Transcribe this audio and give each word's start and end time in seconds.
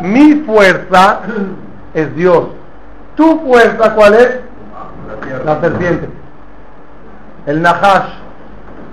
Mi 0.00 0.34
fuerza 0.46 1.20
es 1.94 2.14
Dios. 2.14 2.44
¿Tu 3.16 3.40
fuerza 3.40 3.94
cuál 3.94 4.14
es? 4.14 4.30
La 5.44 5.60
serpiente. 5.60 6.08
El 7.46 7.62
Nahash. 7.62 8.10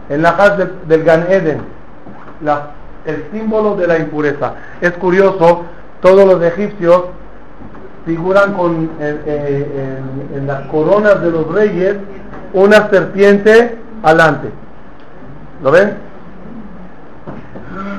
El 0.09 0.21
Nahash 0.21 0.57
del, 0.87 1.03
Gan 1.03 1.25
Eden. 1.29 1.61
el 3.05 3.25
símbolo 3.31 3.75
de 3.75 3.87
la 3.87 3.99
impureza. 3.99 4.53
Es 4.81 4.91
curioso, 4.93 5.63
todos 6.01 6.25
los 6.25 6.41
egipcios 6.43 7.03
figuran 8.05 8.53
con 8.53 8.89
en 8.99 10.47
las 10.47 10.61
coronas 10.67 11.21
de 11.21 11.31
los 11.31 11.47
reyes 11.53 11.97
una 12.53 12.89
serpiente 12.89 13.77
alante. 14.03 14.49
¿Lo 15.63 15.71
ven? 15.71 15.93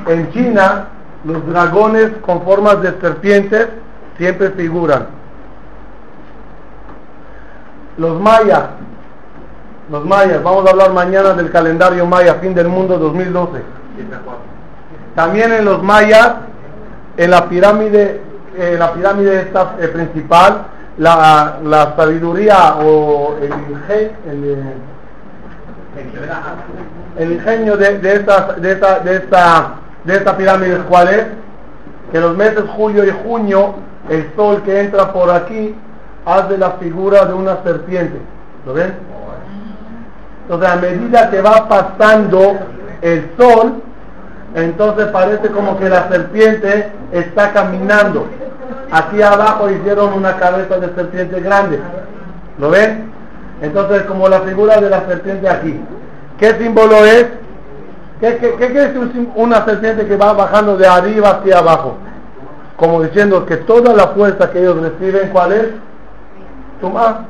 En 0.07 0.31
China, 0.31 0.85
los 1.25 1.45
dragones 1.47 2.11
con 2.25 2.41
formas 2.43 2.81
de 2.81 2.93
serpientes 2.99 3.67
siempre 4.17 4.51
figuran. 4.51 5.07
Los 7.97 8.19
mayas, 8.19 8.63
los 9.91 10.05
mayas, 10.05 10.41
vamos 10.43 10.65
a 10.65 10.69
hablar 10.69 10.91
mañana 10.93 11.33
del 11.33 11.51
calendario 11.51 12.05
maya, 12.05 12.35
fin 12.35 12.53
del 12.53 12.67
mundo 12.67 12.97
2012. 12.97 13.61
También 15.15 15.51
en 15.51 15.65
los 15.65 15.83
mayas, 15.83 16.35
en 17.17 17.31
la 17.31 17.49
pirámide, 17.49 18.21
eh, 18.55 18.75
la 18.79 18.93
pirámide 18.93 19.41
esta, 19.41 19.75
eh, 19.79 19.87
principal, 19.89 20.67
la, 20.97 21.59
la, 21.63 21.95
sabiduría 21.95 22.75
o 22.75 23.35
el, 23.41 23.51
el, 24.29 24.63
el 27.17 27.31
ingenio 27.33 27.75
de, 27.75 27.99
de, 27.99 28.15
esta, 28.15 28.53
de, 28.53 28.71
esta, 28.71 28.99
de, 28.99 29.15
esta, 29.15 29.73
de 30.09 30.15
esta 30.17 30.35
pirámide, 30.35 30.77
¿cuál 30.89 31.07
es? 31.09 31.25
Que 32.11 32.19
los 32.19 32.35
meses 32.35 32.63
julio 32.75 33.05
y 33.05 33.11
junio, 33.23 33.75
el 34.09 34.27
sol 34.35 34.63
que 34.63 34.81
entra 34.81 35.13
por 35.13 35.29
aquí 35.29 35.75
hace 36.25 36.57
la 36.57 36.71
figura 36.71 37.25
de 37.25 37.33
una 37.33 37.61
serpiente. 37.63 38.17
¿Lo 38.65 38.73
ven? 38.73 38.93
Entonces, 40.43 40.69
a 40.69 40.75
medida 40.77 41.29
que 41.29 41.41
va 41.41 41.67
pasando 41.69 42.57
el 43.03 43.29
sol, 43.37 43.83
entonces 44.55 45.05
parece 45.07 45.49
como 45.49 45.77
que 45.77 45.87
la 45.87 46.09
serpiente 46.09 46.91
está 47.11 47.53
caminando. 47.53 48.25
Aquí 48.91 49.21
abajo 49.21 49.69
hicieron 49.69 50.13
una 50.13 50.37
cabeza 50.37 50.79
de 50.79 50.93
serpiente 50.95 51.39
grande. 51.39 51.79
¿Lo 52.57 52.71
ven? 52.71 53.11
Entonces, 53.61 54.03
como 54.03 54.27
la 54.27 54.39
figura 54.41 54.81
de 54.81 54.89
la 54.89 55.05
serpiente 55.05 55.47
aquí. 55.47 55.79
¿Qué 56.39 56.55
símbolo 56.55 57.05
es? 57.05 57.27
¿Qué, 58.19 58.37
qué, 58.37 58.83
es 58.83 58.91
una 59.35 59.63
serpiente 59.65 60.05
que 60.05 60.17
va 60.17 60.33
bajando 60.33 60.75
de 60.77 60.85
arriba 60.85 61.29
hacia 61.29 61.59
abajo? 61.59 61.95
Como 62.75 63.01
diciendo 63.03 63.45
que 63.45 63.57
toda 63.57 63.93
la 63.93 64.07
fuerza 64.09 64.51
que 64.51 64.59
ellos 64.59 64.81
reciben, 64.81 65.29
¿cuál 65.29 65.53
es? 65.53 65.67
Tumá. 66.81 67.25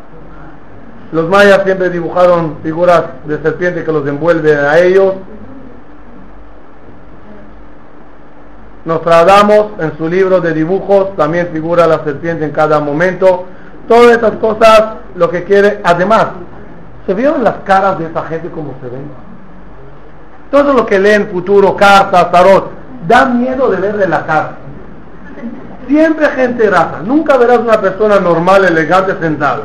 Los 1.12 1.28
mayas 1.28 1.64
siempre 1.64 1.90
dibujaron 1.90 2.58
figuras 2.64 3.04
de 3.26 3.40
serpiente 3.42 3.84
que 3.84 3.92
los 3.92 4.08
envuelven 4.08 4.58
a 4.58 4.78
ellos. 4.80 5.14
Nostradamus 8.86 9.80
en 9.80 9.98
su 9.98 10.08
libro 10.08 10.40
de 10.40 10.54
dibujos 10.54 11.16
también 11.16 11.50
figura 11.52 11.86
la 11.88 12.04
serpiente 12.04 12.46
en 12.46 12.52
cada 12.52 12.80
momento. 12.80 13.46
Todas 13.88 14.18
esas 14.18 14.34
cosas 14.38 14.96
lo 15.16 15.30
que 15.30 15.44
quiere, 15.44 15.82
además, 15.84 16.28
¿Se 17.10 17.16
vieron 17.16 17.44
las 17.44 17.56
caras 17.66 17.98
de 17.98 18.06
esa 18.06 18.22
gente 18.26 18.52
como 18.52 18.76
se 18.84 18.88
ven? 18.88 19.29
Todo 20.52 20.74
lo 20.74 20.86
que 20.86 20.98
leen 20.98 21.28
futuro, 21.28 21.76
cartas, 21.76 22.32
tarot, 22.32 22.72
da 23.08 23.26
miedo 23.26 23.70
de 23.70 23.78
verle 23.78 24.08
la 24.08 24.26
cara. 24.26 24.52
Siempre 25.88 26.28
gente 26.30 26.70
raza. 26.70 27.00
Nunca 27.04 27.38
verás 27.38 27.60
una 27.60 27.80
persona 27.80 28.20
normal, 28.20 28.66
elegante, 28.66 29.16
sentada. 29.20 29.62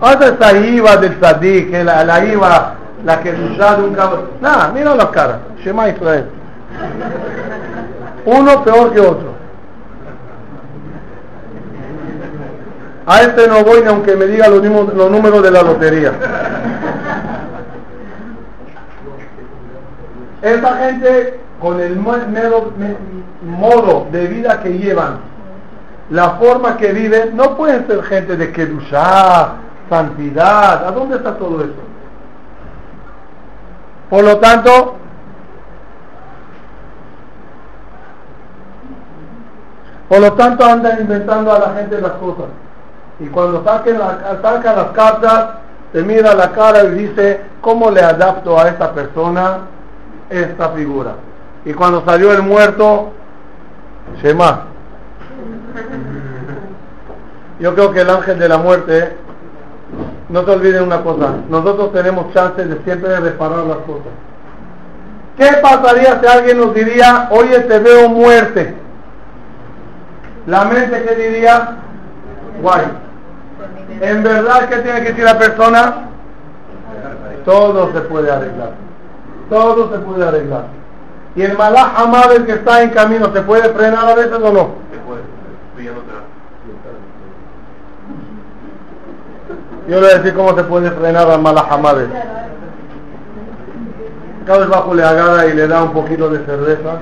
Hasta 0.00 0.28
esa 0.28 0.58
IVA 0.58 0.96
del 0.96 1.20
Sadik, 1.20 1.72
la, 1.84 2.04
la 2.04 2.24
IVA, 2.24 2.74
la 3.04 3.20
que 3.20 3.32
usa 3.32 3.76
de 3.76 3.82
un 3.82 3.94
cabrón. 3.94 4.30
Nada, 4.40 4.70
mira 4.74 4.94
las 4.94 5.06
caras. 5.06 5.36
Shema 5.62 5.88
Israel. 5.88 6.26
Uno 8.24 8.64
peor 8.64 8.92
que 8.92 9.00
otro. 9.00 9.30
A 13.06 13.22
este 13.22 13.48
no 13.48 13.64
voy 13.64 13.80
ni 13.80 13.88
aunque 13.88 14.14
me 14.16 14.26
diga 14.26 14.48
los, 14.48 14.62
los 14.62 15.10
números 15.10 15.42
de 15.42 15.50
la 15.50 15.62
lotería. 15.62 16.12
Esta 20.42 20.76
gente, 20.76 21.40
con 21.60 21.80
el 21.80 21.96
modo 21.96 22.72
de 24.10 24.26
vida 24.26 24.62
que 24.62 24.78
llevan, 24.78 25.18
la 26.10 26.30
forma 26.30 26.76
que 26.76 26.92
viven, 26.92 27.36
no 27.36 27.56
pueden 27.56 27.86
ser 27.86 28.02
gente 28.04 28.36
de 28.36 28.52
Kedushah, 28.52 29.54
santidad. 29.88 30.86
¿A 30.86 30.90
dónde 30.90 31.16
está 31.16 31.36
todo 31.36 31.62
eso? 31.62 31.72
Por 34.08 34.24
lo 34.24 34.38
tanto, 34.38 34.96
por 40.08 40.20
lo 40.20 40.32
tanto 40.32 40.64
andan 40.64 41.00
inventando 41.00 41.52
a 41.52 41.58
la 41.60 41.74
gente 41.74 42.00
las 42.00 42.12
cosas. 42.12 42.46
Y 43.20 43.28
cuando 43.28 43.62
saquen 43.62 43.98
saca 44.42 44.74
las 44.74 44.90
cartas, 44.92 45.48
te 45.92 46.02
mira 46.02 46.34
la 46.34 46.50
cara 46.50 46.84
y 46.84 46.90
dice, 46.90 47.40
¿cómo 47.60 47.90
le 47.90 48.00
adapto 48.00 48.58
a 48.58 48.68
esta 48.68 48.92
persona 48.92 49.58
esta 50.30 50.70
figura? 50.70 51.16
Y 51.64 51.74
cuando 51.74 52.04
salió 52.04 52.32
el 52.32 52.42
muerto, 52.42 53.10
Shema. 54.22 54.66
Yo 57.60 57.74
creo 57.74 57.92
que 57.92 58.00
el 58.00 58.08
ángel 58.10 58.38
de 58.38 58.48
la 58.48 58.56
muerte, 58.56 59.16
no 60.30 60.42
te 60.44 60.50
olviden 60.52 60.84
una 60.84 61.02
cosa, 61.02 61.34
nosotros 61.50 61.92
tenemos 61.92 62.32
chance 62.32 62.64
de 62.64 62.82
siempre 62.84 63.20
reparar 63.20 63.64
las 63.64 63.78
cosas. 63.78 64.12
¿Qué 65.36 65.46
pasaría 65.62 66.20
si 66.20 66.26
alguien 66.26 66.58
nos 66.58 66.74
diría, 66.74 67.28
oye, 67.30 67.60
te 67.60 67.78
veo 67.78 68.08
muerte? 68.08 68.74
La 70.46 70.64
mente 70.64 71.02
que 71.02 71.14
diría, 71.14 71.76
guay, 72.62 72.86
en 74.00 74.22
verdad, 74.22 74.68
¿qué 74.68 74.76
tiene 74.76 75.02
que 75.02 75.08
decir 75.10 75.24
la 75.24 75.38
persona? 75.38 75.94
Todo 77.44 77.92
se 77.92 78.00
puede 78.02 78.30
arreglar. 78.30 78.72
Todo 79.50 79.92
se 79.92 79.98
puede 79.98 80.26
arreglar. 80.26 80.64
Y 81.36 81.42
el 81.42 81.56
malaj 81.58 82.00
amable 82.00 82.46
que 82.46 82.52
está 82.52 82.82
en 82.82 82.90
camino, 82.90 83.30
¿se 83.32 83.42
puede 83.42 83.68
frenar 83.70 84.08
a 84.08 84.14
veces 84.14 84.32
o 84.32 84.52
no? 84.52 84.70
Se 84.90 84.98
puede. 84.98 85.20
Yo 89.88 89.96
le 89.96 90.00
voy 90.00 90.10
a 90.10 90.18
decir 90.18 90.34
cómo 90.34 90.56
se 90.56 90.64
puede 90.64 90.90
frenar 90.92 91.30
al 91.30 91.42
malaj 91.42 91.70
amable. 91.70 92.06
Cada 94.46 94.60
vez 94.60 94.68
bajo 94.68 94.94
le 94.94 95.04
agarra 95.04 95.46
y 95.46 95.52
le 95.52 95.68
da 95.68 95.82
un 95.82 95.92
poquito 95.92 96.30
de 96.30 96.44
cerveza 96.46 97.00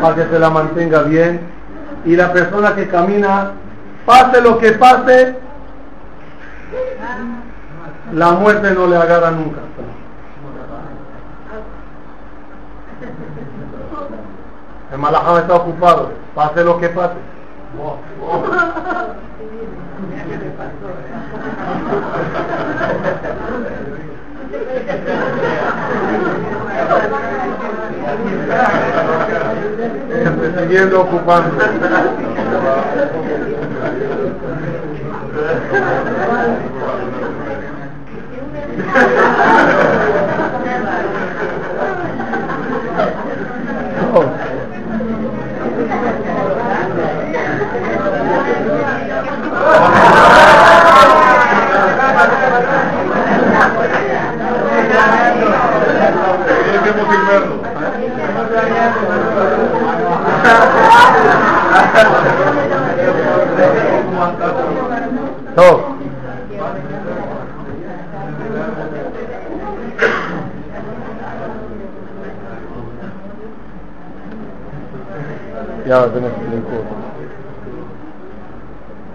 para 0.00 0.14
que 0.16 0.24
se 0.24 0.38
la 0.38 0.50
mantenga 0.50 1.02
bien. 1.02 1.40
Y 2.04 2.16
la 2.16 2.32
persona 2.32 2.74
que 2.74 2.88
camina 2.88 3.52
Pase 4.04 4.40
lo 4.42 4.58
que 4.58 4.72
pase, 4.72 5.34
la 8.12 8.32
muerte 8.32 8.70
no 8.72 8.86
le 8.86 8.96
agarra 8.96 9.30
nunca. 9.30 9.60
El 14.94 15.00
malajama 15.00 15.40
está 15.40 15.56
ocupado, 15.56 16.12
pase 16.36 16.62
lo 16.62 16.78
que 16.78 16.88
pase. 16.88 17.16
Siguiendo 30.60 31.00
ocupando. 31.00 31.50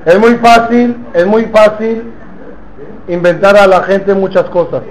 Es 0.05 0.19
muy 0.19 0.35
fácil, 0.35 0.97
es 1.13 1.25
muy 1.25 1.45
fácil 1.45 2.03
inventar 3.07 3.57
a 3.57 3.67
la 3.67 3.83
gente 3.83 4.13
muchas 4.13 4.45
cosas. 4.45 4.81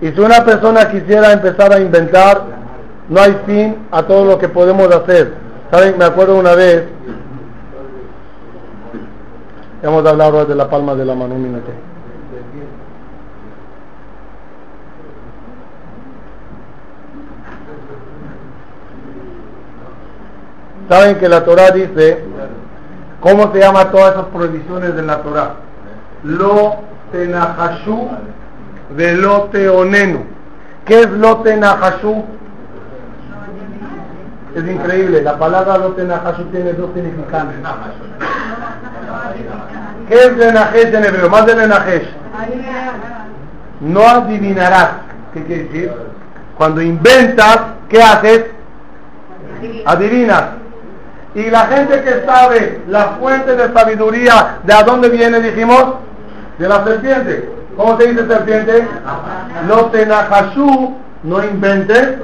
Y 0.00 0.08
si 0.08 0.20
una 0.20 0.44
persona 0.44 0.90
quisiera 0.90 1.32
empezar 1.32 1.72
a 1.72 1.80
inventar, 1.80 2.42
no 3.08 3.20
hay 3.20 3.36
fin 3.46 3.76
a 3.90 4.02
todo 4.02 4.24
lo 4.24 4.38
que 4.38 4.48
podemos 4.48 4.94
hacer. 4.94 5.32
¿Saben? 5.70 5.96
Me 5.98 6.04
acuerdo 6.04 6.36
una 6.36 6.54
vez, 6.54 6.84
hemos 9.82 10.04
hablado 10.04 10.44
de 10.44 10.54
la 10.54 10.68
palma 10.68 10.94
de 10.94 11.04
la 11.04 11.14
mano 11.14 11.34
un 11.34 11.42
minuto. 11.42 11.70
Saben 20.88 21.16
que 21.16 21.28
la 21.28 21.44
Torah 21.44 21.70
dice, 21.70 22.24
¿cómo 23.20 23.52
se 23.52 23.58
llama 23.58 23.90
todas 23.90 24.12
esas 24.12 24.26
prohibiciones 24.26 24.94
de 24.94 25.02
la 25.02 25.18
Torah? 25.18 25.54
Lo 26.22 26.76
tenahashu 27.10 28.08
de 28.96 29.16
lo 29.16 29.42
teonenu. 29.44 30.24
¿Qué 30.84 31.00
es 31.00 31.10
lo 31.10 31.38
tenahashu? 31.38 32.24
Es 34.54 34.66
increíble, 34.66 35.22
la 35.22 35.36
palabra 35.36 35.76
lo 35.76 35.88
tenahashu 35.90 36.44
tiene 36.44 36.72
dos 36.72 36.90
significados. 36.94 37.52
¿Qué 40.08 40.14
es 40.14 40.36
lenajesh 40.36 40.94
en 40.94 41.04
hebreo? 41.04 41.28
Más 41.28 41.46
de 41.46 41.54
lenajesh. 41.56 42.08
No 43.80 44.08
adivinarás. 44.08 44.90
¿Qué 45.34 45.42
quiere 45.44 45.64
decir? 45.64 45.92
Cuando 46.56 46.80
inventas, 46.80 47.58
¿qué 47.88 48.00
haces? 48.00 48.46
Adivinas. 49.84 50.44
Y 51.36 51.50
la 51.50 51.66
gente 51.66 52.02
que 52.02 52.24
sabe 52.24 52.80
la 52.88 53.18
fuente 53.20 53.54
de 53.54 53.70
sabiduría, 53.70 54.60
¿de 54.64 54.72
a 54.72 54.82
dónde 54.82 55.10
viene, 55.10 55.38
dijimos? 55.38 55.96
De 56.58 56.66
la 56.66 56.82
serpiente. 56.82 57.50
¿Cómo 57.76 57.98
se 57.98 58.06
dice 58.06 58.26
serpiente? 58.26 58.88
No 59.68 59.84
tenajashu, 59.90 60.94
no 61.24 61.44
inventes, 61.44 62.14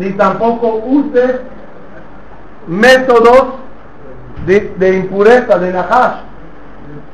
ni 0.00 0.10
tampoco 0.14 0.82
uses 0.84 1.36
métodos 2.66 3.54
de, 4.46 4.96
impureza, 4.96 5.56
de 5.56 5.72
nahash. 5.72 6.16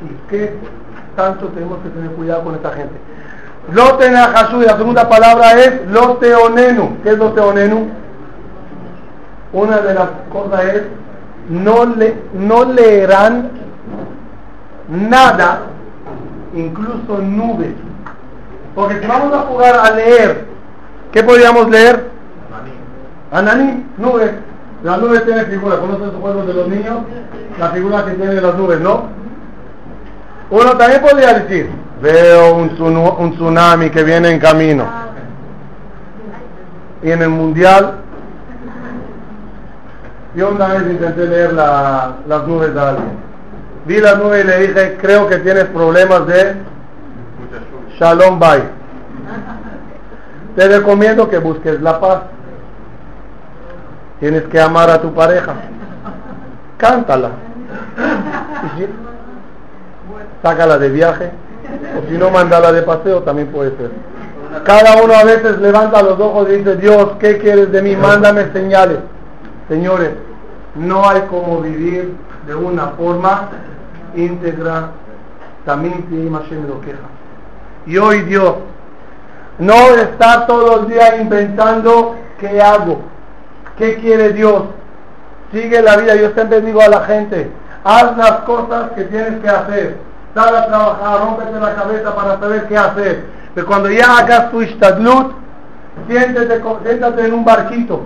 ¿Y 0.06 0.30
qué 0.30 0.54
tanto 1.16 1.48
tenemos 1.48 1.80
que 1.82 1.90
tener 1.90 2.12
cuidado 2.12 2.44
con 2.44 2.54
esta 2.54 2.70
gente? 2.70 2.94
Lo 3.74 3.96
tenajashu, 3.96 4.62
y 4.62 4.64
la 4.64 4.78
segunda 4.78 5.06
palabra 5.06 5.52
es 5.52 5.86
lo 5.90 6.16
teonenu. 6.16 6.96
¿Qué 7.02 7.10
es 7.10 7.18
lo 7.18 7.32
teonenu? 7.32 7.90
Una 9.52 9.76
de 9.82 9.92
las 9.92 10.08
cosas 10.32 10.64
es 10.64 10.82
no, 11.48 11.84
le, 11.84 12.14
no 12.34 12.64
leerán 12.64 13.50
nada, 14.88 15.62
incluso 16.54 17.18
nubes. 17.22 17.72
Porque 18.74 19.00
si 19.00 19.06
vamos 19.06 19.32
a 19.32 19.40
jugar 19.40 19.76
a 19.76 19.90
leer, 19.92 20.46
¿qué 21.12 21.22
podríamos 21.22 21.70
leer? 21.70 22.10
Ananí, 23.32 23.86
nubes. 23.96 24.32
Las 24.82 25.00
nubes 25.00 25.24
tienen 25.24 25.46
figuras. 25.46 25.78
¿Conocen 25.78 26.06
los 26.06 26.16
juegos 26.16 26.46
de 26.46 26.54
los 26.54 26.68
niños? 26.68 26.98
La 27.58 27.70
figura 27.70 28.04
que 28.04 28.12
tienen 28.12 28.42
las 28.42 28.54
nubes, 28.54 28.80
¿no? 28.80 29.04
Uno 30.50 30.76
también 30.76 31.00
podría 31.00 31.38
decir, 31.40 31.70
veo 32.00 32.54
un 32.54 33.32
tsunami 33.32 33.90
que 33.90 34.04
viene 34.04 34.30
en 34.30 34.38
camino. 34.38 34.84
Y 37.02 37.10
en 37.10 37.22
el 37.22 37.30
mundial 37.30 38.00
yo 40.36 40.50
una 40.50 40.68
vez 40.68 40.82
intenté 40.90 41.26
leer 41.26 41.52
la- 41.54 42.12
las 42.28 42.46
nubes 42.46 42.72
de 42.74 42.80
alguien. 42.80 43.26
Vi 43.86 43.98
las 44.00 44.18
nubes 44.18 44.44
y 44.44 44.46
le 44.46 44.58
dije, 44.66 44.98
creo 45.00 45.26
que 45.28 45.38
tienes 45.38 45.64
problemas 45.64 46.26
de 46.26 46.54
Shalom 47.98 48.38
Bay. 48.38 48.62
Te 50.56 50.68
recomiendo 50.68 51.28
que 51.28 51.38
busques 51.38 51.80
la 51.80 51.98
paz. 52.00 52.20
Tienes 54.20 54.42
que 54.44 54.60
amar 54.60 54.90
a 54.90 55.00
tu 55.00 55.12
pareja. 55.14 55.54
Cántala. 56.78 57.30
Sácala 60.42 60.78
de 60.78 60.88
viaje. 60.90 61.30
O 61.98 62.08
si 62.10 62.16
no, 62.18 62.30
mándala 62.30 62.72
de 62.72 62.82
paseo, 62.82 63.22
también 63.22 63.48
puede 63.48 63.70
ser. 63.76 63.90
Cada 64.64 65.02
uno 65.02 65.14
a 65.14 65.24
veces 65.24 65.58
levanta 65.58 66.02
los 66.02 66.18
ojos 66.18 66.48
y 66.50 66.56
dice, 66.56 66.76
Dios, 66.76 67.12
¿qué 67.18 67.38
quieres 67.38 67.70
de 67.72 67.82
mí? 67.82 67.96
Mándame 67.96 68.50
señales. 68.52 68.98
Señores, 69.68 70.10
no 70.78 71.08
hay 71.08 71.22
como 71.22 71.60
vivir 71.60 72.14
de 72.46 72.54
una 72.54 72.88
forma 72.88 73.48
íntegra. 74.14 74.90
También 75.64 76.06
Hashem 76.32 76.68
lo 76.68 76.80
queja. 76.80 76.98
Y 77.86 77.98
hoy 77.98 78.22
Dios, 78.22 78.54
no 79.58 79.74
está 79.74 80.46
todo 80.46 80.80
el 80.80 80.88
día 80.88 81.16
inventando 81.20 82.16
qué 82.38 82.60
hago, 82.60 83.00
qué 83.78 83.96
quiere 83.96 84.32
Dios. 84.32 84.64
Sigue 85.52 85.80
la 85.82 85.96
vida. 85.96 86.14
Yo 86.16 86.30
siempre 86.32 86.60
digo 86.60 86.80
a 86.80 86.88
la 86.88 87.00
gente, 87.02 87.50
haz 87.84 88.16
las 88.16 88.32
cosas 88.40 88.90
que 88.92 89.04
tienes 89.04 89.40
que 89.40 89.48
hacer. 89.48 89.96
Sal 90.34 90.54
a 90.54 90.66
trabajar, 90.66 91.20
rómpete 91.20 91.58
la 91.58 91.74
cabeza 91.74 92.14
para 92.14 92.38
saber 92.38 92.66
qué 92.68 92.76
hacer. 92.76 93.24
Pero 93.54 93.66
cuando 93.66 93.90
ya 93.90 94.18
hagas 94.18 94.50
tu 94.50 94.60
ishtadlut, 94.60 95.32
siéntate, 96.06 96.62
siéntate 96.84 97.26
en 97.26 97.32
un 97.32 97.44
barquito. 97.44 98.02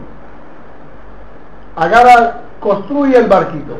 Agarra, 1.74 2.34
construye 2.60 3.16
el 3.16 3.26
barquito. 3.26 3.76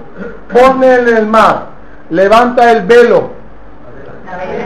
Ponle 0.53 0.95
en 0.95 1.17
el 1.17 1.27
mar. 1.27 1.67
Levanta 2.11 2.73
el 2.73 2.87
velo. 2.87 3.31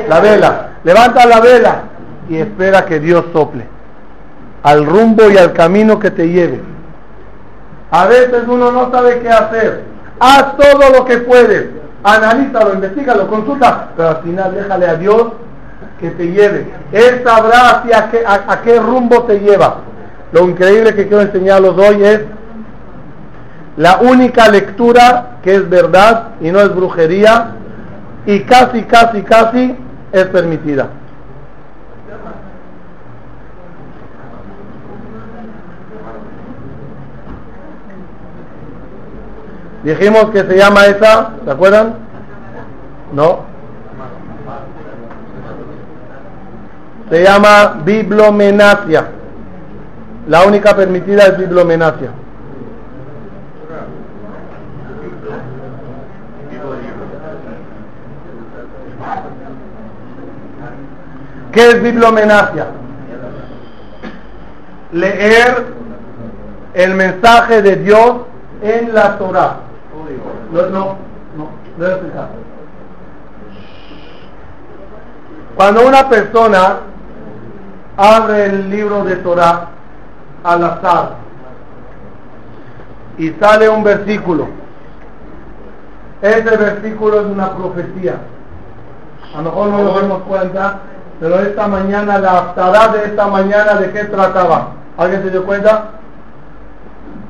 La 0.09 0.21
vela. 0.21 0.69
Levanta 0.85 1.27
la 1.27 1.41
vela. 1.41 1.83
Y 2.29 2.39
espera 2.39 2.87
que 2.87 3.01
Dios 3.01 3.27
sople. 3.33 3.67
Al 4.63 4.87
rumbo 4.87 5.29
y 5.31 5.37
al 5.37 5.53
camino 5.53 5.99
que 5.99 6.11
te 6.11 6.29
lleve. 6.29 6.61
A 7.91 8.07
veces 8.07 8.45
uno 8.49 8.73
no 8.73 8.91
sabe 8.91 9.21
qué 9.21 9.29
hacer. 9.29 9.83
Haz 10.19 10.57
todo 10.57 10.91
lo 10.97 11.05
que 11.05 11.19
puedes. 11.19 11.67
Analízalo, 12.03 12.75
investigalo, 12.75 13.29
consulta. 13.29 13.91
Pero 13.97 14.09
al 14.09 14.23
final 14.23 14.55
déjale 14.55 14.87
a 14.87 14.95
Dios 14.95 15.25
que 16.01 16.11
te 16.11 16.31
lleve. 16.31 16.67
Él 16.93 17.23
sabrá 17.25 17.71
hacia 17.71 18.11
qué, 18.11 18.25
a, 18.27 18.45
a 18.49 18.63
qué 18.63 18.79
rumbo 18.79 19.25
te 19.25 19.41
lleva. 19.41 19.79
Lo 20.33 20.49
increíble 20.49 20.95
que 20.95 21.07
quiero 21.07 21.23
enseñarlos 21.23 21.77
hoy 21.79 22.03
es 22.03 22.21
la 23.77 23.99
única 23.99 24.49
lectura 24.49 25.39
que 25.43 25.57
es 25.57 25.69
verdad 25.69 26.29
y 26.41 26.51
no 26.51 26.61
es 26.61 26.75
brujería 26.75 27.57
y 28.27 28.41
casi, 28.41 28.83
casi, 28.85 29.23
casi 29.23 29.77
es 30.13 30.25
permitida. 30.27 30.89
Dijimos 39.83 40.31
que 40.31 40.45
se 40.45 40.57
llama 40.57 40.87
esa, 40.87 41.33
¿se 41.45 41.51
acuerdan? 41.51 41.95
No. 43.13 43.41
Se 47.11 47.23
llama 47.23 47.83
biblomenacia. 47.85 49.09
La 50.27 50.45
única 50.45 50.75
permitida 50.75 51.27
es 51.27 51.37
biblomenacia. 51.37 52.09
¿Qué 61.55 61.69
es 61.69 61.83
biblomenacia? 61.83 62.67
Leer 64.91 65.67
el 66.75 66.95
mensaje 66.95 67.63
de 67.63 67.77
Dios 67.77 68.17
en 68.61 68.93
la 68.93 69.17
Torah. 69.17 69.59
No, 70.53 70.63
no, 70.69 70.97
no, 71.37 71.49
debe 71.79 71.93
explicar. 71.93 72.29
Cuando 75.55 75.87
una 75.87 76.09
persona 76.09 76.79
abre 77.97 78.47
el 78.47 78.71
libro 78.71 79.05
de 79.05 79.17
Torah 79.17 79.69
al 80.43 80.65
azar 80.65 81.11
y 83.17 83.31
sale 83.31 83.69
un 83.69 83.85
versículo, 83.85 84.49
ese 86.21 86.57
versículo 86.57 87.21
es 87.21 87.27
una 87.27 87.55
profecía. 87.55 88.17
A 89.33 89.39
lo 89.39 89.45
mejor 89.45 89.69
no 89.69 89.83
nos 89.85 90.03
damos 90.03 90.23
cuenta, 90.23 90.81
pero 91.21 91.39
esta 91.41 91.69
mañana, 91.69 92.19
la 92.19 92.39
haftará 92.39 92.89
de 92.89 93.05
esta 93.05 93.27
mañana, 93.27 93.75
¿de 93.75 93.93
qué 93.93 94.05
trataba? 94.05 94.73
¿Alguien 94.97 95.23
se 95.23 95.31
dio 95.31 95.45
cuenta? 95.45 95.91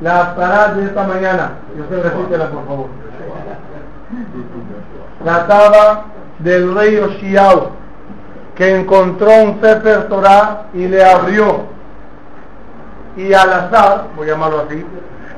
La 0.00 0.20
haftará 0.20 0.74
de 0.74 0.84
esta 0.84 1.04
mañana, 1.04 1.52
yo 1.76 1.84
sé, 1.88 2.02
repítela 2.02 2.46
por 2.46 2.66
favor. 2.66 2.86
Trataba 5.22 6.04
del 6.38 6.74
rey 6.74 6.96
Oshiao, 6.98 7.70
que 8.54 8.76
encontró 8.76 9.30
un 9.42 9.60
Sefer 9.60 10.08
Torah 10.08 10.64
y 10.74 10.88
le 10.88 11.04
abrió. 11.04 11.72
Y 13.16 13.32
al 13.32 13.52
azar, 13.52 14.06
voy 14.16 14.28
a 14.28 14.32
llamarlo 14.32 14.64
así, 14.66 14.84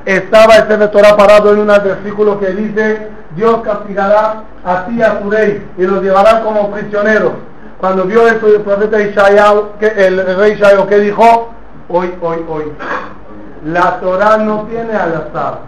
estaba 0.05 0.55
el 0.55 0.67
Sefer 0.67 0.89
Torah 0.89 1.17
parado 1.17 1.51
en 1.51 1.59
un 1.59 1.67
versículo 1.67 2.39
que 2.39 2.47
dice, 2.51 3.09
Dios 3.35 3.61
castigará 3.61 4.43
a 4.63 4.85
ti 4.85 4.95
y 4.95 5.01
a 5.01 5.19
tu 5.19 5.29
rey 5.29 5.65
y 5.77 5.83
los 5.83 6.01
llevará 6.01 6.41
como 6.43 6.71
prisioneros. 6.71 7.33
Cuando 7.79 8.05
vio 8.05 8.27
esto 8.27 8.47
el 8.47 8.61
profeta 8.61 8.97
que 9.79 9.87
el 9.87 10.37
rey 10.37 10.53
Ishayahu, 10.53 10.87
que 10.87 10.99
dijo? 10.99 11.49
Hoy, 11.89 12.13
hoy, 12.21 12.43
hoy. 12.49 12.71
La 13.65 13.99
Torah 13.99 14.37
no 14.37 14.63
tiene 14.63 14.93
al 14.93 15.15
azar. 15.15 15.59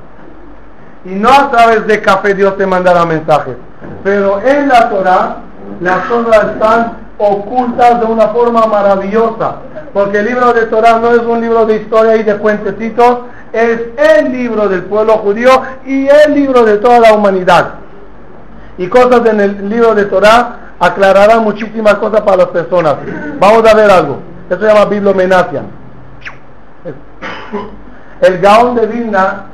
Y 1.06 1.10
no 1.10 1.30
a 1.30 1.52
través 1.52 1.86
de 1.86 2.02
café 2.02 2.34
Dios 2.34 2.58
te 2.58 2.66
mandará 2.66 3.06
mensajes. 3.06 3.56
Pero 4.04 4.42
en 4.42 4.68
la 4.68 4.90
Torah, 4.90 5.38
las 5.82 6.08
Torah 6.08 6.52
están 6.54 6.94
ocultas 7.20 8.00
de 8.00 8.06
una 8.06 8.30
forma 8.30 8.66
maravillosa. 8.66 9.58
Porque 9.94 10.20
el 10.20 10.26
libro 10.26 10.52
de 10.54 10.66
Torah 10.66 11.00
no 11.00 11.12
es 11.12 11.22
un 11.22 11.42
libro 11.42 11.66
de 11.68 11.78
historia 11.78 12.16
y 12.16 12.24
de 12.24 12.38
cuentecitos, 12.38 13.20
es 13.54 13.82
el 13.98 14.32
libro 14.32 14.68
del 14.68 14.84
pueblo 14.84 15.18
judío 15.18 15.50
y 15.86 16.08
el 16.08 16.34
libro 16.34 16.64
de 16.64 16.78
toda 16.78 17.00
la 17.00 17.14
humanidad. 17.14 17.76
Y 18.78 18.88
cosas 18.88 19.26
en 19.26 19.42
el 19.42 19.70
libro 19.70 19.94
de 19.94 20.06
Torah 20.06 20.69
aclararán 20.80 21.44
muchísimas 21.44 21.96
cosas 21.96 22.22
para 22.22 22.38
las 22.38 22.48
personas. 22.48 22.96
Vamos 23.40 23.70
a 23.70 23.76
ver 23.76 23.92
algo. 23.92 24.20
Eso 24.50 24.60
se 24.60 24.68
llama 24.68 24.86
bibliomenacia. 24.86 25.64
El 28.22 28.40
Gaón 28.40 28.76
de 28.76 28.88
Vilna 28.88 29.46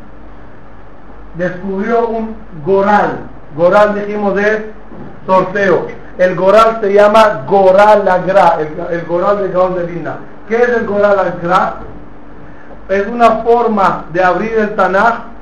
descubrió 1.36 2.08
un 2.08 2.36
goral. 2.66 3.20
Goral 3.56 3.96
dijimos 3.96 4.36
de 4.36 4.72
sorteo. 5.26 5.88
El 6.18 6.36
goral 6.36 6.80
se 6.82 6.94
llama 6.94 7.44
Goral 7.48 8.08
Agra, 8.08 8.58
el, 8.60 8.96
el 8.96 9.06
goral 9.06 9.40
del 9.40 9.52
Gaón 9.52 9.76
de 9.76 9.84
Vilna. 9.84 10.18
¿Qué 10.48 10.56
es 10.56 10.70
el 10.70 10.86
Goral 10.86 11.20
Agra? 11.20 11.76
Es 12.88 13.08
una 13.08 13.32
forma 13.38 14.06
de 14.14 14.24
abrir 14.24 14.54
el 14.54 14.76
Tanaj 14.76 15.35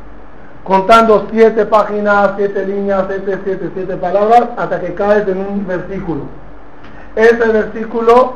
contando 0.64 1.28
siete 1.32 1.66
páginas, 1.66 2.32
siete 2.38 2.66
líneas, 2.66 3.06
siete, 3.10 3.40
siete, 3.44 3.70
siete 3.74 3.96
palabras, 3.98 4.50
hasta 4.58 4.80
que 4.80 4.94
caes 4.94 5.28
en 5.28 5.40
un 5.40 5.68
versículo. 5.68 6.22
Ese 7.16 7.48
versículo, 7.48 8.36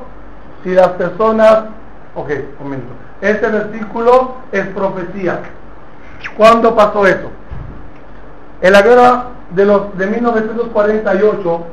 si 0.64 0.74
las 0.74 0.90
personas, 0.90 1.66
ok, 2.16 2.30
momento, 2.60 2.94
ese 3.22 3.48
versículo 3.48 4.36
es 4.52 4.66
profecía. 4.68 5.40
¿Cuándo 6.36 6.76
pasó 6.76 7.08
eso? 7.08 7.30
En 8.62 8.74
la 8.74 8.82
guerra 8.82 9.26
de, 9.52 9.66
los, 9.66 9.98
de 9.98 10.08
1948, 10.08 11.66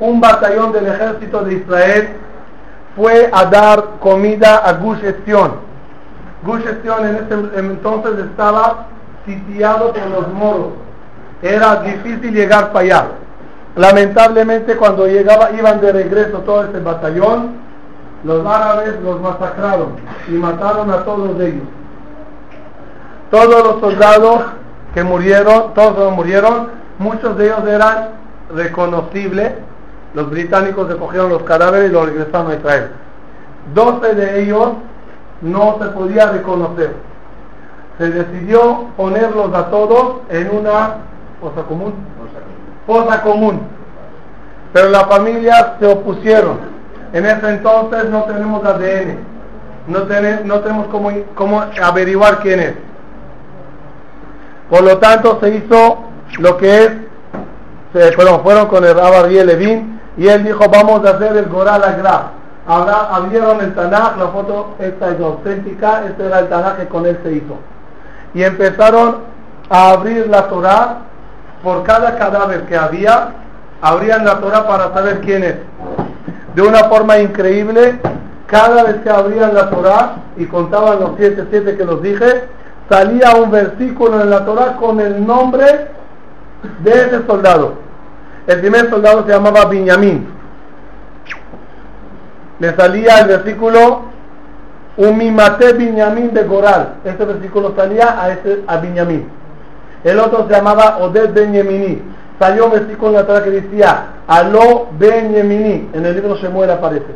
un 0.00 0.20
batallón 0.20 0.72
del 0.72 0.86
ejército 0.86 1.42
de 1.44 1.54
Israel 1.54 2.08
fue 2.96 3.30
a 3.32 3.44
dar 3.44 3.84
comida 4.00 4.56
a 4.56 4.72
Gush 4.72 5.04
Etzion. 5.04 5.52
Gush 6.42 6.66
Etzion 6.66 7.06
en 7.06 7.16
ese 7.16 7.58
entonces 7.58 8.18
estaba 8.18 8.86
sitiado 9.30 9.92
por 9.92 10.06
los 10.08 10.28
moros. 10.32 10.68
Era 11.42 11.76
difícil 11.76 12.32
llegar 12.32 12.72
para 12.72 12.84
allá. 12.84 13.06
Lamentablemente 13.76 14.76
cuando 14.76 15.06
llegaba, 15.06 15.52
iban 15.52 15.80
de 15.80 15.92
regreso 15.92 16.38
todo 16.38 16.64
ese 16.64 16.80
batallón, 16.80 17.52
los 18.24 18.44
árabes 18.44 19.00
los 19.02 19.20
masacraron 19.20 19.92
y 20.28 20.32
mataron 20.32 20.90
a 20.90 21.04
todos 21.04 21.40
ellos. 21.40 21.64
Todos 23.30 23.64
los 23.64 23.80
soldados 23.80 24.42
que 24.92 25.04
murieron, 25.04 25.72
todos 25.74 26.12
murieron, 26.14 26.68
muchos 26.98 27.36
de 27.38 27.46
ellos 27.46 27.66
eran 27.66 28.08
reconocibles. 28.54 29.52
Los 30.14 30.28
británicos 30.28 30.88
recogieron 30.88 31.30
los 31.30 31.44
cadáveres 31.44 31.90
y 31.90 31.92
los 31.92 32.06
regresaron 32.06 32.50
a 32.50 32.54
Israel. 32.56 32.90
Doce 33.72 34.14
de 34.14 34.42
ellos 34.42 34.70
no 35.42 35.78
se 35.80 35.86
podía 35.90 36.26
reconocer 36.26 37.09
se 38.00 38.08
decidió 38.08 38.86
ponerlos 38.96 39.52
a 39.52 39.66
todos 39.66 40.22
en 40.30 40.50
una 40.50 40.94
fosa 41.38 41.62
común. 41.68 41.92
Común. 43.22 43.60
Pero 44.72 44.88
las 44.88 45.04
familias 45.04 45.72
se 45.78 45.86
opusieron. 45.86 46.58
En 47.12 47.26
ese 47.26 47.46
entonces 47.50 48.06
no 48.08 48.22
tenemos 48.22 48.64
ADN. 48.64 49.18
No, 49.86 49.98
no 50.44 50.60
tenemos 50.60 50.86
cómo, 50.86 51.10
cómo 51.34 51.62
averiguar 51.82 52.38
quién 52.38 52.60
es. 52.60 52.74
Por 54.70 54.82
lo 54.82 54.96
tanto 54.96 55.38
se 55.42 55.56
hizo 55.56 55.98
lo 56.38 56.56
que 56.56 56.84
es, 56.84 56.90
se, 57.92 58.12
fueron 58.12 58.66
con 58.68 58.82
el 58.82 58.94
Rabbi 58.94 59.44
Levin 59.44 60.00
y 60.16 60.26
él 60.26 60.42
dijo 60.44 60.64
vamos 60.72 61.04
a 61.04 61.10
hacer 61.10 61.36
el 61.36 61.46
Goral 61.50 61.84
Agra. 61.84 62.30
abrieron 62.66 63.60
el 63.60 63.74
Tanaj, 63.74 64.16
la 64.16 64.28
foto 64.28 64.74
esta 64.78 65.10
es 65.10 65.20
auténtica, 65.20 66.04
este 66.06 66.24
era 66.24 66.38
el 66.38 66.48
Tanaj 66.48 66.78
que 66.78 66.86
con 66.86 67.04
él 67.04 67.18
se 67.22 67.32
hizo 67.32 67.58
y 68.34 68.42
empezaron 68.42 69.16
a 69.68 69.90
abrir 69.90 70.28
la 70.28 70.48
Torah 70.48 70.98
por 71.62 71.82
cada 71.82 72.16
cadáver 72.16 72.62
que 72.66 72.76
había, 72.76 73.32
abrían 73.80 74.24
la 74.24 74.40
Torah 74.40 74.66
para 74.66 74.92
saber 74.92 75.20
quién 75.20 75.44
es. 75.44 75.56
De 76.54 76.62
una 76.62 76.84
forma 76.84 77.18
increíble, 77.18 78.00
cada 78.46 78.82
vez 78.84 78.96
que 79.02 79.10
abrían 79.10 79.54
la 79.54 79.70
Torah 79.70 80.16
y 80.36 80.46
contaban 80.46 81.00
los 81.00 81.10
siete, 81.16 81.46
siete 81.50 81.76
que 81.76 81.84
los 81.84 82.02
dije, 82.02 82.44
salía 82.88 83.36
un 83.36 83.50
versículo 83.50 84.20
en 84.20 84.30
la 84.30 84.44
Torah 84.44 84.76
con 84.76 85.00
el 85.00 85.24
nombre 85.24 85.88
de 86.80 86.90
ese 86.90 87.26
soldado. 87.26 87.74
El 88.46 88.60
primer 88.60 88.90
soldado 88.90 89.24
se 89.24 89.32
llamaba 89.32 89.66
Binyamin. 89.66 90.26
Le 92.58 92.74
salía 92.74 93.20
el 93.20 93.28
versículo 93.28 94.09
Umimate 94.96 95.72
Binyamin 95.74 96.34
de 96.34 96.44
Goral. 96.44 96.94
Este 97.04 97.24
versículo 97.24 97.72
salía 97.76 98.20
a, 98.20 98.32
ese, 98.32 98.62
a 98.66 98.78
Binyamin. 98.78 99.26
El 100.04 100.18
otro 100.18 100.46
se 100.48 100.54
llamaba 100.54 100.98
Oded 100.98 101.32
Ben 101.32 102.02
Salió 102.38 102.66
un 102.66 102.72
versículo 102.72 103.10
en 103.10 103.16
la 103.16 103.26
Torah 103.26 103.44
que 103.44 103.50
decía 103.50 104.06
Aló 104.26 104.88
Ben 104.98 105.34
En 105.34 106.06
el 106.06 106.14
libro 106.14 106.36
Shemuel 106.36 106.70
aparece. 106.70 107.14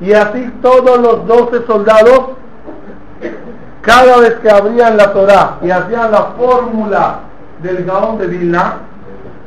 Y 0.00 0.12
así 0.12 0.52
todos 0.60 0.98
los 0.98 1.26
doce 1.26 1.64
soldados, 1.66 2.30
cada 3.80 4.18
vez 4.18 4.34
que 4.42 4.50
abrían 4.50 4.96
la 4.96 5.12
Torah 5.12 5.58
y 5.62 5.70
hacían 5.70 6.10
la 6.10 6.32
fórmula 6.36 7.20
del 7.62 7.84
Gaón 7.84 8.18
de 8.18 8.26
Vilna, 8.26 8.78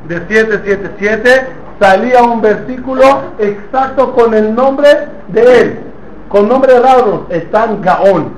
de 0.07 0.15
777, 0.15 1.47
salía 1.81 2.23
un 2.23 2.41
versículo 2.41 3.03
exacto 3.37 4.13
con 4.13 4.33
el 4.33 4.55
nombre 4.55 5.09
de 5.27 5.59
él 5.59 5.86
con 6.29 6.47
nombre 6.47 6.79
raro 6.79 7.25
están 7.29 7.81
Gaón. 7.81 8.31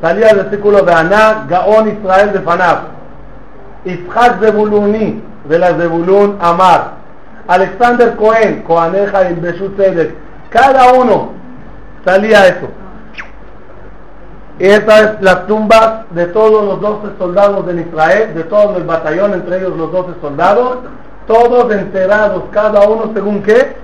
Salía 0.00 0.30
el 0.30 0.36
versículo 0.38 0.82
de 0.82 0.92
Aná, 0.92 1.46
Gaón 1.48 1.88
Israel 1.88 2.32
de 2.32 2.40
Fanab. 2.40 2.78
Ishak 3.84 4.40
Zebuluni, 4.40 5.22
de 5.48 5.58
la 5.58 5.74
Zebulun 5.74 6.38
Amar. 6.40 7.02
Alexander 7.48 8.16
Cohen, 8.16 8.62
Coaneja 8.62 9.30
y 9.30 9.34
Beshut 9.34 9.78
Cada 10.50 10.92
uno 10.92 11.30
salía 12.04 12.46
eso. 12.46 12.68
Esta 14.58 15.00
es 15.00 15.22
la 15.22 15.46
tumba 15.46 16.04
de 16.10 16.26
todos 16.26 16.64
los 16.64 16.80
12 16.80 17.18
soldados 17.18 17.66
de 17.66 17.80
Israel, 17.80 18.34
de 18.34 18.44
todo 18.44 18.76
el 18.76 18.84
batallón, 18.84 19.34
entre 19.34 19.58
ellos 19.58 19.76
los 19.76 19.90
12 19.90 20.20
soldados, 20.20 20.78
todos 21.26 21.72
enterrados, 21.72 22.44
cada 22.52 22.86
uno 22.86 23.10
según 23.14 23.42
qué, 23.42 23.74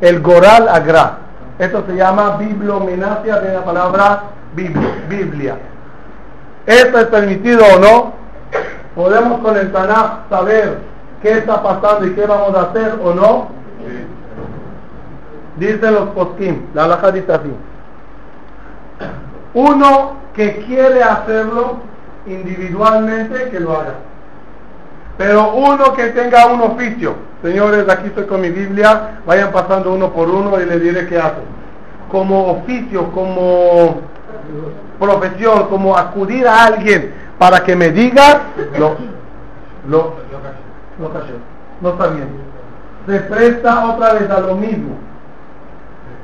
el 0.00 0.20
Goral 0.20 0.68
Agra. 0.68 1.18
Esto 1.62 1.84
se 1.86 1.94
llama 1.94 2.38
bibliomenacia 2.38 3.38
de 3.38 3.54
la 3.54 3.64
palabra 3.64 4.22
Biblia. 4.52 5.56
¿Esto 6.66 6.98
es 6.98 7.06
permitido 7.06 7.64
o 7.64 7.78
no? 7.78 8.12
¿Podemos 8.96 9.38
con 9.42 9.56
el 9.56 9.70
Tanaj 9.70 10.28
saber 10.28 10.78
qué 11.22 11.38
está 11.38 11.62
pasando 11.62 12.04
y 12.08 12.14
qué 12.14 12.26
vamos 12.26 12.52
a 12.56 12.62
hacer 12.62 12.98
o 13.00 13.14
no? 13.14 13.48
Dicen 15.56 15.94
los 15.94 16.08
poskim, 16.08 16.62
la 16.74 16.82
alhaja 16.82 17.12
dice 17.12 17.32
así. 17.32 17.54
Uno 19.54 20.16
que 20.34 20.64
quiere 20.66 21.00
hacerlo 21.00 21.76
individualmente, 22.26 23.50
que 23.50 23.60
lo 23.60 23.70
haga. 23.70 23.94
Pero 25.18 25.52
uno 25.52 25.92
que 25.92 26.06
tenga 26.06 26.46
un 26.46 26.62
oficio, 26.62 27.14
señores, 27.42 27.88
aquí 27.88 28.06
estoy 28.06 28.26
con 28.26 28.40
mi 28.40 28.50
Biblia, 28.50 29.20
vayan 29.26 29.52
pasando 29.52 29.92
uno 29.92 30.10
por 30.12 30.28
uno 30.28 30.60
y 30.60 30.64
les 30.64 30.80
diré 30.80 31.06
qué 31.06 31.18
hacen. 31.18 31.44
Como 32.10 32.52
oficio, 32.52 33.12
como 33.12 34.00
profesión, 34.98 35.68
como 35.68 35.96
acudir 35.96 36.46
a 36.46 36.64
alguien 36.64 37.12
para 37.38 37.62
que 37.62 37.76
me 37.76 37.90
diga, 37.90 38.42
lo, 38.78 38.96
lo, 39.88 40.14
no 41.80 41.90
está 41.90 42.06
bien. 42.08 42.28
Se 43.06 43.20
presta 43.20 43.86
otra 43.86 44.14
vez 44.14 44.30
a 44.30 44.40
lo 44.40 44.54
mismo. 44.54 44.96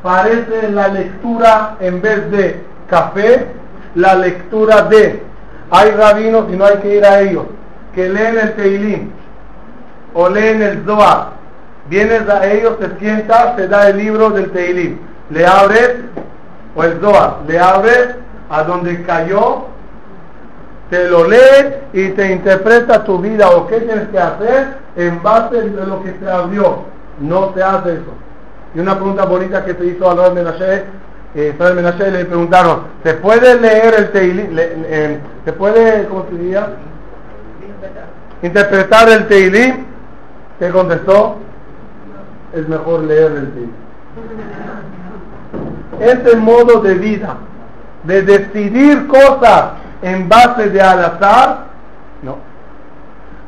Parece 0.03 0.71
la 0.71 0.89
lectura 0.89 1.77
en 1.81 2.01
vez 2.01 2.31
de 2.31 2.63
café, 2.89 3.49
la 3.95 4.15
lectura 4.15 4.83
de. 4.83 5.23
Hay 5.71 5.91
rabinos 5.91 6.47
y 6.51 6.57
no 6.57 6.65
hay 6.65 6.77
que 6.77 6.97
ir 6.97 7.05
a 7.05 7.21
ellos 7.21 7.45
que 7.99 8.09
leen 8.09 8.39
el 8.39 8.55
Teilim 8.55 9.11
o 10.15 10.29
leen 10.29 10.63
el 10.63 10.85
Zohar, 10.85 11.31
vienes 11.91 12.29
a 12.29 12.47
ellos, 12.47 12.79
te 12.79 12.97
sientas, 13.01 13.57
te 13.57 13.67
da 13.67 13.89
el 13.89 13.97
libro 13.97 14.31
del 14.31 14.53
Teilim, 14.53 14.99
le 15.31 15.45
abres, 15.45 15.97
o 16.77 16.85
el 16.85 17.01
Zohar, 17.01 17.39
le 17.49 17.59
abres 17.59 18.15
a 18.51 18.63
donde 18.63 19.03
cayó 19.03 19.65
te 20.91 21.09
lo 21.09 21.29
lee 21.29 21.75
y 21.93 22.11
te 22.11 22.31
interpreta 22.31 23.03
tu 23.03 23.19
vida 23.19 23.51
o 23.51 23.67
qué 23.67 23.81
tienes 23.81 24.09
que 24.11 24.19
hacer 24.19 24.69
en 24.95 25.21
base 25.21 25.61
de 25.61 25.87
lo 25.87 26.03
que 26.05 26.13
te 26.13 26.31
abrió. 26.31 26.85
No 27.21 27.53
se 27.53 27.63
hace 27.63 27.95
eso. 27.95 28.15
Y 28.77 28.81
una 28.81 28.95
pregunta 28.95 29.25
bonita 29.25 29.65
que 29.65 29.75
te 29.75 29.87
hizo 29.87 30.09
Albert 30.09 30.35
Menashe, 30.35 30.85
eh, 31.35 31.55
Menashe 31.59 32.11
le 32.13 32.25
preguntaron, 32.25 32.85
¿se 33.03 33.15
puede 33.15 33.61
leer 33.61 33.95
el 33.99 34.11
Teilim? 34.13 34.57
Eh, 34.57 35.19
¿Se 35.45 35.53
puede, 35.53 36.07
cómo 36.07 36.27
se 36.31 36.37
diría? 36.37 36.69
Interpretar 38.43 39.09
el 39.09 39.27
Teilim. 39.27 39.85
¿Qué 40.59 40.69
contestó? 40.71 41.37
Es 42.53 42.69
mejor 42.69 43.05
leer 43.05 43.33
el 43.33 43.53
Teilim. 43.53 43.73
Este 46.01 46.37
modo 46.37 46.81
de 46.81 46.95
vida, 46.95 47.37
de 48.05 48.23
decidir 48.23 49.09
cosas 49.09 49.73
en 50.01 50.29
base 50.29 50.71
de 50.71 50.81
al 50.81 51.05
azar, 51.05 51.65
no. 52.23 52.37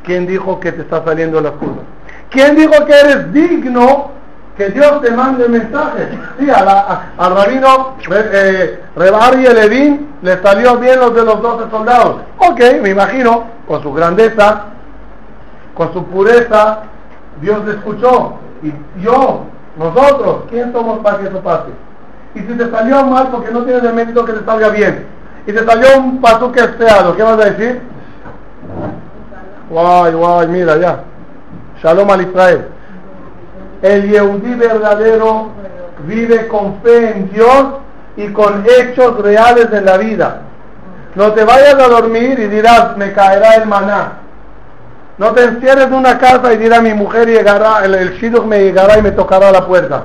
¿Quién 0.03 0.27
dijo 0.27 0.59
que 0.59 0.73
te 0.73 0.83
está 0.83 1.05
saliendo 1.05 1.41
las 1.41 1.53
cosas? 1.53 1.85
¿Quién 2.29 2.57
dijo 2.57 2.85
que 2.85 2.93
eres 2.93 3.33
digno 3.33 4.11
que 4.57 4.69
Dios 4.71 5.01
te 5.01 5.11
mande 5.11 5.49
mensaje? 5.49 6.09
Sí, 6.39 6.49
al 6.51 7.35
rabino 7.35 7.95
eh, 8.11 8.83
Rebari 8.97 9.47
y 9.47 10.09
le 10.23 10.43
salió 10.43 10.77
bien 10.77 11.01
los 11.01 11.15
de 11.15 11.25
los 11.25 11.41
doce 11.41 11.71
soldados. 11.71 12.17
Ok, 12.39 12.61
me 12.83 12.91
imagino, 12.91 13.45
con 13.67 13.83
su 13.83 13.93
grandeza, 13.93 14.65
con 15.75 15.93
su 15.93 16.05
pureza, 16.05 16.81
Dios 17.41 17.65
le 17.65 17.73
escuchó. 17.73 18.35
Y 18.63 18.73
yo, 19.03 19.45
nosotros, 19.79 20.43
¿quién 20.51 20.73
somos 20.73 20.99
para 20.99 21.19
que 21.19 21.29
eso 21.29 21.41
pase? 21.41 21.71
Y 22.35 22.41
si 22.41 22.53
te 22.53 22.71
salió 22.71 23.03
mal 23.05 23.29
porque 23.29 23.51
no 23.51 23.63
tienes 23.63 23.83
el 23.83 23.95
mérito 23.95 24.25
que 24.25 24.33
te 24.33 24.45
salga 24.45 24.69
bien, 24.69 25.07
y 25.47 25.53
te 25.53 25.65
salió 25.65 25.99
un 25.99 26.21
paso 26.21 26.53
que 26.53 26.61
esperado, 26.61 27.17
¿qué 27.17 27.23
vas 27.23 27.41
a 27.41 27.51
decir? 27.51 27.81
Guay, 29.71 30.13
guay, 30.13 30.49
mira 30.49 30.77
ya. 30.77 31.01
Shalom 31.83 32.11
al 32.11 32.23
Israel. 32.23 32.69
El 33.83 34.11
Yehudí 34.11 34.55
verdadero 34.55 35.49
vive 36.07 36.49
con 36.49 36.81
fe 36.83 37.17
en 37.17 37.31
Dios 37.31 37.67
y 38.17 38.29
con 38.29 38.65
hechos 38.67 39.19
reales 39.19 39.69
en 39.73 39.85
la 39.85 39.97
vida. 39.97 40.43
No 41.15 41.33
te 41.33 41.45
vayas 41.45 41.75
a 41.75 41.89
dormir 41.89 42.39
y 42.39 42.47
dirás, 42.47 42.97
me 42.97 43.13
caerá 43.13 43.55
el 43.55 43.67
maná. 43.67 44.13
No 45.19 45.33
te 45.33 45.45
encierres 45.45 45.87
en 45.87 45.95
una 45.95 46.19
casa 46.19 46.53
y 46.53 46.57
dirá, 46.57 46.81
mi 46.81 46.95
mujer 46.95 47.29
llegará, 47.29 47.85
el, 47.85 47.95
el 47.95 48.47
me 48.47 48.61
llegará 48.61 48.99
y 48.99 49.03
me 49.03 49.11
tocará 49.11 49.51
la 49.51 49.67
puerta. 49.67 50.05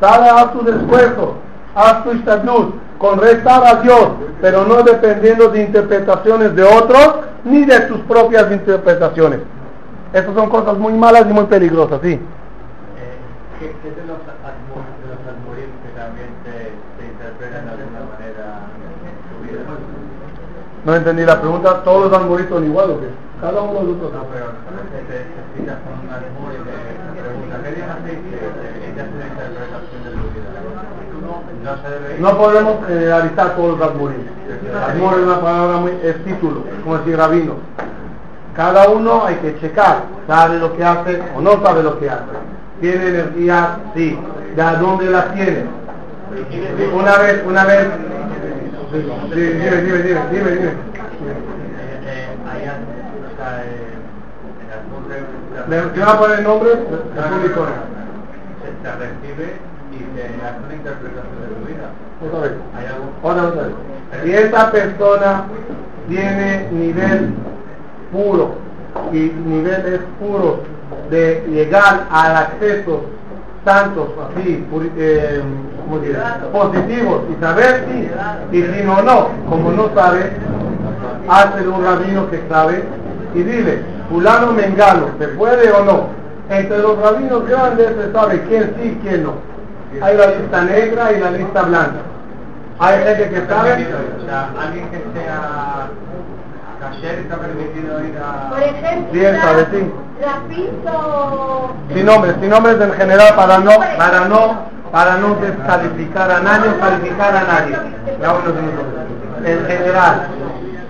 Sale 0.00 0.28
a 0.28 0.50
tus 0.52 0.66
esfuerzos, 0.68 1.30
haz 1.74 2.04
tu 2.04 2.10
estadud, 2.12 2.74
con 2.98 3.20
rezar 3.20 3.66
a 3.66 3.82
Dios, 3.82 4.08
pero 4.40 4.64
no 4.64 4.82
dependiendo 4.82 5.48
de 5.48 5.62
interpretaciones 5.62 6.54
de 6.54 6.62
otros 6.62 7.14
ni 7.44 7.64
de 7.64 7.80
tus 7.80 8.00
propias 8.00 8.50
interpretaciones. 8.50 9.40
Estas 10.12 10.34
son 10.34 10.48
cosas 10.48 10.76
muy 10.78 10.94
malas 10.94 11.26
y 11.28 11.32
muy 11.32 11.44
peligrosas, 11.44 12.00
sí. 12.02 12.20
Eh, 13.56 13.58
¿Qué, 13.58 13.72
qué 13.82 13.88
de 13.88 14.06
los, 14.06 14.20
de 14.20 15.08
los 15.08 15.16
que 15.16 15.90
también 15.96 16.28
se, 16.44 16.76
interpretan 17.00 17.64
de 17.64 17.72
alguna 17.72 18.04
manera 18.04 18.68
en 19.00 19.16
su 19.24 19.34
vida? 19.48 19.64
No 20.84 20.94
entendí 20.94 21.24
la 21.24 21.40
pregunta, 21.40 21.82
¿todos 21.82 22.10
los 22.10 22.20
algoritmos 22.20 22.58
son 22.58 22.68
igual 22.68 22.90
o 22.90 23.00
qué? 23.00 23.08
Cada 23.40 23.62
uno 23.62 23.80
de 23.80 23.92
otros. 23.92 24.12
No, 24.12 24.24
pero 24.28 24.46
se 24.92 25.00
te 25.08 25.24
citas 25.56 25.78
con 25.88 26.04
un 26.04 26.12
y 26.52 26.60
te 26.68 27.22
pregunta, 27.22 27.56
¿qué 27.64 27.70
día 27.72 27.96
así 27.96 28.12
que 28.28 28.36
ella 28.92 29.02
hace 29.02 29.16
la 29.16 29.26
interpretación 29.26 30.04
de 30.04 30.10
tu 30.10 30.26
vida? 30.36 30.50
No 32.20 32.38
podemos 32.38 32.86
generalizar 32.86 33.56
todos 33.56 33.78
los 33.78 33.88
algoritmos. 33.88 34.36
Admor 34.86 35.14
es 35.14 35.24
una 35.24 35.40
palabra 35.40 35.76
muy, 35.78 35.92
es 36.02 36.24
título, 36.24 36.62
como 36.84 36.98
decir 36.98 37.16
rabino. 37.16 37.54
Cada 38.54 38.88
uno 38.88 39.24
hay 39.24 39.36
que 39.36 39.58
checar, 39.60 40.04
sabe 40.26 40.58
lo 40.58 40.76
que 40.76 40.84
hace 40.84 41.22
o 41.34 41.40
no 41.40 41.52
sabe 41.62 41.82
lo 41.82 41.98
que 41.98 42.10
hace. 42.10 42.55
¿Tiene 42.80 43.08
energía? 43.08 43.78
Sí. 43.94 44.18
¿De 44.54 44.62
dónde 44.78 45.10
la 45.10 45.32
tiene? 45.32 45.64
Una 46.94 47.18
vez, 47.18 47.42
una 47.46 47.64
vez. 47.64 47.88
Dime, 48.92 49.34
dime, 49.34 49.82
dime, 49.82 50.02
dime, 50.02 50.20
dime. 50.30 50.50
dime. 50.50 50.72
¿Le 55.68 56.00
va 56.00 56.12
a 56.12 56.18
poner 56.18 56.38
el 56.38 56.44
nombre? 56.44 56.70
Se 56.70 56.76
recibe 58.92 59.56
y 59.92 59.98
se 59.98 60.04
hace 60.44 60.58
una 60.64 60.74
interpretación 60.74 61.40
de 61.40 61.46
tu 61.48 61.64
vida. 61.66 61.86
Otra 62.24 62.38
vez. 62.40 62.52
Otra 63.22 63.50
vez. 63.62 63.72
Si 64.22 64.30
esa 64.32 64.70
persona 64.70 65.44
tiene 66.08 66.68
nivel 66.70 67.34
puro 68.12 68.54
y 69.12 69.32
niveles 69.44 70.00
puros 70.20 70.60
de 71.10 71.46
llegar 71.48 72.06
al 72.10 72.36
acceso 72.36 73.04
tantos 73.64 74.08
así 74.30 74.64
eh, 74.98 75.42
positivos 76.52 77.22
y 77.30 77.40
saber 77.42 77.84
si 77.88 78.56
y 78.56 78.62
si 78.62 78.84
no 78.84 79.02
no. 79.02 79.28
Como 79.48 79.72
no 79.72 79.90
sabe 79.94 80.30
hace 81.28 81.68
un 81.68 81.84
rabino 81.84 82.30
que 82.30 82.42
sabe 82.48 82.84
y 83.34 83.42
dile 83.42 83.82
fulano 84.08 84.52
mengano 84.52 85.08
se 85.18 85.28
puede 85.28 85.70
o 85.72 85.84
no 85.84 86.06
entre 86.48 86.78
los 86.78 86.98
rabinos 86.98 87.46
grandes 87.48 87.88
se 87.96 88.12
sabe 88.12 88.42
quién 88.48 88.74
sí 88.76 88.88
y 88.88 89.06
quién 89.06 89.24
no. 89.24 89.34
Hay 90.00 90.16
la 90.16 90.26
lista 90.26 90.62
negra 90.62 91.12
y 91.12 91.20
la 91.20 91.30
lista 91.30 91.62
blanca. 91.62 92.00
Hay 92.78 92.98
gente 93.04 93.30
que 93.30 93.46
sabe. 93.46 93.76
Que 93.78 95.02
sea 95.14 95.88
cayer 96.80 97.18
está 97.20 97.36
permitido 97.36 98.04
ir 98.04 98.18
a. 98.18 98.50
Por 98.50 98.62
ejemplo, 98.62 99.40
sabe, 99.42 99.66
sí. 99.70 99.92
Rapito. 100.24 101.74
Sin 101.92 102.06
nombres, 102.06 102.34
sin 102.40 102.50
nombres 102.50 102.80
en 102.80 102.92
general 102.92 103.34
para 103.34 103.58
no, 103.58 103.70
para 103.96 104.28
no, 104.28 104.58
para 104.90 105.16
no 105.16 105.34
descalificar 105.36 106.30
a 106.30 106.40
nadie 106.40 106.70
o 106.70 106.80
calificar 106.80 107.36
a 107.36 107.44
nadie. 107.44 107.76
En 109.44 109.66
general, 109.66 110.28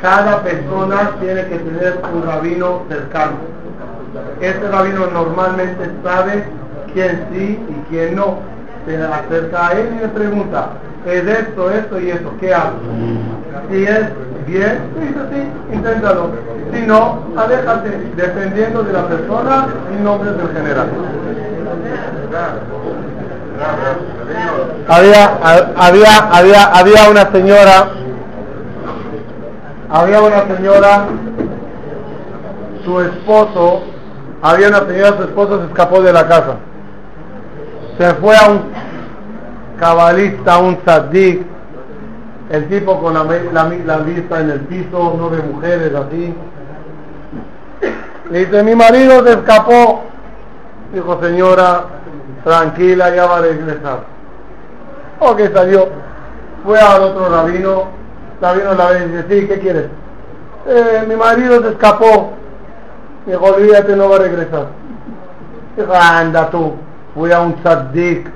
cada 0.01 0.42
persona 0.42 1.11
tiene 1.20 1.46
que 1.46 1.59
tener 1.59 2.01
un 2.12 2.27
rabino 2.27 2.83
cercano. 2.88 3.33
Este 4.40 4.68
rabino 4.68 5.07
normalmente 5.07 5.90
sabe 6.05 6.44
quién 6.92 7.27
sí 7.33 7.59
y 7.68 7.90
quién 7.90 8.16
no. 8.16 8.38
Se 8.87 8.96
acerca 9.03 9.66
a 9.66 9.72
él 9.72 9.96
y 9.96 10.01
le 10.01 10.09
pregunta, 10.09 10.68
es 11.07 11.27
esto, 11.27 11.71
esto 11.71 12.01
y 12.01 12.11
esto, 12.11 12.33
¿qué 12.40 12.53
hago? 12.53 12.79
Si 13.71 13.85
es 13.85 14.07
bien, 14.47 14.79
dice 15.01 15.21
sí, 15.33 15.75
inténtalo. 15.75 16.31
Si 16.73 16.81
no, 16.87 17.23
aléjate, 17.37 17.90
dependiendo 18.16 18.83
de 18.83 18.92
la 18.92 19.07
persona 19.07 19.69
y 19.97 20.03
nombres 20.03 20.35
en 20.40 20.57
general. 20.57 20.88
Había, 24.88 25.38
había, 25.77 26.19
había, 26.31 26.64
había 26.64 27.11
una 27.11 27.31
señora, 27.33 27.88
había 29.90 30.21
una 30.21 30.57
señora, 30.57 31.07
su 32.85 33.01
esposo, 33.01 33.83
había 34.42 34.69
una 34.69 34.81
señora, 34.81 35.16
su 35.16 35.23
esposo 35.23 35.61
se 35.61 35.66
escapó 35.66 36.03
de 36.03 36.12
la 36.12 36.27
casa. 36.27 36.57
Se 37.99 38.14
fue 38.14 38.37
a 38.37 38.51
un 38.51 38.86
cabalista, 39.79 40.59
un 40.59 40.77
tzaddik, 40.79 41.43
el 42.51 42.69
tipo 42.69 43.01
con 43.01 43.15
la, 43.15 43.25
vista 43.25 44.41
en 44.41 44.51
el 44.51 44.61
piso, 44.61 45.15
nueve 45.19 45.43
mujeres 45.53 45.93
así. 45.95 46.35
Le 48.31 48.39
dice, 48.39 48.62
mi 48.62 48.75
marido 48.75 49.25
se 49.25 49.33
escapó. 49.33 50.03
Dijo, 50.93 51.21
señora, 51.21 51.85
tranquila, 52.45 53.15
ya 53.15 53.27
va 53.27 53.39
a 53.39 53.41
regresar. 53.41 54.01
Ok, 55.21 55.41
salió. 55.53 55.89
Fue 56.65 56.79
al 56.79 57.03
otro 57.03 57.29
rabino. 57.29 57.85
Rabino 58.41 58.75
la 58.75 58.87
vez 58.91 59.11
dice, 59.11 59.25
sí, 59.29 59.49
¿qué 59.49 59.59
quieres? 59.59 59.87
Eh, 60.69 61.05
mi 61.09 61.17
marido 61.17 61.62
se 61.62 61.71
escapó. 61.71 62.33
Dijo, 63.27 63.45
olvídate, 63.45 63.97
no 63.97 64.09
va 64.09 64.17
a 64.17 64.21
regresar. 64.21 64.67
Dijo, 65.77 65.93
anda 65.93 66.51
tú. 66.51 66.75
Fui 67.15 67.33
a 67.33 67.41
un 67.41 67.55
tzaddik 67.57 68.31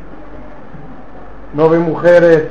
no 1.54 1.68
vi 1.68 1.78
mujeres, 1.78 2.44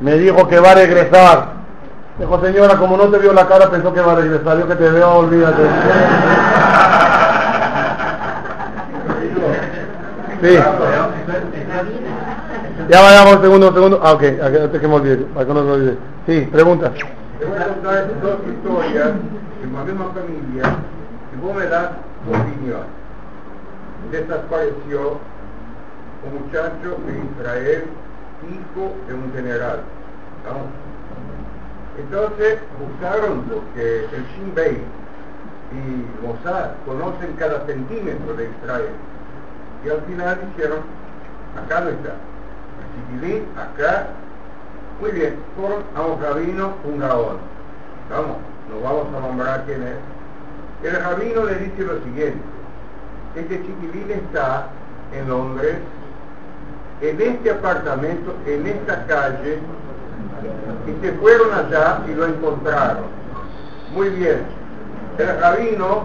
me 0.00 0.14
dijo 0.14 0.46
que 0.48 0.60
va 0.60 0.72
a 0.72 0.74
regresar. 0.74 1.58
Dijo, 2.18 2.40
señora, 2.40 2.76
como 2.76 2.96
no 2.96 3.04
te 3.08 3.18
vio 3.18 3.32
la 3.32 3.46
cara, 3.46 3.70
pensó 3.70 3.92
que 3.92 4.00
va 4.00 4.12
a 4.12 4.16
regresar. 4.16 4.58
Yo 4.58 4.66
que 4.66 4.74
te 4.74 4.90
veo, 4.90 5.10
olvídate. 5.10 5.62
Sí. 10.42 10.58
Ya 12.88 13.02
vayamos, 13.02 13.40
segundo, 13.40 13.72
segundo. 13.72 14.00
Ah, 14.02 14.12
ok, 14.12 14.22
antes 14.42 14.80
que 14.80 14.88
me 14.88 14.94
olvide, 14.94 15.16
para 15.34 15.46
que 15.46 15.54
no 15.54 15.62
se 15.62 15.70
olvide. 15.70 15.96
Sí, 16.26 16.48
pregunta. 16.50 16.92
Te 17.38 17.44
voy 17.44 17.58
a 17.58 17.68
contar 17.68 18.08
dos 18.20 18.38
historias 18.48 19.10
en 19.62 19.74
la 19.74 19.84
misma 19.84 20.06
familia 20.06 20.76
y 21.32 21.40
vos 21.40 21.54
me 21.56 21.66
das 21.66 21.90
tu 22.24 22.30
opinión. 22.30 22.82
Desapareció 24.10 25.18
un 26.24 26.44
muchacho 26.44 26.96
de 27.06 27.40
Israel, 27.40 27.84
hijo 28.42 28.94
de 29.06 29.14
un 29.14 29.32
general. 29.32 29.80
Entonces 31.98 32.58
buscaron 32.78 33.42
porque 33.42 34.04
el 34.04 34.24
Shin 34.34 34.54
Bet 34.54 34.80
y 35.72 36.26
Mossad 36.26 36.70
conocen 36.86 37.32
cada 37.38 37.66
centímetro 37.66 38.34
de 38.34 38.50
Israel. 38.50 38.90
Y 39.84 39.90
al 39.90 40.00
final 40.02 40.38
dijeron, 40.54 40.78
acá 41.56 41.80
no 41.80 41.90
está. 41.90 42.14
Chiquilín, 42.94 43.44
acá. 43.56 44.06
Muy 45.00 45.12
bien, 45.12 45.36
fueron 45.56 45.84
a 45.94 46.02
un 46.02 46.20
rabino, 46.20 46.74
un 46.84 46.98
gaón. 46.98 47.38
Vamos, 48.10 48.38
no 48.68 48.80
vamos 48.80 49.06
a 49.14 49.20
nombrar 49.20 49.64
quién 49.66 49.82
es. 49.82 49.96
El 50.82 51.00
rabino 51.02 51.44
le 51.44 51.54
dice 51.56 51.84
lo 51.84 52.02
siguiente. 52.02 52.40
Este 53.36 53.60
chiquilín 53.62 54.10
está 54.10 54.68
en 55.12 55.28
Londres, 55.28 55.76
en 57.00 57.20
este 57.20 57.50
apartamento, 57.50 58.34
en 58.46 58.66
esta 58.66 59.06
calle, 59.06 59.58
y 60.86 61.04
se 61.06 61.12
fueron 61.14 61.52
allá 61.52 62.00
y 62.08 62.14
lo 62.14 62.26
encontraron. 62.26 63.04
Muy 63.92 64.08
bien. 64.10 64.40
El 65.18 65.40
rabino 65.40 66.02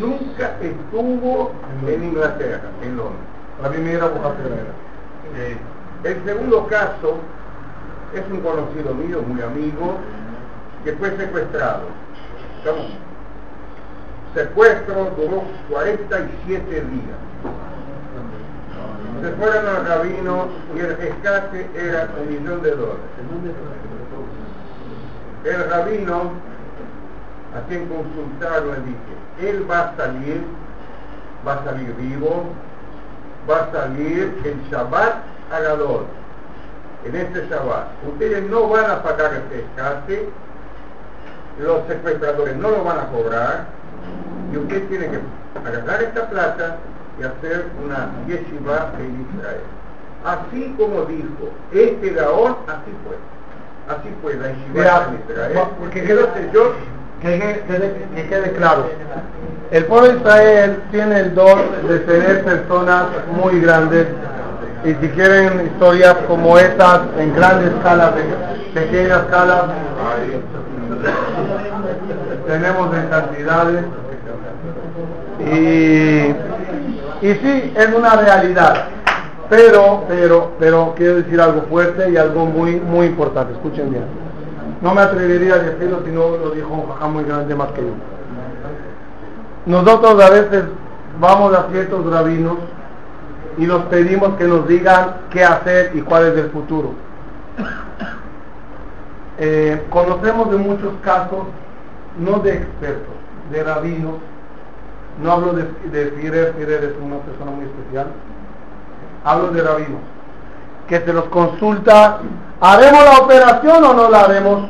nunca 0.00 0.56
estuvo 0.60 1.52
en 1.86 2.04
Inglaterra, 2.04 2.70
en 2.82 2.96
Londres. 2.96 4.02
Abu 4.02 4.26
Hafer. 4.26 4.66
Eh, 5.36 5.56
el 6.04 6.24
segundo 6.24 6.66
caso 6.66 7.18
es 8.14 8.22
un 8.30 8.40
conocido 8.40 8.94
mío, 8.94 9.22
muy 9.26 9.40
amigo, 9.42 9.96
que 10.84 10.92
fue 10.92 11.16
secuestrado. 11.16 11.82
Estamos- 12.58 12.92
Secuestro 14.34 15.12
duró 15.16 15.44
47 15.70 16.70
días. 16.70 17.18
Se 19.24 19.30
fueron 19.30 19.66
al 19.66 19.86
rabino 19.86 20.48
y 20.76 20.80
el 20.80 20.98
rescate 20.98 21.66
era 21.74 22.10
un 22.20 22.28
millón 22.28 22.62
de 22.62 22.72
dólares. 22.72 23.00
El 25.44 25.70
rabino, 25.70 26.32
a 27.56 27.66
quien 27.66 27.88
consultaron, 27.88 28.68
le 28.68 28.80
dije, 28.82 29.50
él 29.50 29.70
va 29.70 29.80
a 29.80 29.96
salir, 29.96 30.42
va 31.46 31.54
a 31.54 31.64
salir 31.64 31.94
vivo, 31.94 32.44
va 33.48 33.62
a 33.62 33.72
salir 33.72 34.42
el 34.44 34.70
Shabbat 34.70 35.14
Agador, 35.50 36.04
en 37.06 37.16
este 37.16 37.48
Shabbat. 37.48 37.86
Ustedes 38.06 38.50
no 38.50 38.68
van 38.68 38.90
a 38.90 39.02
pagar 39.02 39.32
este 39.32 39.64
rescate, 39.64 40.28
los 41.60 41.86
secuestradores 41.86 42.56
no 42.56 42.70
lo 42.70 42.84
van 42.84 42.98
a 42.98 43.06
cobrar, 43.06 43.64
y 44.52 44.58
usted 44.58 44.86
tiene 44.88 45.08
que 45.08 45.20
agarrar 45.66 46.02
esta 46.02 46.28
plata 46.28 46.76
y 47.20 47.22
hacer 47.24 47.66
una 47.84 48.10
yeshiva 48.26 48.92
en 48.98 49.26
Israel. 49.36 49.60
Así 50.24 50.74
como 50.78 51.04
dijo 51.04 51.50
este 51.72 52.10
Gaón, 52.10 52.56
así 52.66 52.92
fue. 53.06 53.16
Así 53.94 54.08
fue 54.22 54.34
la 54.34 54.48
yeshiva 54.48 55.08
en 55.08 55.30
Israel. 55.30 55.58
porque 55.78 56.00
Entonces 56.00 56.52
yo 56.52 56.72
Que, 57.20 57.38
que- 57.38 57.62
que- 57.66 58.06
que 58.22 58.28
quede 58.28 58.52
claro. 58.52 58.86
El 59.70 59.84
pueblo 59.86 60.08
de 60.12 60.16
Israel 60.18 60.82
tiene 60.90 61.20
el 61.20 61.34
don 61.34 61.58
de 61.88 61.98
tener 62.00 62.44
personas 62.44 63.04
muy 63.34 63.60
grandes 63.60 64.08
y 64.84 64.88
si 64.94 65.08
quieren 65.08 65.64
historias 65.72 66.16
como 66.28 66.58
estas 66.58 67.00
en 67.18 67.34
grandes 67.34 67.72
escalas, 67.72 68.12
en 68.16 68.74
pequeñas 68.74 69.20
escalas, 69.22 69.62
tenemos 72.46 72.94
en 72.94 73.06
cantidades 73.08 73.84
y, 75.40 76.34
y 77.22 77.32
sí, 77.34 77.72
es 77.76 77.94
una 77.94 78.16
realidad. 78.16 78.88
Pero, 79.48 80.04
pero, 80.08 80.52
pero 80.58 80.94
quiero 80.96 81.16
decir 81.16 81.40
algo 81.40 81.62
fuerte 81.62 82.10
y 82.10 82.16
algo 82.16 82.46
muy, 82.46 82.76
muy 82.76 83.06
importante. 83.06 83.52
Escuchen 83.52 83.90
bien. 83.90 84.04
No 84.80 84.94
me 84.94 85.02
atrevería 85.02 85.54
a 85.54 85.58
decirlo 85.58 86.00
si 86.04 86.10
no 86.10 86.36
lo 86.36 86.50
dijo 86.50 86.68
un 86.68 86.88
jajá 86.88 87.08
muy 87.08 87.24
grande 87.24 87.54
más 87.54 87.68
que 87.68 87.82
yo. 87.82 87.92
Nosotros 89.66 90.22
a 90.22 90.30
veces 90.30 90.64
vamos 91.20 91.54
a 91.54 91.68
ciertos 91.70 92.04
rabinos 92.10 92.56
y 93.56 93.66
nos 93.66 93.84
pedimos 93.84 94.36
que 94.36 94.44
nos 94.44 94.66
digan 94.66 95.16
qué 95.30 95.44
hacer 95.44 95.92
y 95.94 96.00
cuál 96.00 96.26
es 96.26 96.36
el 96.36 96.50
futuro. 96.50 96.92
Eh, 99.38 99.82
conocemos 99.90 100.50
de 100.50 100.58
muchos 100.58 100.92
casos, 101.02 101.44
no 102.18 102.38
de 102.38 102.54
expertos, 102.54 103.14
de 103.50 103.64
rabinos. 103.64 104.14
No 105.22 105.32
hablo 105.32 105.52
de, 105.52 105.62
de 105.90 106.10
Firer, 106.12 106.54
Firer 106.58 106.84
es 106.84 106.92
una 107.00 107.18
persona 107.18 107.50
muy 107.52 107.66
especial. 107.66 108.06
Hablo 109.24 109.48
de 109.48 109.62
rabinos. 109.62 110.00
Que 110.88 111.00
se 111.00 111.12
los 111.12 111.24
consulta, 111.26 112.18
¿haremos 112.60 113.04
la 113.04 113.18
operación 113.18 113.84
o 113.84 113.94
no 113.94 114.10
la 114.10 114.20
haremos? 114.20 114.68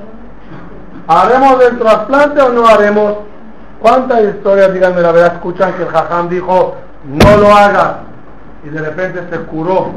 ¿Haremos 1.07 1.63
el 1.65 1.79
trasplante 1.79 2.41
o 2.41 2.51
no 2.51 2.67
haremos? 2.67 3.15
¿Cuántas 3.81 4.23
historias, 4.23 4.73
díganme 4.73 5.01
la 5.01 5.13
verdad, 5.13 5.35
escuchan 5.35 5.75
que 5.75 5.83
el 5.83 5.89
jajam 5.89 6.29
dijo, 6.29 6.77
no 7.05 7.37
lo 7.37 7.55
hagas? 7.55 7.97
Y 8.65 8.69
de 8.69 8.81
repente 8.81 9.23
se 9.31 9.39
curó. 9.45 9.89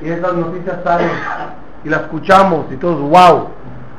Y 0.00 0.10
esas 0.10 0.32
noticias 0.32 0.78
salen 0.82 1.10
y 1.84 1.88
las 1.88 2.02
escuchamos 2.02 2.66
y 2.70 2.76
todos, 2.76 3.00
wow. 3.00 3.48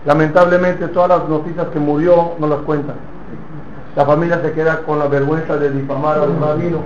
Lamentablemente 0.05 0.87
todas 0.89 1.09
las 1.09 1.29
noticias 1.29 1.67
que 1.67 1.79
murió 1.79 2.33
no 2.37 2.47
las 2.47 2.59
cuentan. 2.59 2.95
La 3.95 4.05
familia 4.05 4.41
se 4.41 4.51
queda 4.51 4.81
con 4.83 4.99
la 4.99 5.07
vergüenza 5.07 5.55
de 5.55 5.71
difamar 5.71 6.17
a 6.17 6.23
un 6.23 6.41
rabino. 6.41 6.79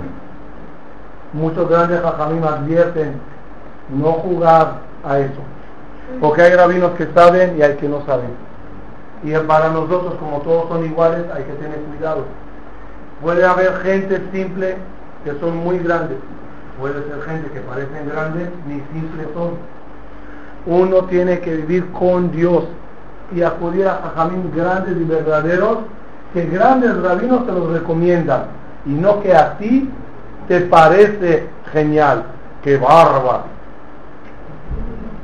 Muchos 1.32 1.68
grandes 1.68 2.00
jajamim 2.00 2.44
advierten 2.44 3.14
no 3.88 4.12
jugar 4.12 4.74
a 5.04 5.18
eso. 5.18 5.40
Porque 6.20 6.42
hay 6.42 6.54
rabinos 6.54 6.92
que 6.92 7.08
saben 7.12 7.58
y 7.58 7.62
hay 7.62 7.74
que 7.76 7.88
no 7.88 8.04
saben. 8.06 8.30
Y 9.24 9.32
para 9.46 9.70
nosotros, 9.70 10.14
como 10.20 10.38
todos 10.38 10.68
son 10.68 10.84
iguales, 10.84 11.24
hay 11.34 11.42
que 11.44 11.52
tener 11.54 11.78
cuidado. 11.80 12.24
Puede 13.20 13.44
haber 13.44 13.76
gente 13.78 14.22
simple 14.32 14.76
que 15.24 15.32
son 15.40 15.56
muy 15.58 15.78
grandes. 15.80 16.16
Puede 16.78 16.94
ser 16.94 17.22
gente 17.22 17.50
que 17.50 17.60
parecen 17.60 18.08
grandes, 18.08 18.48
ni 18.66 18.80
simples 18.92 19.26
son. 19.34 19.50
Uno 20.66 21.04
tiene 21.04 21.40
que 21.40 21.56
vivir 21.56 21.90
con 21.92 22.30
Dios 22.30 22.64
y 23.34 23.42
acudir 23.42 23.88
a 23.88 23.96
jajamín 23.96 24.52
grandes 24.54 24.96
y 24.96 25.04
verdaderos 25.04 25.78
que 26.32 26.46
grandes 26.46 27.00
rabinos 27.02 27.46
te 27.46 27.52
los 27.52 27.70
recomiendan 27.72 28.44
y 28.86 28.90
no 28.90 29.20
que 29.20 29.34
a 29.34 29.58
ti 29.58 29.90
te 30.48 30.60
parece 30.62 31.48
genial. 31.72 32.24
¡Qué 32.62 32.76
barba! 32.76 33.44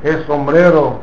¡Qué 0.01 0.23
sombrero! 0.25 0.99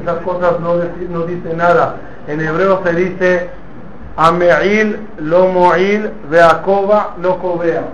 Esas 0.00 0.18
cosas 0.22 0.60
no, 0.60 1.26
dicen 1.26 1.56
nada. 1.56 1.96
En 2.26 2.40
hebreo 2.40 2.82
se 2.84 2.92
dice 2.92 3.50
Ameil 4.16 4.98
lo 5.18 5.48
moil 5.48 6.10
veakoba 6.30 7.14
lo 7.20 7.38
cobea. 7.38 7.84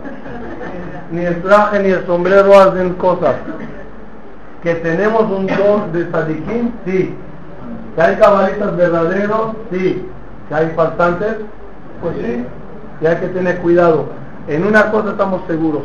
Ni 1.11 1.25
el 1.25 1.43
traje 1.43 1.81
ni 1.81 1.91
el 1.91 2.07
sombrero 2.07 2.59
hacen 2.59 2.95
cosas. 2.95 3.37
Que 4.63 4.77
tenemos 4.77 5.23
un 5.31 5.47
don 5.47 5.93
de 5.93 6.11
sadiquín, 6.11 6.75
sí. 6.87 7.15
Que 7.95 8.03
hay 8.03 8.17
cabalistas 8.17 8.77
verdaderos, 8.77 9.51
sí. 9.71 10.09
Que 10.53 10.59
hay 10.59 10.71
faltantes, 10.77 11.37
pues 12.03 12.15
sí. 12.17 12.45
Y 13.01 13.07
hay 13.07 13.17
que 13.17 13.29
tener 13.29 13.59
cuidado. 13.61 14.05
En 14.49 14.67
una 14.67 14.91
cosa 14.91 15.12
estamos 15.12 15.41
seguros. 15.47 15.83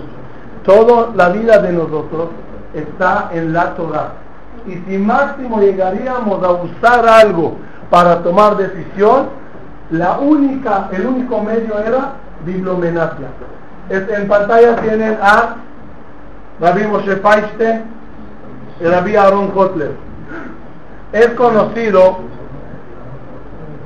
Toda 0.65 1.11
la 1.15 1.29
vida 1.29 1.59
de 1.59 1.71
nosotros 1.71 2.31
está 2.73 3.29
en 3.31 3.53
la 3.53 3.75
Torah. 3.75 4.09
Y 4.67 4.75
si 4.75 4.97
máximo 4.97 5.61
llegaríamos 5.61 6.43
a 6.43 6.51
usar 6.51 7.07
algo 7.07 7.55
para 7.89 8.21
tomar 8.23 8.57
decisión, 8.57 9.27
la 9.91 10.17
única, 10.17 10.89
el 10.91 11.05
único 11.05 11.41
medio 11.41 11.79
era 11.79 12.15
bibliomenacia. 12.45 13.27
En 13.89 14.27
pantalla 14.27 14.75
tienen 14.81 15.17
a 15.21 15.55
Rabbi 16.59 16.87
Moshe 16.87 17.15
Feinstein 17.15 17.83
y 18.81 18.83
Rabbi 18.83 19.15
Aaron 19.15 19.47
Kotler. 19.51 19.91
Es 21.13 21.27
conocido 21.35 22.17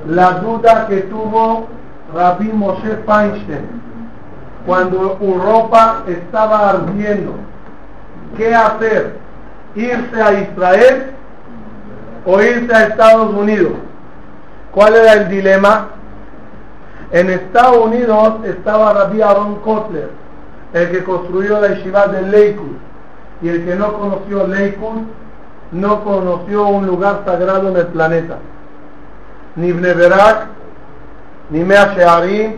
la 0.06 0.32
duda 0.40 0.86
que 0.88 1.02
tuvo 1.02 1.66
Rabbi 2.14 2.52
Moshe 2.52 2.96
Feinstein 3.06 3.82
cuando 4.66 5.18
Europa 5.20 6.04
estaba 6.06 6.70
ardiendo. 6.70 7.34
¿Qué 8.36 8.54
hacer? 8.54 9.16
¿Irse 9.74 10.22
a 10.22 10.32
Israel 10.40 11.12
o 12.24 12.40
irse 12.40 12.74
a 12.74 12.84
Estados 12.84 13.34
Unidos? 13.34 13.72
¿Cuál 14.72 14.94
era 14.94 15.12
el 15.14 15.28
dilema? 15.28 15.88
En 17.10 17.28
Estados 17.28 17.76
Unidos 17.76 18.44
estaba 18.44 18.92
Rabbi 18.94 19.20
Aaron 19.20 19.56
Kotler, 19.56 20.10
el 20.72 20.90
que 20.90 21.04
construyó 21.04 21.60
la 21.60 21.68
yeshiva 21.68 22.06
de 22.06 22.22
Lakewood. 22.22 22.76
Y 23.42 23.48
el 23.48 23.64
que 23.64 23.74
no 23.74 23.92
conoció 23.92 24.46
Lakewood, 24.46 25.02
no 25.72 26.04
conoció 26.04 26.68
un 26.68 26.86
lugar 26.86 27.22
sagrado 27.26 27.68
en 27.68 27.76
el 27.76 27.86
planeta. 27.88 28.38
Ni 29.56 29.72
Bneberak, 29.72 30.46
ni 31.50 31.64
Mea 31.64 31.92
Shearim, 31.94 32.52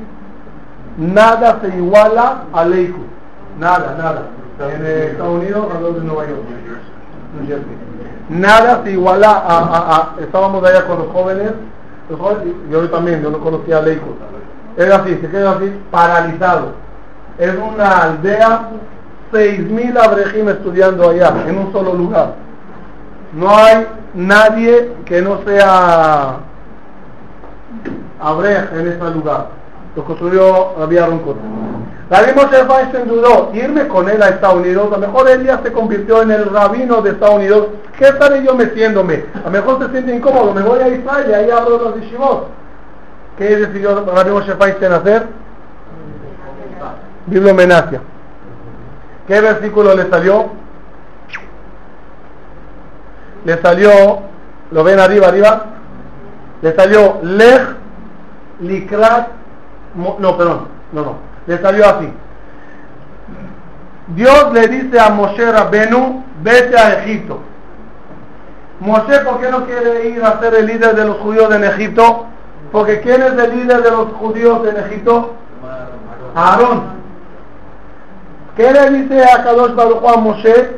nada 0.99 1.59
se 1.61 1.69
iguala 1.77 2.45
a 2.53 2.65
Lakewood. 2.65 3.07
Nada, 3.59 3.95
nada. 3.99 4.23
En 4.61 4.87
Estados 4.87 5.35
Unidos, 5.41 5.67
alrededor 5.71 5.95
de 6.01 6.07
Nueva 6.07 6.25
York. 6.27 6.43
Nada 8.29 8.81
se 8.85 8.93
iguala 8.93 9.31
a, 9.31 9.59
a- 9.59 9.97
a- 9.97 10.11
estábamos 10.21 10.65
allá 10.65 10.87
con 10.87 10.99
los 10.99 11.09
jóvenes, 11.09 11.51
los 12.09 12.19
jóvenes, 12.21 12.55
yo 12.71 12.89
también, 12.91 13.23
yo 13.23 13.31
no 13.31 13.39
conocía 13.41 13.79
a 13.79 13.83
Leico. 13.83 14.15
Es 14.77 14.91
así, 14.91 15.19
se 15.21 15.29
queda 15.29 15.53
así, 15.53 15.73
paralizado. 15.91 16.73
Es 17.39 17.53
una 17.57 18.03
aldea, 18.05 18.69
6.000 19.33 19.97
abrejim 19.99 20.49
estudiando 20.49 21.11
allá, 21.11 21.33
en 21.47 21.59
un 21.59 21.73
solo 21.73 21.93
lugar. 21.95 22.35
No 23.33 23.51
hay 23.51 23.87
nadie 24.15 24.93
que 25.05 25.21
no 25.21 25.41
sea 25.45 26.37
abrej 28.21 28.69
en 28.73 28.89
ese 28.89 29.11
lugar. 29.11 29.49
Lo 29.97 30.05
construyó 30.05 30.75
Rabbi 30.79 30.99
Aaron. 30.99 31.21
Rabbi 32.11 32.33
Moshe 32.35 32.65
Feinstein 32.65 33.09
dudó, 33.09 33.51
irme 33.55 33.89
con 33.89 34.09
él 34.09 34.23
a 34.23 34.29
Estados 34.29 34.57
Unidos, 34.57 34.89
a 34.93 34.99
lo 34.99 35.07
mejor 35.07 35.29
él 35.29 35.45
ya 35.45 35.61
se 35.63 35.73
convirtió 35.73 36.23
en 36.23 36.31
el 36.33 36.51
rabino 36.51 37.01
de 37.01 37.11
Estados 37.11 37.37
Unidos, 37.37 37.69
¿qué 37.99 38.09
estaré 38.09 38.45
yo 38.45 38.55
metiéndome? 38.55 39.25
A 39.41 39.47
lo 39.47 39.51
mejor 39.51 39.79
se 39.79 39.91
siente 39.91 40.15
incómodo, 40.15 40.53
me 40.53 40.63
voy 40.63 40.81
a 40.81 40.89
Israel 40.89 41.27
y 41.31 41.33
ahí 41.33 41.51
abro 41.51 41.79
los 41.79 42.01
yeshivot. 42.01 42.49
¿Qué 43.39 43.57
decidió 43.57 44.05
Rabbi 44.05 44.31
Moshe 44.31 44.55
Feinstein 44.55 44.93
hacer? 44.93 45.27
Bibliomenacia. 47.27 48.01
¿Qué 49.27 49.41
versículo 49.41 49.95
le 49.95 50.09
salió? 50.11 50.51
Le 53.47 53.61
salió, 53.63 54.21
lo 54.71 54.85
ven 54.85 55.01
arriba, 55.01 55.29
arriba, 55.29 55.65
le 56.63 56.75
salió 56.75 57.21
Lech 57.23 57.77
Likrat, 58.61 59.29
no, 59.95 60.37
perdón, 60.37 60.69
no, 60.93 61.03
no, 61.03 61.17
le 61.47 61.59
salió 61.59 61.87
así. 61.87 62.09
Dios 64.09 64.53
le 64.53 64.69
dice 64.69 65.01
a 65.01 65.11
Moshe 65.11 65.51
Rabbenu, 65.51 66.23
vete 66.43 66.79
a 66.79 67.03
Egipto. 67.03 67.41
Moshe, 68.81 69.19
¿por 69.21 69.41
qué 69.41 69.51
no 69.51 69.65
quiere 69.65 70.09
ir 70.09 70.23
a 70.23 70.41
ser 70.41 70.55
el 70.55 70.67
líder 70.67 70.95
de 70.95 71.05
los 71.05 71.17
judíos 71.19 71.55
en 71.55 71.65
Egipto? 71.65 72.27
Porque 72.71 73.01
¿quién 73.01 73.23
es 73.23 73.33
el 73.33 73.57
líder 73.57 73.83
de 73.83 73.91
los 73.91 74.09
judíos 74.15 74.61
en 74.69 74.77
Egipto? 74.77 75.35
Aarón. 76.35 76.83
¿Qué 78.57 78.73
le 78.73 78.91
dice 78.91 79.25
a 79.25 79.43
Kadosh 79.43 79.75
Baruch 79.75 80.05
a 80.05 80.17
Moshe? 80.19 80.77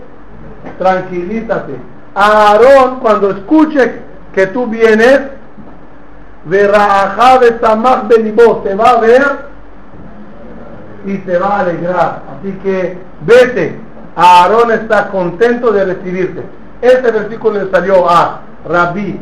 Tranquilízate. 0.79 1.77
Aarón, 2.15 3.01
cuando 3.01 3.31
escuche 3.31 4.03
que 4.35 4.47
tú 4.49 4.67
vienes, 4.67 5.21
Verajá 6.47 7.39
Besamach 7.39 8.07
Belibó, 8.07 8.59
te 8.59 8.75
va 8.75 8.91
a 8.91 9.01
ver 9.01 9.23
y 11.05 11.19
te 11.19 11.39
va 11.39 11.57
a 11.57 11.61
alegrar. 11.61 12.23
Así 12.39 12.53
que 12.63 12.99
vete. 13.23 13.81
Aarón 14.15 14.71
está 14.71 15.09
contento 15.09 15.73
de 15.73 15.85
recibirte. 15.85 16.43
Este 16.81 17.11
versículo 17.11 17.63
le 17.63 17.71
salió 17.71 18.09
a 18.09 18.41
Rabbi 18.67 19.21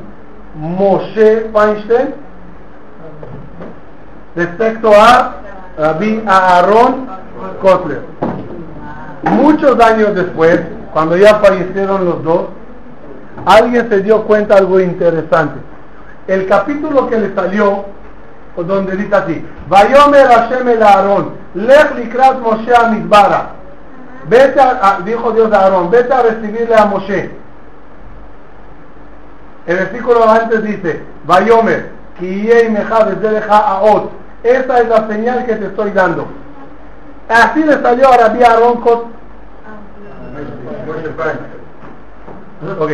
Moshe 0.54 1.50
Feinstein 1.52 2.14
respecto 4.36 4.92
a 4.92 5.36
Rabbi 5.76 6.22
Aarón 6.26 7.08
Kotler. 7.60 8.02
Muchos 9.22 9.80
años 9.80 10.14
después, 10.14 10.60
cuando 10.92 11.16
ya 11.16 11.36
fallecieron 11.36 12.04
los 12.04 12.22
dos, 12.22 12.42
alguien 13.44 13.88
se 13.88 14.00
dio 14.02 14.22
cuenta 14.24 14.54
de 14.54 14.60
algo 14.60 14.78
interesante. 14.78 15.58
El 16.26 16.46
capítulo 16.46 17.06
que 17.08 17.18
le 17.18 17.34
salió, 17.34 17.84
donde 18.56 18.96
dice 18.96 19.14
así, 19.14 19.44
Vayomer 19.68 20.26
Hashem 20.26 20.68
el 20.68 20.82
Aarón, 20.82 21.32
Lech 21.54 21.94
likrat 21.96 22.40
Moshe 22.40 22.74
a 22.74 22.88
Mizbara. 22.88 23.50
Vete 24.28 24.58
a, 24.60 25.00
dijo 25.04 25.32
Dios 25.32 25.52
a 25.52 25.60
Aarón, 25.60 25.90
vete 25.90 26.12
a 26.12 26.22
recibirle 26.22 26.74
a 26.74 26.86
Moshe. 26.86 27.30
El 29.66 29.76
versículo 29.76 30.28
antes 30.28 30.62
dice, 30.62 31.02
Vayomer, 31.26 31.90
Kiyei 32.18 32.70
Meja 32.70 33.04
Bezeleja 33.04 33.56
Aot. 33.56 34.10
Esta 34.42 34.80
es 34.80 34.88
la 34.88 35.08
señal 35.08 35.44
que 35.46 35.56
te 35.56 35.66
estoy 35.66 35.90
dando. 35.90 36.26
Así 37.28 37.64
le 37.64 37.80
salió 37.80 38.08
a 38.12 38.16
Rabbi 38.16 38.42
Aarón 38.42 38.80
Kot- 38.82 39.06
Moshe 40.86 41.08
Feinstein. 41.16 41.54
Ok, 42.78 42.90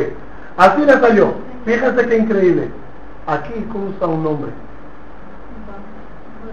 así 0.57 0.85
le 0.85 0.93
salió. 1.01 1.35
Fíjense 1.65 2.07
qué 2.07 2.17
increíble. 2.17 2.69
Aquí 3.31 3.53
cruza 3.71 4.07
un 4.07 4.25
nombre. 4.25 4.51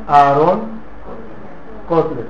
Aarón 0.08 0.62
Kotler. 1.90 2.26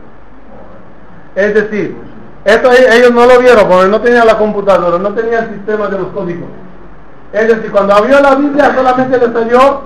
Es 1.36 1.54
decir, 1.54 1.98
esto 2.46 2.72
ellos 2.72 3.12
no 3.12 3.26
lo 3.26 3.40
vieron 3.40 3.68
porque 3.68 3.88
no 3.90 4.00
tenían 4.00 4.26
la 4.26 4.38
computadora, 4.38 4.98
no 4.98 5.14
tenían 5.14 5.44
el 5.44 5.50
sistema 5.56 5.88
de 5.88 6.00
los 6.00 6.08
códigos. 6.08 6.48
Es 7.34 7.48
decir, 7.50 7.70
cuando 7.72 7.94
abrió 7.94 8.22
la 8.22 8.36
Biblia 8.36 8.74
solamente 8.74 9.18
le 9.18 9.34
salió 9.34 9.82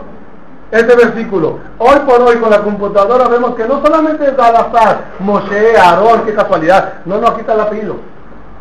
este 0.70 0.96
versículo. 0.96 1.58
Hoy 1.80 2.00
por 2.06 2.22
hoy 2.22 2.38
con 2.38 2.52
la 2.52 2.62
computadora 2.62 3.28
vemos 3.30 3.56
que 3.56 3.68
no 3.68 3.82
solamente 3.84 4.26
es 4.26 4.38
al 4.38 4.56
azar, 4.56 5.06
Moshe, 5.20 5.76
Aarón, 5.76 6.22
qué 6.24 6.36
casualidad. 6.36 7.00
No, 7.06 7.20
no, 7.20 7.30
aquí 7.30 7.42
está 7.42 7.56
el 7.56 7.62
apellido. 7.62 7.96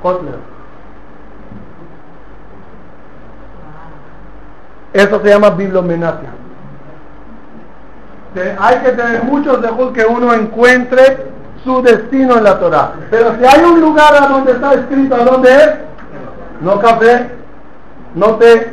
Kotler. 0.02 0.59
Eso 4.92 5.20
se 5.20 5.28
llama 5.28 5.50
bibliomenacia. 5.50 6.30
Hay 8.58 8.78
que 8.78 8.92
tener 8.92 9.24
muchos 9.24 9.60
dejos 9.60 9.92
que 9.92 10.04
uno 10.04 10.32
encuentre 10.32 11.30
su 11.64 11.82
destino 11.82 12.36
en 12.38 12.44
la 12.44 12.58
Torah. 12.58 12.92
Pero 13.10 13.34
si 13.38 13.44
hay 13.44 13.64
un 13.64 13.80
lugar 13.80 14.14
a 14.14 14.26
donde 14.28 14.52
está 14.52 14.74
escrito 14.74 15.14
a 15.14 15.24
dónde 15.24 15.54
es, 15.54 15.70
no 16.60 16.80
café, 16.80 17.30
no 18.14 18.36
té, 18.36 18.72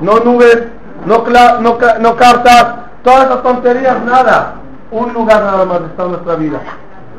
no 0.00 0.20
nubes, 0.20 0.64
no, 1.06 1.24
no, 1.60 1.78
no 2.00 2.16
cartas, 2.16 2.66
todas 3.02 3.26
esas 3.26 3.42
tonterías, 3.42 4.02
nada. 4.04 4.54
Un 4.90 5.12
lugar 5.12 5.42
nada 5.42 5.64
más 5.64 5.80
está 5.82 6.04
en 6.04 6.10
nuestra 6.10 6.36
vida, 6.36 6.60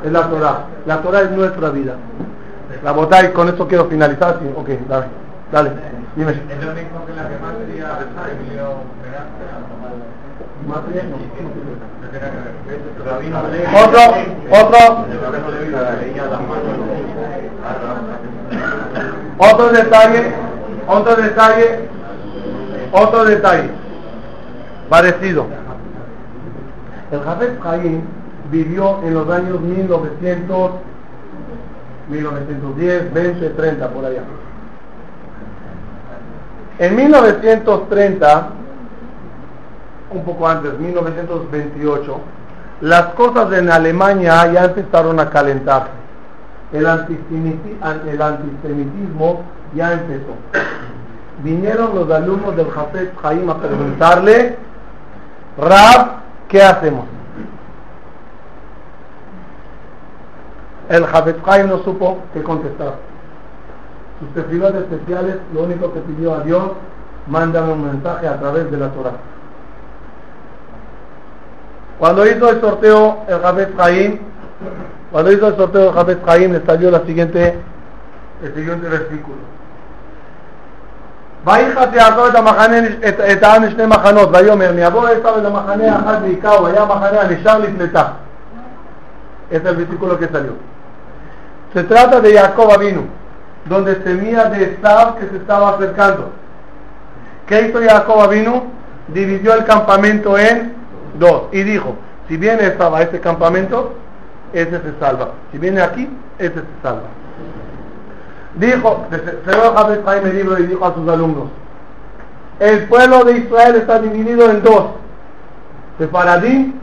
es 0.03 0.11
la 0.11 0.29
Torah. 0.29 0.59
La 0.85 1.01
Torah 1.01 1.21
es 1.21 1.31
nuestra 1.31 1.69
vida. 1.69 1.95
La 2.83 2.91
botay, 2.91 3.31
con 3.31 3.47
esto 3.49 3.67
quiero 3.67 3.85
finalizar. 3.85 4.39
Sí, 4.39 4.49
ok, 4.55 4.69
dale, 4.87 5.05
dale, 5.55 5.71
dime. 6.17 6.31
Es 6.31 6.65
lo 6.65 6.73
mismo 6.73 7.05
que 7.05 7.13
la 7.13 7.29
que 7.29 7.37
más 7.39 7.53
sería 7.57 7.99
Emilio 8.39 8.83
Otro, 13.73 14.01
otro. 14.51 15.05
Otro 19.37 19.69
detalle, 19.69 20.33
otro 20.87 21.15
detalle, 21.15 21.79
otro 22.91 23.25
detalle, 23.25 23.69
parecido. 24.89 25.45
El 27.11 27.21
Jafet 27.21 27.59
Caín 27.59 28.03
vivió 28.51 28.99
en 29.03 29.13
los 29.13 29.29
años 29.29 29.61
1900, 29.61 30.71
1910, 32.09 33.13
20, 33.13 33.49
30, 33.51 33.89
por 33.89 34.05
allá. 34.05 34.21
En 36.79 36.95
1930, 36.95 38.47
un 40.11 40.23
poco 40.23 40.47
antes, 40.47 40.77
1928, 40.77 42.19
las 42.81 43.05
cosas 43.13 43.51
en 43.53 43.71
Alemania 43.71 44.51
ya 44.51 44.65
empezaron 44.65 45.19
a 45.19 45.29
an- 47.81 48.01
el 48.07 48.21
antisemitismo 48.21 49.43
ya 49.73 49.93
empezó. 49.93 50.35
Vinieron 51.43 51.95
los 51.95 52.09
alumnos 52.11 52.55
del 52.55 52.69
Jafet 52.69 53.15
Jaim 53.21 53.49
a 53.49 53.57
preguntarle, 53.57 54.57
Rab, 55.57 56.07
¿qué 56.49 56.61
hacemos? 56.61 57.05
El 60.89 61.05
Jafet 61.05 61.41
Jaim 61.43 61.67
no 61.69 61.79
supo 61.79 62.19
qué 62.33 62.43
contestar 62.43 62.95
Sus 64.20 64.34
tefilot 64.34 64.74
especiales, 64.74 65.36
lo 65.54 65.62
único 65.62 65.92
que 65.92 66.00
pidió 66.00 66.34
a 66.34 66.40
Dios, 66.40 66.62
mándame 67.26 67.72
un 67.72 67.86
mensaje 67.86 68.28
a 68.28 68.38
través 68.38 68.70
de 68.70 68.76
la 68.76 68.88
Torah. 68.88 69.12
Cuando 71.98 72.26
hizo 72.26 72.50
el 72.50 72.60
sorteo 72.60 73.24
el 73.28 73.40
Jafet 73.40 73.76
Jaim, 73.76 74.18
cuando 75.10 75.32
hizo 75.32 75.48
el 75.48 75.56
sorteo 75.56 75.86
de 75.86 75.92
Jafet 75.92 76.24
Jaim 76.24 76.52
le 76.52 76.64
salió 76.64 76.90
la 76.90 77.00
siguiente, 77.00 77.58
el 78.42 78.54
siguiente 78.54 78.88
versículo. 78.88 79.38
ויחת 81.44 81.94
יעקב 81.94 82.20
את 82.28 82.34
המחנה, 82.34 82.78
את, 83.08 83.20
את 83.20 83.42
העם 83.42 83.62
לשני 83.62 83.86
מחנות, 83.86 84.28
ויאמר, 84.32 84.72
מיבוא 84.72 85.08
עשיו 85.08 85.38
את 85.38 85.44
המחנה 85.44 85.96
האחד 85.96 86.18
ויקהו, 86.22 86.64
והיה 86.64 86.82
המחנה 86.82 87.20
הנשאר 87.20 87.58
לפלטה. 87.58 88.04
Este 89.50 89.68
es 89.68 89.74
el 89.74 89.76
versículo 89.76 90.18
que 90.18 90.28
salió. 90.28 90.52
Se 91.74 91.82
trata 91.84 92.20
de 92.20 92.32
Jacob 92.34 92.70
Avinu, 92.70 93.02
donde 93.65 93.95
temía 93.95 94.45
de 94.45 94.73
Esab 94.73 95.17
que 95.17 95.27
se 95.27 95.37
estaba 95.37 95.71
acercando. 95.71 96.31
¿Qué 97.47 97.67
hizo 97.67 97.79
Jacob 97.81 98.21
Avinu? 98.21 98.63
Dividió 99.07 99.53
el 99.53 99.65
campamento 99.65 100.37
en 100.37 100.73
dos 101.19 101.43
y 101.51 101.63
dijo, 101.63 101.95
si 102.27 102.37
viene 102.37 102.67
Esab 102.67 102.95
a 102.95 103.01
este 103.01 103.19
campamento, 103.19 103.93
ese 104.53 104.81
se 104.81 104.99
salva. 104.99 105.31
Si 105.51 105.57
viene 105.57 105.81
aquí, 105.81 106.09
ese 106.39 106.55
se 106.55 106.81
salva. 106.81 107.03
Dijo, 108.55 109.05
Haim 110.07 110.25
el 110.25 110.35
libro 110.35 110.57
y 110.59 110.67
dijo 110.67 110.85
a 110.85 110.93
sus 110.93 111.07
alumnos, 111.09 111.49
el 112.59 112.87
pueblo 112.87 113.25
de 113.25 113.39
Israel 113.39 113.75
está 113.75 113.99
dividido 113.99 114.49
en 114.49 114.63
dos, 114.63 114.85
Sefaradim 115.97 116.73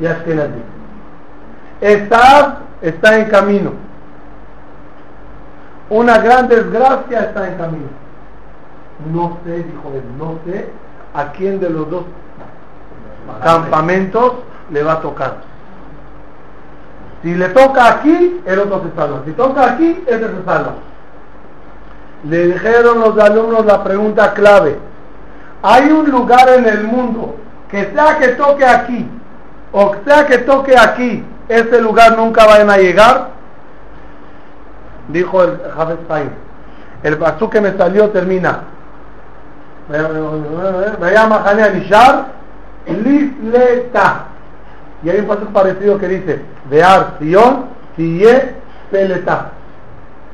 y 0.00 0.06
Ashkenazim. 0.06 0.62
Está, 1.80 2.58
está 2.82 3.18
en 3.18 3.28
camino. 3.28 3.85
Una 5.88 6.18
gran 6.18 6.48
desgracia 6.48 7.20
está 7.20 7.48
en 7.48 7.56
camino. 7.56 7.88
No 9.12 9.38
sé, 9.44 9.62
dijo 9.62 9.92
él, 9.94 10.02
no 10.18 10.38
sé 10.44 10.70
a 11.14 11.32
quién 11.32 11.60
de 11.60 11.70
los 11.70 11.90
dos 11.90 12.04
campamentos 13.42 14.34
le 14.70 14.82
va 14.82 14.94
a 14.94 15.00
tocar. 15.00 15.36
Si 17.22 17.34
le 17.34 17.48
toca 17.50 17.88
aquí, 17.88 18.40
el 18.44 18.58
otro 18.58 18.82
se 18.82 18.96
salva. 18.96 19.22
Si 19.24 19.32
toca 19.32 19.72
aquí, 19.72 20.04
ese 20.06 20.20
se 20.20 20.44
salva. 20.44 20.74
Le 22.24 22.46
dijeron 22.48 23.00
los 23.00 23.18
alumnos 23.18 23.64
la 23.66 23.82
pregunta 23.84 24.32
clave. 24.34 24.78
Hay 25.62 25.90
un 25.90 26.10
lugar 26.10 26.48
en 26.48 26.66
el 26.66 26.84
mundo 26.84 27.36
que 27.70 27.92
sea 27.92 28.18
que 28.18 28.28
toque 28.28 28.64
aquí 28.64 29.08
o 29.78 29.94
sea 30.06 30.26
que 30.26 30.38
toque 30.38 30.74
aquí, 30.74 31.22
ese 31.50 31.82
lugar 31.82 32.16
nunca 32.16 32.46
van 32.46 32.70
a 32.70 32.78
llegar. 32.78 33.28
Dijo 35.08 35.42
el 35.42 35.60
Jafet 35.76 36.10
Haim. 36.10 36.30
El 37.02 37.18
pasú 37.18 37.48
que 37.48 37.60
me 37.60 37.76
salió 37.76 38.10
termina. 38.10 38.60
Me 39.88 41.12
llama. 41.12 41.44
Y 45.02 45.10
hay 45.10 45.20
un 45.20 45.26
paso 45.26 45.44
parecido 45.52 45.98
que 45.98 46.08
dice, 46.08 46.42
Vear 46.70 47.18
Sion, 47.20 47.66
Siye 47.96 48.54
Peleta. 48.90 49.52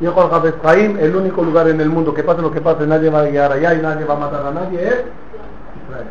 Dijo 0.00 0.22
el 0.22 0.30
Jafet 0.30 0.64
Haim, 0.64 0.98
el 0.98 1.14
único 1.14 1.42
lugar 1.42 1.68
en 1.68 1.80
el 1.80 1.88
mundo 1.88 2.14
que 2.14 2.22
pase 2.22 2.42
lo 2.42 2.50
que 2.50 2.61
pase, 2.61 2.87
nadie 2.87 3.11
va 3.11 3.20
a 3.20 3.24
llegar 3.24 3.52
allá 3.52 3.74
y 3.74 3.82
nadie 3.82 4.04
va 4.04 4.14
a 4.14 4.18
matar 4.18 4.46
a 4.46 4.50
nadie, 4.50 4.80
es 4.82 5.04
Israel. 5.85 6.06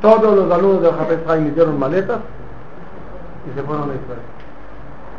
Todos 0.00 0.36
los 0.36 0.50
alumnos 0.50 0.82
del 0.82 0.92
Jafet 0.92 1.28
Haim 1.28 1.48
hicieron 1.48 1.78
maletas 1.78 2.18
y 3.50 3.54
se 3.54 3.62
fueron 3.62 3.90
a 3.90 3.94
Israel. 3.94 4.37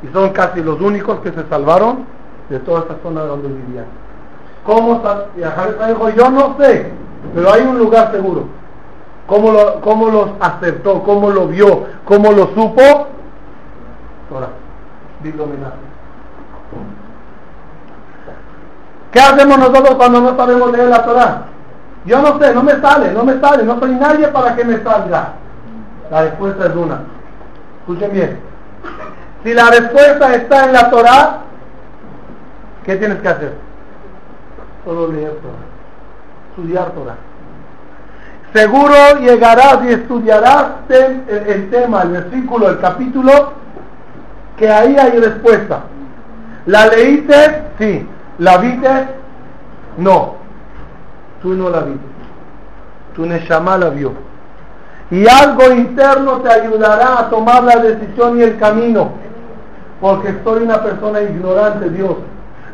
Y 0.04 0.08
son 0.14 0.30
casi 0.30 0.62
los 0.62 0.80
únicos 0.80 1.20
que 1.20 1.32
se 1.32 1.48
salvaron 1.50 2.06
de 2.50 2.60
toda 2.60 2.82
esta 2.82 2.96
zona 3.04 3.22
donde 3.22 3.50
vivían. 3.50 3.86
¿Cómo 4.66 5.02
dijo, 5.36 6.10
yo 6.10 6.30
no 6.30 6.56
sé, 6.60 6.92
pero 7.34 7.52
hay 7.52 7.62
un 7.64 7.80
lugar 7.80 8.12
seguro. 8.12 8.46
¿Cómo, 9.28 9.52
lo, 9.52 9.82
cómo 9.82 10.10
los 10.10 10.30
aceptó? 10.40 11.04
¿Cómo 11.04 11.30
lo 11.30 11.48
vio? 11.48 11.86
¿Cómo 12.06 12.32
lo 12.32 12.48
supo? 12.48 13.08
Ahora. 14.32 14.50
¿Qué 19.12 19.20
hacemos 19.20 19.58
nosotros 19.58 19.96
cuando 19.96 20.22
no 20.22 20.36
sabemos 20.36 20.72
leer 20.72 20.88
la 20.88 21.04
Torah? 21.04 21.44
Yo 22.06 22.22
no 22.22 22.40
sé, 22.40 22.54
no 22.54 22.64
me 22.64 22.80
sale, 22.80 23.12
no 23.12 23.24
me 23.24 23.40
sale, 23.40 23.64
no 23.64 23.80
soy 23.80 23.92
nadie 23.92 24.28
para 24.30 24.56
que 24.56 24.64
me 24.64 24.82
salga. 24.82 25.34
La 26.10 26.22
respuesta 26.22 26.68
es 26.68 26.76
una. 26.76 27.02
Escuchen 27.82 28.12
bien. 28.12 28.49
Si 29.44 29.54
la 29.54 29.70
respuesta 29.70 30.36
está 30.36 30.66
en 30.66 30.74
la 30.74 30.90
Torah, 30.90 31.38
¿qué 32.86 32.96
tienes 32.98 33.20
que 33.22 33.28
hacer? 33.28 33.54
Solo 34.84 35.08
leer 35.12 35.32
Torah. 35.32 35.66
Estudiar 36.50 36.92
Torah. 36.92 37.16
Seguro 38.54 38.94
llegarás 39.22 39.80
y 39.86 39.90
estudiarás 39.94 40.66
el, 40.90 41.24
el- 41.48 41.70
tema, 41.70 42.02
el 42.02 42.10
versículo, 42.10 42.70
el 42.70 42.80
capítulo, 42.80 43.54
que 44.58 44.70
ahí 44.70 44.98
hay 44.98 45.20
respuesta. 45.20 45.82
¿La 46.66 46.88
leíste? 46.88 47.64
Sí. 47.78 48.08
¿La 48.40 48.58
viste? 48.58 48.90
No. 49.98 50.36
Tú 51.42 51.54
no 51.54 51.70
la 51.70 51.82
viste. 51.82 52.06
Tu 53.16 53.26
Neshama 53.26 53.78
la 53.78 53.90
vio. 53.90 54.14
Y 55.12 55.28
algo 55.28 55.72
interno 55.72 56.38
te 56.42 56.52
ayudará 56.52 57.20
a 57.20 57.30
tomar 57.30 57.64
la 57.64 57.78
decisión 57.78 58.40
y 58.40 58.44
el 58.44 58.58
camino. 58.58 59.12
Porque 60.02 60.34
soy 60.44 60.64
una 60.64 60.82
persona 60.82 61.22
ignorante, 61.22 61.90
Dios. 61.90 62.16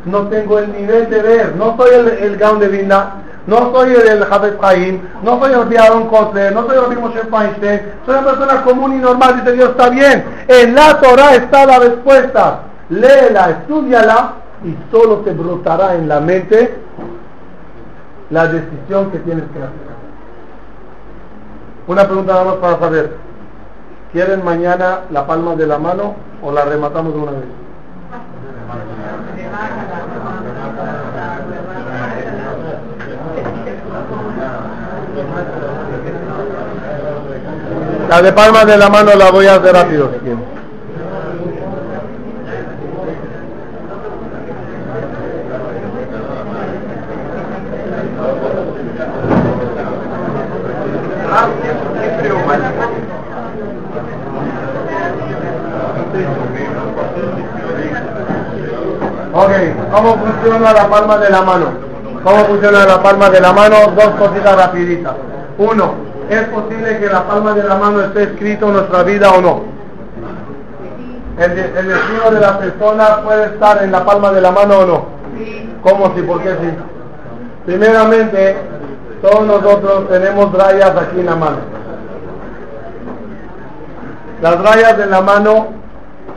No 0.05 0.27
tengo 0.27 0.59
el 0.59 0.71
nivel 0.71 1.09
de 1.09 1.21
ver. 1.21 1.55
No 1.55 1.75
soy 1.77 1.89
el, 1.95 2.07
el 2.07 2.37
Gaon 2.37 2.59
de 2.59 2.67
Vilna. 2.67 3.15
No 3.47 3.71
soy 3.71 3.93
el, 3.93 4.07
el 4.07 4.25
Haim. 4.61 5.01
No 5.23 5.39
soy 5.39 5.53
el 5.53 5.77
Aaron 5.77 6.07
Kotler. 6.07 6.53
No 6.53 6.67
soy 6.67 6.77
el 6.77 6.99
Moshe 6.99 7.21
Feinstein. 7.21 7.81
Soy 8.05 8.15
una 8.15 8.23
persona 8.23 8.63
común 8.63 8.93
y 8.93 8.97
normal. 8.97 9.37
Dice 9.37 9.53
Dios, 9.53 9.69
está 9.69 9.89
bien. 9.89 10.23
En 10.47 10.75
la 10.75 10.99
Torah 10.99 11.35
está 11.35 11.65
la 11.65 11.79
respuesta. 11.79 12.59
Léela, 12.89 13.49
estudiala 13.49 14.33
y 14.63 14.75
solo 14.91 15.17
te 15.17 15.31
brotará 15.31 15.95
en 15.95 16.07
la 16.07 16.19
mente 16.19 16.75
la 18.29 18.47
decisión 18.47 19.11
que 19.11 19.19
tienes 19.19 19.45
que 19.45 19.59
hacer. 19.59 19.95
Una 21.87 22.05
pregunta 22.05 22.33
nada 22.33 22.45
más 22.45 22.55
para 22.55 22.79
saber. 22.79 23.17
¿Quieren 24.11 24.43
mañana 24.43 25.01
la 25.11 25.27
palma 25.27 25.55
de 25.55 25.67
la 25.67 25.77
mano 25.77 26.15
o 26.45 26.51
la 26.51 26.63
rematamos 26.63 27.13
de 27.13 27.19
una 27.19 27.31
vez? 27.31 27.41
La 38.09 38.21
de 38.21 38.31
palma 38.31 38.63
de 38.63 38.77
la 38.77 38.89
mano 38.89 39.15
la 39.15 39.31
voy 39.31 39.47
a 39.47 39.55
hacer 39.55 39.73
rápido. 39.73 40.11
si 40.13 40.19
quieren. 40.19 40.55
Ok, 59.33 59.51
¿cómo 59.91 60.15
funciona 60.17 60.73
la 60.73 60.87
palma 60.87 61.17
de 61.17 61.29
la 61.29 61.41
mano? 61.41 61.65
¿Cómo 62.23 62.45
funciona 62.45 62.85
la 62.85 63.03
palma 63.03 63.29
de 63.29 63.41
la 63.41 63.51
mano? 63.53 63.75
Dos 63.95 64.09
cositas 64.17 64.55
rapiditas. 64.55 65.13
Uno, 65.57 65.93
¿es 66.29 66.41
posible 66.45 66.99
que 66.99 67.07
la 67.07 67.23
palma 67.23 67.53
de 67.53 67.63
la 67.63 67.75
mano 67.75 68.01
esté 68.01 68.23
escrito 68.23 68.67
en 68.67 68.73
nuestra 68.73 69.03
vida 69.03 69.31
o 69.31 69.41
no? 69.41 69.61
¿El, 71.37 71.53
de- 71.53 71.67
destino 71.83 72.31
de 72.31 72.39
la 72.39 72.57
persona 72.57 73.21
puede 73.23 73.45
estar 73.47 73.83
en 73.83 73.91
la 73.91 74.05
palma 74.05 74.31
de 74.31 74.41
la 74.41 74.51
mano 74.51 74.79
o 74.79 74.85
no? 74.85 75.05
¿Cómo 75.83 76.13
sí? 76.15 76.21
¿Por 76.21 76.41
qué 76.41 76.51
sí? 76.51 76.69
Primeramente, 77.65 78.55
todos 79.21 79.45
nosotros 79.45 80.07
tenemos 80.09 80.51
rayas 80.53 80.91
aquí 80.95 81.19
en 81.19 81.25
la 81.25 81.35
mano. 81.35 81.57
Las 84.41 84.61
rayas 84.61 84.97
en 84.99 85.09
la 85.11 85.21
mano, 85.21 85.67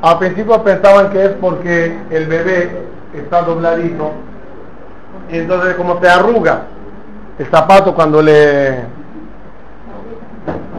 al 0.01 0.19
principio 0.19 0.63
pensaban 0.63 1.11
que 1.11 1.25
es 1.25 1.31
porque 1.41 1.99
el 2.11 2.27
bebé 2.27 2.87
está 3.15 3.43
dobladito, 3.43 4.13
y 5.31 5.39
entonces 5.39 5.75
como 5.75 6.01
se 6.01 6.09
arruga 6.09 6.63
el 7.39 7.47
zapato 7.47 7.95
cuando 7.95 8.23
le, 8.23 8.85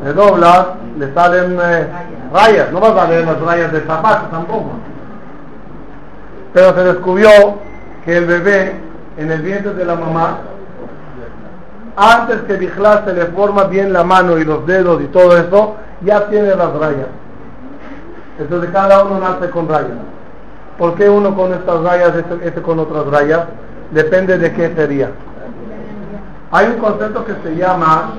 le 0.03 0.13
doblas, 0.13 0.67
le 0.97 1.13
salen 1.13 1.57
eh, 1.61 1.87
rayas, 2.33 2.71
no 2.71 2.79
vas 2.79 2.97
a 2.97 3.05
ver 3.05 3.25
las 3.25 3.39
rayas 3.41 3.71
del 3.71 3.83
zapato 3.83 4.27
tampoco. 4.27 4.71
Pero 6.53 6.73
se 6.73 6.83
descubrió 6.83 7.29
que 8.03 8.17
el 8.17 8.25
bebé 8.25 8.73
en 9.17 9.31
el 9.31 9.41
vientre 9.41 9.73
de 9.73 9.85
la 9.85 9.95
mamá, 9.95 10.39
antes 11.95 12.41
que 12.41 12.53
Bijlá 12.53 13.03
se 13.05 13.13
le 13.13 13.25
forma 13.27 13.65
bien 13.65 13.91
la 13.93 14.03
mano 14.03 14.37
y 14.37 14.45
los 14.45 14.65
dedos 14.65 15.01
y 15.01 15.07
todo 15.07 15.37
eso, 15.37 15.75
ya 16.01 16.27
tiene 16.27 16.55
las 16.55 16.73
rayas. 16.73 17.07
Entonces 18.39 18.69
cada 18.71 19.03
uno 19.03 19.19
nace 19.19 19.49
con 19.51 19.67
rayas. 19.67 19.97
¿Por 20.77 20.95
qué 20.95 21.09
uno 21.09 21.35
con 21.35 21.53
estas 21.53 21.81
rayas, 21.83 22.15
este, 22.15 22.47
este 22.47 22.61
con 22.61 22.79
otras 22.79 23.05
rayas? 23.07 23.41
Depende 23.91 24.37
de 24.37 24.53
qué 24.53 24.73
sería. 24.75 25.09
Hay 26.51 26.67
un 26.67 26.77
concepto 26.77 27.25
que 27.25 27.33
se 27.43 27.55
llama 27.55 28.13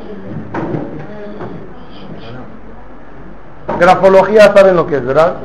grafología, 3.78 4.53
¿saben 4.55 4.76
lo 4.76 4.86
que 4.86 4.97
es, 4.97 5.05
verdad? 5.05 5.36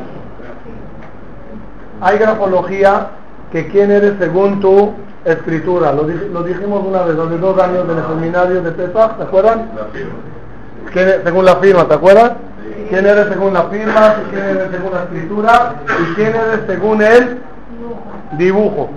Hay 2.01 2.17
grafología 2.17 3.07
que 3.51 3.67
quién 3.69 3.91
eres 3.91 4.13
según 4.19 4.59
tu 4.59 4.93
escritura. 5.23 5.93
Lo, 5.93 6.05
dij- 6.07 6.29
lo 6.31 6.43
dijimos 6.43 6.83
una 6.85 7.03
vez, 7.03 7.17
hace 7.17 7.37
dos 7.37 7.57
años 7.59 7.85
en 7.89 7.97
el 7.97 8.05
seminario 8.07 8.61
de 8.61 8.71
Pesach, 8.71 9.17
¿te 9.17 9.23
acuerdan? 9.23 9.69
¿Quién 10.91 11.07
es- 11.09 11.21
según 11.23 11.45
la 11.45 11.55
firma, 11.57 11.85
¿te 11.87 11.93
acuerdas? 11.93 12.31
¿Quién 12.89 13.05
eres 13.05 13.27
según 13.29 13.53
la 13.53 13.63
firma? 13.63 14.15
¿Quién 14.29 14.43
eres 14.43 14.71
según 14.71 14.93
la 14.93 15.03
escritura? 15.03 15.75
¿Y 15.85 16.13
quién 16.15 16.27
eres 16.27 16.59
según 16.67 17.01
el 17.01 17.39
dibujo? 18.37 18.89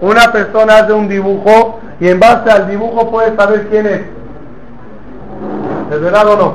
Una 0.00 0.32
persona 0.32 0.78
hace 0.78 0.92
un 0.92 1.08
dibujo 1.08 1.80
y 2.00 2.08
en 2.08 2.18
base 2.18 2.50
al 2.50 2.68
dibujo 2.68 3.10
puede 3.10 3.36
saber 3.36 3.68
quién 3.68 3.86
es. 3.86 4.00
¿Es 5.90 6.00
verdad 6.00 6.28
o 6.28 6.36
no? 6.36 6.54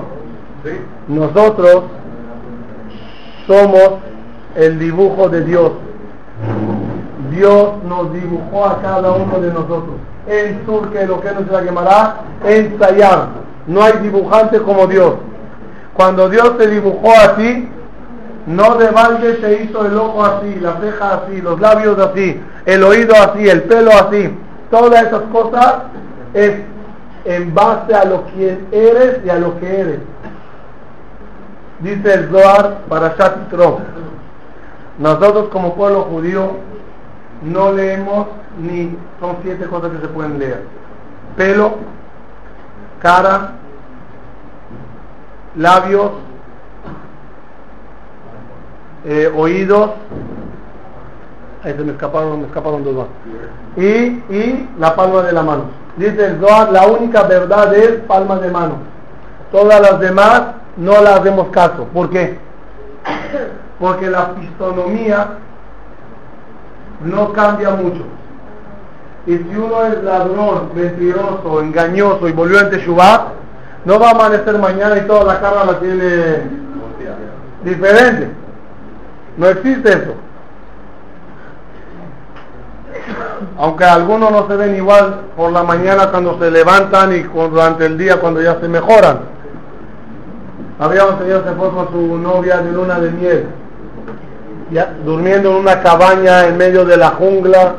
¿Sí? 0.64 0.72
Nosotros 1.08 1.84
somos 3.48 3.90
el 4.56 4.80
dibujo 4.80 5.30
de 5.30 5.42
Dios. 5.44 5.72
Dios 7.32 7.84
nos 7.88 8.14
dibujó 8.14 8.66
a 8.66 8.82
cada 8.82 9.12
uno 9.12 9.40
de 9.40 9.50
nosotros. 9.50 9.96
En 10.28 10.66
sur 10.66 10.90
que 10.92 11.06
lo 11.06 11.22
que 11.22 11.32
nos 11.32 11.48
la 11.52 11.62
quemará, 11.62 12.16
ensayar. 12.44 13.28
No 13.68 13.84
hay 13.84 13.94
dibujante 14.02 14.60
como 14.62 14.88
Dios. 14.88 15.16
Cuando 15.96 16.30
Dios 16.30 16.58
te 16.58 16.68
dibujó 16.68 17.12
a 17.18 17.36
ti, 17.38 17.70
no 18.48 18.76
de 18.76 18.90
balde 18.92 19.34
te 19.36 19.64
hizo 19.64 19.86
el 19.86 19.98
ojo 19.98 20.24
así, 20.24 20.56
la 20.60 20.74
ceja 20.80 21.14
así, 21.16 21.42
los 21.42 21.60
labios 21.60 21.98
así, 21.98 22.40
el 22.66 22.84
oído 22.84 23.16
así, 23.16 23.48
el 23.48 23.64
pelo 23.64 23.92
así. 23.92 24.30
Todas 24.70 25.04
esas 25.04 25.22
cosas 25.32 25.76
es 26.34 26.56
en 27.24 27.54
base 27.54 27.96
a 27.96 28.06
lo 28.06 28.26
que 28.28 28.60
eres 28.72 29.20
y 29.26 29.30
a 29.30 29.40
lo 29.40 29.58
que 29.60 29.80
eres. 29.80 30.00
Dice 31.80 32.14
el 32.14 32.30
Zohar 32.30 32.82
para 32.90 33.16
Shatitro. 33.18 33.80
Nosotros 35.00 35.48
como 35.50 35.76
pueblo 35.76 36.04
judío 36.04 36.58
no 37.42 37.72
leemos 37.72 38.28
ni 38.60 38.98
son 39.20 39.38
siete 39.44 39.66
cosas 39.66 39.92
que 39.92 40.02
se 40.02 40.08
pueden 40.08 40.40
leer. 40.40 40.64
Pelo, 41.36 41.76
cara, 43.02 43.54
labios, 45.56 46.12
eh, 49.06 49.32
oídos, 49.36 49.92
ahí 51.64 51.74
se 51.74 51.84
me 51.84 51.92
escaparon, 51.92 52.42
me 52.42 52.48
escaparon 52.48 52.84
dos 52.84 52.96
más. 52.96 53.08
Y, 53.78 53.84
y 53.84 54.70
la 54.80 54.96
palma 54.96 55.22
de 55.22 55.34
la 55.34 55.44
mano. 55.44 55.64
Dice 55.98 56.26
el 56.26 56.42
la 56.42 56.88
única 56.88 57.24
verdad 57.24 57.74
es 57.74 58.02
palma 58.02 58.38
de 58.38 58.52
mano. 58.52 58.76
Todas 59.52 59.80
las 59.80 60.00
demás 60.00 60.42
no 60.76 61.02
las 61.02 61.20
hacemos 61.20 61.48
caso. 61.50 61.86
¿Por 61.94 62.10
qué? 62.10 62.38
Porque 63.80 64.10
la 64.10 64.32
fisonomía 64.40 65.38
no 67.04 67.32
cambia 67.32 67.72
mucho. 67.72 68.04
Y 69.26 69.38
si 69.38 69.56
uno 69.56 69.84
es 69.86 70.04
ladrón, 70.04 70.70
mentiroso, 70.76 71.62
engañoso 71.62 72.28
y 72.28 72.32
volvió 72.32 72.60
en 72.60 72.70
Teshuvah, 72.70 73.32
no 73.86 74.00
va 74.00 74.08
a 74.08 74.12
amanecer 74.12 74.58
mañana 74.58 74.98
y 74.98 75.02
toda 75.02 75.24
la 75.24 75.40
cara 75.40 75.64
la 75.64 75.80
tiene 75.80 76.66
diferente. 77.64 78.30
No 79.38 79.48
existe 79.48 79.90
eso. 79.90 80.16
Aunque 83.58 83.84
algunos 83.84 84.32
no 84.32 84.48
se 84.48 84.56
ven 84.56 84.76
igual 84.76 85.22
por 85.38 85.52
la 85.52 85.64
mañana 85.64 86.10
cuando 86.10 86.38
se 86.40 86.50
levantan 86.50 87.16
y 87.16 87.22
durante 87.22 87.86
el 87.86 87.98
día 87.98 88.20
cuando 88.20 88.42
ya 88.42 88.60
se 88.60 88.68
mejoran. 88.68 89.20
Había 90.80 91.06
un 91.06 91.20
señor 91.20 91.44
que 91.44 91.52
fue 91.52 91.70
con 91.70 91.88
su 91.92 92.18
novia 92.18 92.58
de 92.58 92.72
luna 92.72 93.00
de 93.00 93.12
miel, 93.12 93.46
durmiendo 95.06 95.52
en 95.52 95.56
una 95.58 95.82
cabaña 95.82 96.48
en 96.48 96.58
medio 96.58 96.84
de 96.86 96.98
la 96.98 97.12
jungla. 97.12 97.76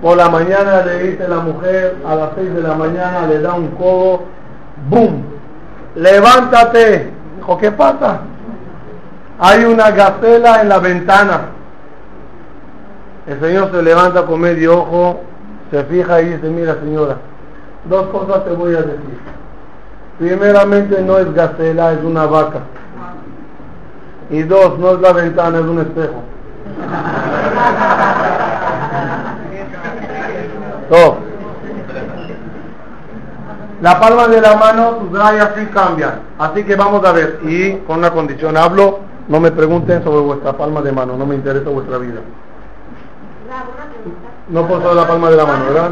Por 0.00 0.16
la 0.16 0.28
mañana 0.28 0.84
le 0.84 1.10
dice 1.10 1.26
la 1.26 1.40
mujer, 1.40 1.96
a 2.06 2.14
las 2.14 2.30
6 2.36 2.54
de 2.54 2.62
la 2.62 2.74
mañana 2.74 3.26
le 3.26 3.40
da 3.40 3.54
un 3.54 3.68
codo, 3.70 4.22
¡boom! 4.88 5.22
¡Levántate! 5.94 7.10
Dijo, 7.36 7.58
¿qué 7.58 7.70
pasa? 7.72 8.20
Hay 9.38 9.64
una 9.64 9.90
gacela 9.90 10.62
en 10.62 10.68
la 10.68 10.78
ventana. 10.78 11.40
El 13.26 13.40
señor 13.40 13.70
se 13.70 13.82
levanta 13.82 14.24
con 14.24 14.40
medio 14.40 14.78
ojo, 14.78 15.20
se 15.70 15.84
fija 15.84 16.22
y 16.22 16.30
dice, 16.30 16.48
mira 16.48 16.76
señora, 16.76 17.16
dos 17.84 18.08
cosas 18.08 18.44
te 18.44 18.52
voy 18.52 18.74
a 18.74 18.82
decir. 18.82 19.18
Primeramente 20.18 21.02
no 21.02 21.18
es 21.18 21.32
gacela, 21.34 21.92
es 21.92 22.02
una 22.02 22.26
vaca. 22.26 22.60
Y 24.30 24.42
dos, 24.42 24.78
no 24.78 24.92
es 24.92 25.00
la 25.00 25.12
ventana, 25.12 25.58
es 25.58 25.64
un 25.64 25.80
espejo. 25.80 26.22
Dos. 30.90 31.27
La 33.80 34.00
palma 34.00 34.26
de 34.26 34.40
la 34.40 34.56
mano, 34.56 34.98
sus 35.00 35.18
rayas 35.18 35.50
sí 35.56 35.66
cambian. 35.66 36.20
Así 36.38 36.64
que 36.64 36.74
vamos 36.74 37.04
a 37.04 37.12
ver. 37.12 37.40
Y 37.44 37.74
con 37.86 37.98
una 37.98 38.10
condición, 38.10 38.56
hablo, 38.56 38.98
no 39.28 39.38
me 39.40 39.50
pregunten 39.52 40.02
sobre 40.02 40.20
vuestra 40.20 40.52
palma 40.54 40.82
de 40.82 40.90
mano, 40.90 41.16
no 41.16 41.26
me 41.26 41.34
interesa 41.34 41.70
vuestra 41.70 41.98
vida. 41.98 42.20
No 44.48 44.66
por 44.66 44.82
solo 44.82 44.94
la 44.94 45.06
palma 45.06 45.30
de 45.30 45.36
la 45.36 45.44
mano, 45.44 45.64
¿verdad? 45.66 45.90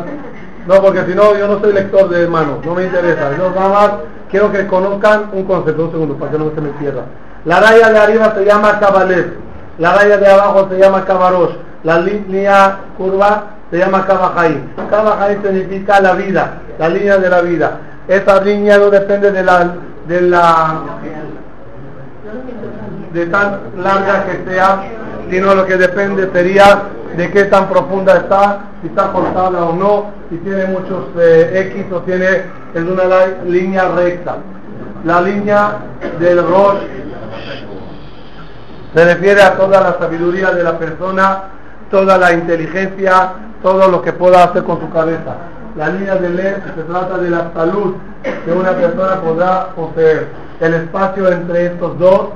No, 0.66 0.82
porque 0.82 1.04
si 1.04 1.14
no, 1.14 1.36
yo 1.36 1.46
no 1.46 1.60
soy 1.60 1.72
lector 1.72 2.08
de 2.08 2.26
manos, 2.26 2.64
no 2.64 2.74
me 2.74 2.84
interesa. 2.84 3.30
No, 3.38 3.50
nada 3.50 3.68
más 3.68 3.90
quiero 4.30 4.50
que 4.50 4.66
conozcan 4.66 5.30
un 5.32 5.44
concepto, 5.44 5.84
un 5.84 5.90
segundo, 5.92 6.16
para 6.16 6.32
que 6.32 6.38
no 6.38 6.50
se 6.54 6.60
me 6.60 6.70
pierda. 6.70 7.04
La 7.44 7.60
raya 7.60 7.90
de 7.90 7.98
arriba 7.98 8.34
se 8.34 8.44
llama 8.44 8.80
cabalet, 8.80 9.34
la 9.78 9.94
raya 9.94 10.16
de 10.16 10.26
abajo 10.26 10.66
se 10.68 10.78
llama 10.78 11.04
cabarosh, 11.04 11.52
la 11.84 12.00
línea 12.00 12.78
curva 12.98 13.44
se 13.70 13.78
llama 13.78 14.04
cabajaí. 14.04 14.72
Cabajaí 14.90 15.38
significa 15.42 16.00
la 16.00 16.14
vida, 16.14 16.62
la 16.78 16.88
línea 16.88 17.18
de 17.18 17.28
la 17.28 17.40
vida. 17.40 17.78
Esa 18.08 18.40
línea 18.40 18.78
no 18.78 18.90
depende 18.90 19.32
de 19.32 19.42
la, 19.42 19.74
de 20.06 20.20
la, 20.22 20.80
de 23.12 23.26
tan 23.26 23.60
larga 23.76 24.26
que 24.26 24.50
sea, 24.50 24.84
sino 25.30 25.54
lo 25.54 25.66
que 25.66 25.76
depende 25.76 26.30
sería 26.32 26.82
de 27.16 27.30
qué 27.30 27.44
tan 27.44 27.68
profunda 27.68 28.16
está, 28.16 28.60
si 28.82 28.88
está 28.88 29.10
cortada 29.10 29.64
o 29.64 29.72
no, 29.72 30.10
si 30.28 30.36
tiene 30.38 30.66
muchos 30.66 31.06
eh, 31.18 31.72
X 31.74 31.92
o 31.92 32.00
tiene 32.02 32.26
es 32.74 32.82
una 32.82 33.04
línea 33.46 33.88
recta. 33.88 34.36
La 35.04 35.20
línea 35.20 35.78
del 36.18 36.46
Rosh 36.46 36.78
se 38.94 39.04
refiere 39.04 39.42
a 39.42 39.56
toda 39.56 39.80
la 39.80 39.98
sabiduría 39.98 40.50
de 40.50 40.62
la 40.62 40.78
persona, 40.78 41.44
toda 41.90 42.18
la 42.18 42.32
inteligencia, 42.32 43.32
todo 43.62 43.88
lo 43.88 44.02
que 44.02 44.12
pueda 44.12 44.44
hacer 44.44 44.64
con 44.64 44.80
su 44.80 44.90
cabeza. 44.90 45.36
La 45.76 45.88
línea 45.88 46.16
del 46.16 46.36
LED 46.36 46.56
se 46.74 46.82
trata 46.84 47.18
de 47.18 47.28
la 47.28 47.50
salud 47.52 47.96
que 48.44 48.50
una 48.50 48.72
persona 48.72 49.20
podrá 49.20 49.68
poseer. 49.74 50.28
El 50.58 50.72
espacio 50.72 51.30
entre 51.30 51.66
estos 51.66 51.98
dos 51.98 52.28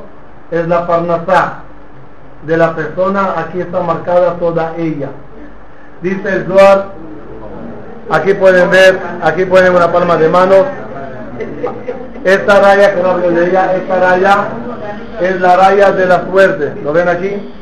es 0.51 0.69
la 0.69 0.87
parnasá 0.87 1.61
de 2.47 2.57
la 2.57 2.75
persona, 2.75 3.35
aquí 3.37 3.61
está 3.61 3.81
marcada 3.81 4.35
toda 4.35 4.75
ella. 4.77 5.09
Dice 6.03 6.29
el 6.29 6.47
Zohar, 6.47 6.89
aquí 8.11 8.35
pueden 8.35 8.71
ver, 8.71 8.99
aquí 9.23 9.47
ponen 9.47 9.75
una 9.75 9.91
palma 9.91 10.17
de 10.17 10.29
mano. 10.29 10.55
Esta 12.25 12.61
raya 12.61 12.95
que 12.95 13.03
no 13.03 13.11
hablo 13.11 13.31
de 13.31 13.49
ella, 13.49 13.75
esta 13.75 14.01
raya 14.01 14.37
es 15.21 15.41
la 15.41 15.57
raya 15.57 15.93
de 15.93 16.07
la 16.07 16.27
suerte. 16.31 16.75
¿Lo 16.85 16.93
ven 16.93 17.09
aquí? 17.09 17.55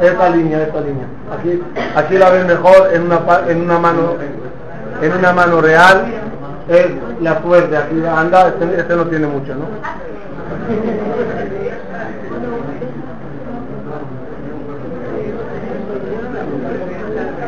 Esta 0.00 0.28
línea, 0.28 0.62
esta 0.62 0.80
línea. 0.80 1.06
Aquí, 1.32 1.62
aquí 1.94 2.18
la 2.18 2.30
ven 2.30 2.46
mejor 2.46 2.90
en 2.92 3.02
una, 3.02 3.20
en 3.48 3.62
una 3.62 3.78
mano, 3.78 4.16
en 5.00 5.12
una 5.12 5.32
mano 5.32 5.60
real. 5.60 6.04
Es 6.68 6.86
la 7.20 7.40
suerte. 7.42 7.76
Aquí 7.76 8.02
anda, 8.06 8.48
este, 8.48 8.80
este 8.80 8.96
no 8.96 9.06
tiene 9.06 9.26
mucho, 9.26 9.54
¿no? 9.54 9.66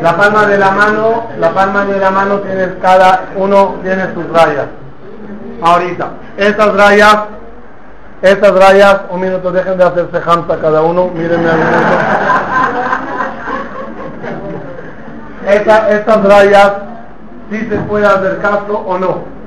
La 0.02 0.16
palma 0.16 0.46
de 0.46 0.58
la 0.58 0.70
mano, 0.70 1.26
la 1.40 1.50
palma 1.50 1.84
de 1.84 1.98
la 1.98 2.10
mano 2.10 2.38
tiene 2.38 2.74
cada 2.80 3.30
uno 3.34 3.76
tiene 3.82 4.14
sus 4.14 4.28
rayas. 4.30 4.66
Ahorita, 5.60 6.10
estas 6.36 6.74
rayas, 6.74 7.16
estas 8.22 8.54
rayas, 8.54 9.00
un 9.10 9.20
minuto, 9.20 9.50
dejen 9.50 9.76
de 9.76 9.84
hacerse 9.84 10.18
hamsa 10.24 10.56
cada 10.60 10.82
uno, 10.82 11.08
mírenme 11.08 11.50
al 11.50 11.58
minuto. 11.58 12.37
Estas 15.48 16.24
rayas, 16.24 16.72
si 17.50 17.58
se 17.58 17.76
puede 17.80 18.06
hacer 18.06 18.38
caso 18.38 18.78
o 18.86 18.98
no. 18.98 19.38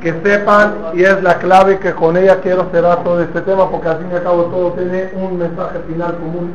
Que 0.00 0.12
sepan, 0.22 0.74
y 0.94 1.02
es 1.02 1.22
la 1.22 1.38
clave 1.38 1.78
que 1.78 1.92
con 1.92 2.16
ella 2.16 2.40
quiero 2.40 2.68
cerrar 2.70 3.02
todo 3.02 3.22
este 3.22 3.40
tema, 3.40 3.70
porque 3.70 3.88
al 3.88 3.98
fin 3.98 4.08
y 4.12 4.14
al 4.14 4.22
cabo 4.22 4.44
todo 4.44 4.72
tiene 4.72 5.10
un 5.14 5.38
mensaje 5.38 5.78
final 5.88 6.16
común 6.18 6.52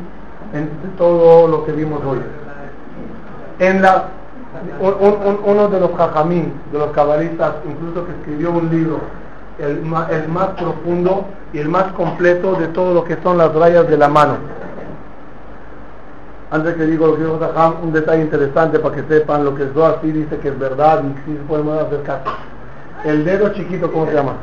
en 0.54 0.70
todo 0.96 1.48
lo 1.48 1.64
que 1.64 1.72
vimos 1.72 2.00
hoy 2.04 2.20
en 3.62 3.82
la, 3.82 4.06
uno 4.80 5.68
de 5.68 5.80
los 5.80 5.92
jajamín, 5.96 6.52
de 6.72 6.78
los 6.78 6.90
cabalistas, 6.92 7.54
incluso 7.68 8.06
que 8.06 8.12
escribió 8.12 8.50
un 8.50 8.68
libro, 8.70 9.00
el, 9.58 9.82
el, 10.10 10.28
más 10.28 10.48
profundo 10.58 11.26
y 11.52 11.58
el 11.58 11.68
más 11.68 11.92
completo 11.92 12.54
de 12.54 12.68
todo 12.68 12.94
lo 12.94 13.04
que 13.04 13.16
son 13.22 13.38
las 13.38 13.54
rayas 13.54 13.88
de 13.88 13.96
la 13.96 14.08
mano. 14.08 14.36
Antes 16.52 16.74
que 16.74 16.84
digo 16.84 17.06
lo 17.06 17.16
que 17.16 17.22
dijo 17.22 17.38
Jajam, 17.38 17.76
un 17.82 17.92
detalle 17.94 18.20
interesante 18.20 18.78
para 18.78 18.94
que 18.94 19.02
sepan 19.04 19.42
lo 19.42 19.54
que 19.54 19.62
es 19.62 19.70
así 19.74 20.12
dice 20.12 20.36
que 20.36 20.48
es 20.48 20.58
verdad 20.58 21.02
y 21.02 21.14
si 21.24 21.36
podemos 21.48 21.82
hacer 21.82 22.02
caso. 22.02 22.30
El 23.04 23.24
dedo 23.24 23.48
chiquito, 23.54 23.90
¿cómo 23.90 24.04
se 24.06 24.12
llama? 24.12 24.34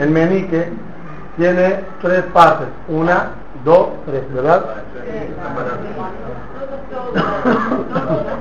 El 0.00 0.10
meñique 0.10 0.68
tiene 1.36 1.84
tres 2.02 2.24
partes. 2.32 2.66
Una, 2.88 3.30
dos, 3.64 3.88
tres, 4.04 4.22
¿verdad? 4.34 4.64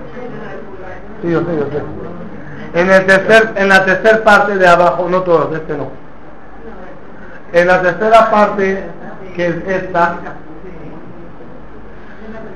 Sí, 1.21 1.31
yo 1.31 1.39
sé, 1.39 1.57
yo 1.57 1.65
sé. 1.65 2.79
En, 2.79 2.91
el 2.91 3.05
tercer, 3.07 3.53
en 3.55 3.69
la 3.69 3.83
tercera 3.85 4.23
parte 4.23 4.55
de 4.55 4.67
abajo, 4.67 5.07
no 5.09 5.23
todos, 5.23 5.51
este 5.55 5.75
no. 5.75 5.89
En 7.53 7.67
la 7.67 7.81
tercera 7.81 8.29
parte, 8.29 8.83
que 9.35 9.47
es 9.47 9.55
esta, 9.67 10.17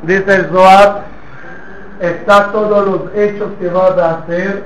Dice 0.03 0.33
el 0.35 0.45
Zohar, 0.49 1.03
está 1.99 2.51
todos 2.51 2.85
los 2.85 3.01
hechos 3.15 3.49
que 3.59 3.67
vas 3.69 3.97
a 3.97 4.15
hacer 4.19 4.63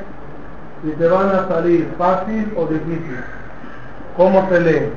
y 0.83 0.91
te 0.91 1.07
van 1.07 1.29
a 1.29 1.47
salir 1.47 1.89
fácil 1.97 2.53
o 2.55 2.65
difícil. 2.67 3.19
¿Cómo 4.15 4.47
se 4.49 4.59
lee? 4.61 4.89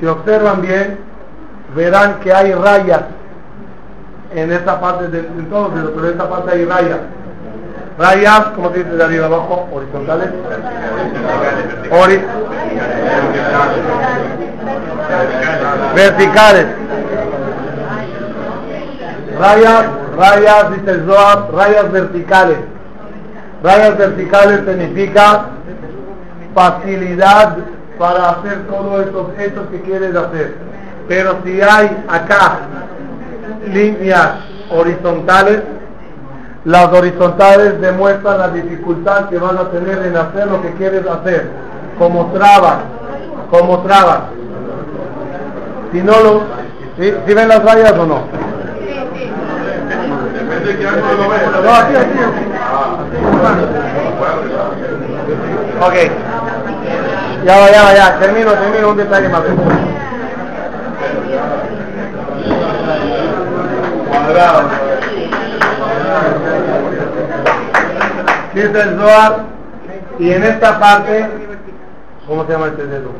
Si 0.00 0.06
observan 0.06 0.62
bien, 0.62 0.98
verán 1.76 2.16
que 2.20 2.32
hay 2.32 2.52
rayas 2.52 3.02
en 4.34 4.52
esta 4.52 4.80
parte 4.80 5.08
del 5.08 5.26
en 5.26 5.46
todo, 5.48 5.70
pero 5.70 6.06
en 6.06 6.12
esta 6.12 6.28
parte 6.28 6.50
hay 6.52 6.64
rayas. 6.64 6.98
Rayas, 7.98 8.40
como 8.56 8.70
se 8.72 8.78
dice 8.78 8.90
de 8.90 9.04
arriba 9.04 9.26
abajo, 9.26 9.68
horizontales. 9.72 10.28
Ori- 11.90 12.22
verticales. 15.94 16.66
Rayas, 19.38 19.86
rayas, 20.16 20.70
dice 20.72 21.02
rayas 21.52 21.92
verticales. 21.92 22.58
Rayas 23.62 23.98
verticales 23.98 24.60
significa 24.66 25.46
facilidad 26.54 27.56
para 27.98 28.30
hacer 28.30 28.66
todos 28.66 29.06
esos 29.06 29.38
hechos 29.38 29.66
que 29.70 29.80
quieres 29.82 30.14
hacer. 30.14 30.54
Pero 31.08 31.36
si 31.44 31.60
hay 31.60 32.04
acá 32.08 32.58
líneas 33.72 34.30
horizontales, 34.70 35.62
las 36.64 36.86
horizontales 36.92 37.80
demuestran 37.80 38.38
la 38.38 38.48
dificultad 38.48 39.28
que 39.28 39.38
van 39.38 39.58
a 39.58 39.70
tener 39.70 39.98
en 40.04 40.16
hacer 40.16 40.46
lo 40.48 40.62
que 40.62 40.72
quieres 40.72 41.06
hacer, 41.06 41.50
como 41.98 42.26
trabas, 42.32 42.78
como 43.50 43.82
trabas. 43.82 44.20
Si 45.92 46.02
no 46.02 46.12
lo, 46.20 46.40
¿sí, 46.98 47.14
¿sí 47.26 47.34
ven 47.34 47.48
las 47.48 47.62
rayas 47.62 47.92
o 47.92 48.06
no? 48.06 48.45
No, 50.66 51.74
aquí, 51.74 51.96
aquí. 51.96 52.18
Ok. 55.80 55.94
Ya 57.44 57.58
va, 57.58 57.70
ya 57.70 57.82
va, 57.84 57.94
ya. 57.94 58.18
Termino, 58.18 58.52
termino. 58.52 58.88
Un 58.90 58.96
detalle 58.96 59.28
más. 59.28 59.42
Cuadrado. 64.08 64.62
Dice 68.54 68.80
el 68.80 68.98
Zohar. 68.98 69.56
Y 70.18 70.32
en 70.32 70.42
esta 70.44 70.80
parte, 70.80 71.28
¿cómo 72.26 72.46
se 72.46 72.52
llama 72.52 72.66
este 72.68 72.86
dedo? 72.86 73.10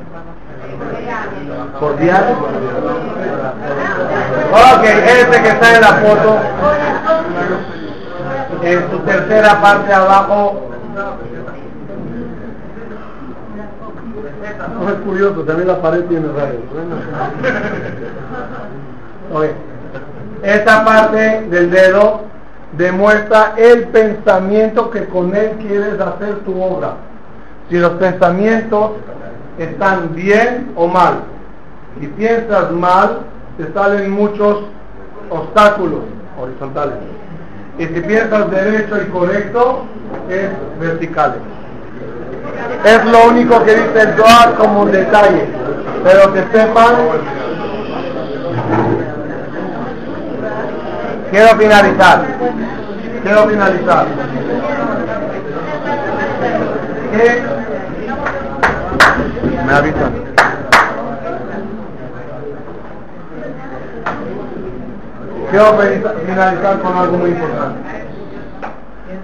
Cordial. 1.78 2.36
Ok, 4.52 4.84
este 4.84 5.42
que 5.42 5.48
está 5.48 5.74
en 5.74 5.80
la 5.80 5.88
foto, 5.88 6.38
en 8.62 8.90
su 8.90 8.98
tercera 9.00 9.60
parte 9.60 9.92
abajo. 9.92 10.62
No 14.80 14.88
es 14.88 14.96
curioso, 14.96 15.42
también 15.42 15.68
la 15.68 15.80
pared 15.80 16.04
tiene 16.04 16.28
rayos. 16.28 16.60
Bueno. 16.72 16.96
Ok. 19.34 19.44
Esta 20.42 20.84
parte 20.84 21.46
del 21.50 21.70
dedo 21.70 22.22
demuestra 22.72 23.54
el 23.56 23.84
pensamiento 23.88 24.90
que 24.90 25.06
con 25.06 25.34
él 25.34 25.52
quieres 25.60 25.98
hacer 26.00 26.40
tu 26.40 26.60
obra. 26.60 26.94
Si 27.68 27.78
los 27.78 27.92
pensamientos 27.92 28.92
están 29.58 30.14
bien 30.14 30.72
o 30.76 30.86
mal. 30.86 31.22
Si 31.98 32.06
piensas 32.08 32.70
mal, 32.72 33.20
te 33.56 33.72
salen 33.72 34.10
muchos 34.10 34.64
obstáculos 35.30 36.00
horizontales. 36.38 36.94
Y 37.78 37.86
si 37.86 38.00
piensas 38.00 38.50
derecho 38.50 39.02
y 39.02 39.10
correcto, 39.10 39.84
es 40.28 40.48
verticales. 40.80 41.38
Es 42.84 43.04
lo 43.04 43.28
único 43.28 43.62
que 43.64 43.74
dice 43.74 44.00
el 44.00 44.14
Zohar 44.14 44.54
como 44.54 44.82
un 44.82 44.92
detalle. 44.92 45.46
Pero 46.04 46.32
que 46.32 46.40
sepan, 46.52 46.94
quiero 51.30 51.56
finalizar. 51.56 52.24
Quiero 53.22 53.48
finalizar. 53.48 54.06
Que 57.12 57.42
me 59.66 59.72
avisan. 59.72 60.25
Quiero 65.50 65.64
finaliza- 65.78 66.14
finalizar 66.26 66.80
con 66.80 66.96
algo 66.96 67.18
muy 67.18 67.30
importante. 67.30 67.80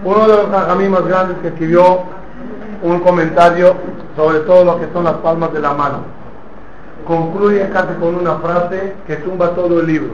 Uno 0.05 0.21
de 0.29 0.37
los 0.37 0.47
jajamí 0.51 0.89
más 0.89 1.05
grandes 1.07 1.39
que 1.39 1.49
escribió 1.49 2.01
un 2.83 3.01
comentario 3.01 3.75
sobre 4.17 4.41
todo 4.41 4.65
lo 4.65 4.81
que 4.81 4.87
son 4.93 5.05
las 5.05 5.15
palmas 5.15 5.53
de 5.53 5.61
la 5.61 5.73
mano. 5.73 5.99
Concluye 7.07 7.69
casi 7.71 7.95
con 8.01 8.15
una 8.17 8.37
frase 8.37 8.95
que 9.07 9.17
tumba 9.17 9.51
todo 9.51 9.81
el 9.81 9.87
libro. 9.87 10.11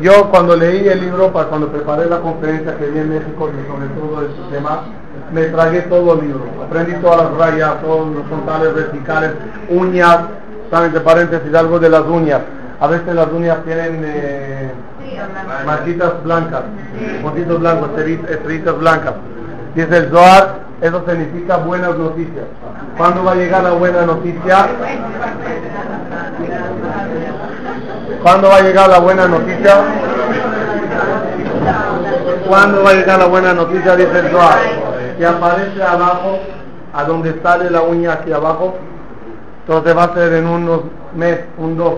Yo 0.00 0.30
cuando 0.30 0.54
leí 0.56 0.86
el 0.86 1.00
libro, 1.00 1.32
cuando 1.32 1.68
preparé 1.68 2.06
la 2.06 2.20
conferencia 2.20 2.76
que 2.76 2.86
vi 2.86 3.00
en 3.00 3.08
México 3.08 3.50
sobre 3.68 3.86
todo 3.88 4.22
este 4.22 4.54
tema, 4.56 4.82
me 5.32 5.42
tragué 5.46 5.80
todo 5.82 6.14
el 6.14 6.20
libro. 6.20 6.44
Aprendí 6.64 6.92
todas 7.00 7.18
las 7.24 7.34
rayas, 7.36 7.80
todos 7.82 8.06
los 8.14 8.24
frontales, 8.26 8.74
verticales, 8.74 9.32
uñas, 9.68 10.18
saben 10.70 10.92
de 10.92 11.00
paréntesis 11.00 11.52
algo 11.54 11.78
de 11.80 11.88
las 11.88 12.02
uñas. 12.02 12.40
A 12.80 12.86
veces 12.86 13.12
las 13.12 13.26
uñas 13.32 13.58
tienen 13.64 14.02
eh, 14.04 14.70
marquitas 15.66 16.22
blancas, 16.22 16.62
puntitos 17.22 17.58
blancos, 17.58 17.90
estrellitas 17.98 18.78
blancas. 18.78 19.14
Dice 19.74 19.96
el 19.96 20.10
Zohar, 20.10 20.60
eso 20.80 21.04
significa 21.08 21.56
buenas 21.56 21.96
noticias. 21.96 22.44
¿Cuándo 22.96 23.24
va 23.24 23.32
a 23.32 23.34
llegar 23.34 23.64
la 23.64 23.72
buena 23.72 24.02
noticia? 24.06 24.68
¿Cuándo 28.22 28.48
va 28.48 28.56
a 28.56 28.60
llegar 28.60 28.88
la 28.88 28.98
buena 29.00 29.26
noticia? 29.26 29.74
¿Cuándo 32.46 32.84
va 32.84 32.90
a 32.90 32.94
llegar 32.94 33.18
la 33.18 33.26
buena 33.26 33.52
noticia? 33.54 33.96
Dice 33.96 34.18
el 34.20 34.28
Zohar. 34.28 34.58
Que 35.18 35.26
aparece 35.26 35.82
abajo, 35.82 36.38
a 36.94 37.04
donde 37.04 37.40
sale 37.42 37.70
la 37.70 37.82
uña 37.82 38.12
aquí 38.12 38.32
abajo. 38.32 38.76
Entonces 39.66 39.96
va 39.96 40.04
a 40.04 40.14
ser 40.14 40.32
en 40.32 40.46
unos 40.46 40.82
meses, 41.16 41.44
un 41.58 41.76
dos. 41.76 41.94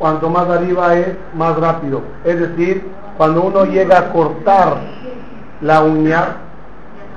Cuanto 0.00 0.30
más 0.30 0.48
arriba 0.48 0.96
es, 0.96 1.08
más 1.34 1.58
rápido. 1.58 2.00
Es 2.24 2.40
decir, 2.40 2.82
cuando 3.18 3.42
uno 3.42 3.66
llega 3.66 3.98
a 3.98 4.12
cortar 4.12 4.78
la 5.60 5.82
uña, 5.82 6.36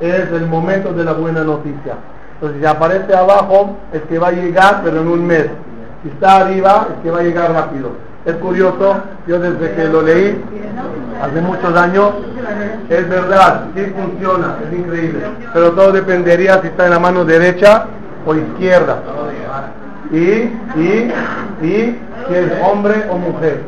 es 0.01 0.29
el 0.29 0.47
momento 0.47 0.91
de 0.91 1.05
la 1.05 1.13
buena 1.13 1.45
noticia. 1.45 1.95
Entonces, 2.33 2.59
si 2.59 2.65
aparece 2.65 3.15
abajo, 3.15 3.77
es 3.93 4.01
que 4.01 4.19
va 4.19 4.27
a 4.27 4.31
llegar, 4.33 4.81
pero 4.83 4.99
en 4.99 5.07
un 5.07 5.25
mes. 5.25 5.45
Si 6.03 6.09
está 6.09 6.41
arriba, 6.41 6.87
es 6.89 7.03
que 7.03 7.09
va 7.09 7.19
a 7.19 7.23
llegar 7.23 7.53
rápido. 7.53 7.91
Es 8.25 8.35
curioso, 8.35 8.97
yo 9.27 9.39
desde 9.39 9.75
que 9.75 9.85
lo 9.85 10.01
leí, 10.01 10.43
hace 11.21 11.39
muchos 11.39 11.73
años, 11.77 12.11
es 12.89 13.07
verdad, 13.07 13.67
sí 13.73 13.93
funciona, 13.97 14.57
es 14.67 14.77
increíble. 14.77 15.21
Pero 15.53 15.71
todo 15.71 15.93
dependería 15.93 16.59
si 16.59 16.67
está 16.67 16.83
en 16.83 16.91
la 16.91 16.99
mano 16.99 17.23
derecha 17.23 17.85
o 18.25 18.35
izquierda. 18.35 18.97
Y, 20.13 20.15
y, 20.15 21.11
y, 21.63 21.99
si 22.27 22.35
es 22.35 22.51
hombre 22.63 23.05
o 23.09 23.17
mujer. 23.17 23.61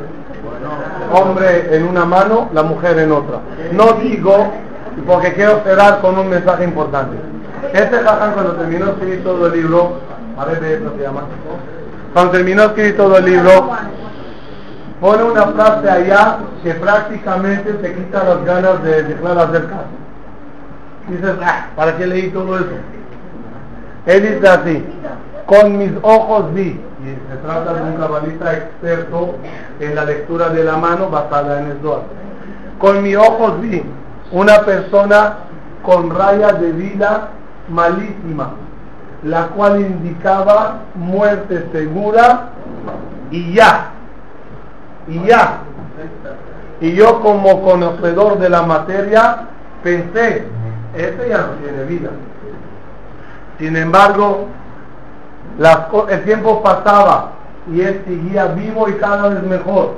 Hombre 1.12 1.76
en 1.76 1.88
una 1.88 2.06
mano, 2.06 2.50
la 2.54 2.62
mujer 2.62 3.00
en 3.00 3.12
otra. 3.12 3.40
No 3.72 3.94
digo, 3.94 4.54
porque 5.08 5.34
quiero 5.34 5.62
cerrar 5.64 6.02
con 6.02 6.18
un 6.18 6.30
mensaje 6.30 6.64
importante. 6.64 7.18
Este 7.74 7.98
jaján 7.98 8.34
cuando 8.34 8.54
terminó 8.54 8.92
escribir 8.92 9.24
todo 9.24 9.48
el 9.48 9.54
libro, 9.54 10.00
a 10.38 10.46
ver, 10.46 10.64
eso 10.64 10.94
se 10.96 11.02
llama. 11.02 11.24
Cuando 12.14 12.32
terminó 12.32 12.64
escribir 12.64 12.96
todo 12.96 13.18
el 13.18 13.26
libro, 13.26 13.72
pone 15.02 15.24
una 15.24 15.48
frase 15.48 15.90
allá 15.90 16.38
que 16.64 16.74
prácticamente 16.76 17.74
te 17.74 17.94
quita 17.96 18.24
las 18.24 18.46
ganas 18.46 18.84
de 18.84 19.04
dejar 19.04 19.40
hacer 19.40 19.66
caso. 19.66 19.84
Dices, 21.08 21.36
ah, 21.44 21.68
¿para 21.76 21.98
qué 21.98 22.08
leí 22.08 22.30
todo 22.30 22.56
eso? 22.56 22.76
Él 24.06 24.22
dice 24.22 24.48
así, 24.48 24.84
con 25.46 25.78
mis 25.78 25.92
ojos 26.02 26.54
vi, 26.54 26.80
y 27.04 27.18
se 27.30 27.38
trata 27.44 27.74
de 27.74 27.82
un 27.82 27.98
cabalista 27.98 28.54
experto 28.54 29.36
en 29.80 29.96
la 29.96 30.06
lectura 30.06 30.50
de 30.50 30.64
la 30.64 30.78
mano 30.78 31.10
basada 31.10 31.60
en 31.60 31.72
el 31.72 31.80
Zohar. 31.82 32.02
Con 32.80 33.04
mis 33.04 33.16
ojos 33.16 33.62
vi 33.62 33.84
una 34.32 34.62
persona 34.62 35.38
con 35.84 36.10
raya 36.16 36.54
de 36.54 36.72
vida 36.72 37.30
malísima, 37.70 38.52
la 39.24 39.48
cual 39.48 39.82
indicaba 39.82 40.82
muerte 40.96 41.68
segura 41.72 42.50
y 43.32 43.54
ya, 43.54 43.92
y 45.08 45.20
ya. 45.28 45.60
Y 46.82 46.94
yo 46.94 47.22
como 47.22 47.64
conocedor 47.64 48.38
de 48.40 48.50
la 48.50 48.64
materia 48.64 49.48
pensé, 49.84 50.44
este 50.96 51.30
ya 51.30 51.38
no 51.38 51.54
tiene 51.64 51.84
vida. 51.86 52.10
Sin 53.60 53.76
embargo, 53.76 54.48
las 55.58 55.88
el 56.10 56.24
tiempo 56.24 56.62
pasaba 56.62 57.32
y 57.72 57.82
él 57.82 58.02
seguía 58.06 58.48
vivo 58.48 58.90
y 58.90 58.94
cada 58.94 59.30
vez 59.30 59.44
mejor. 59.44 59.94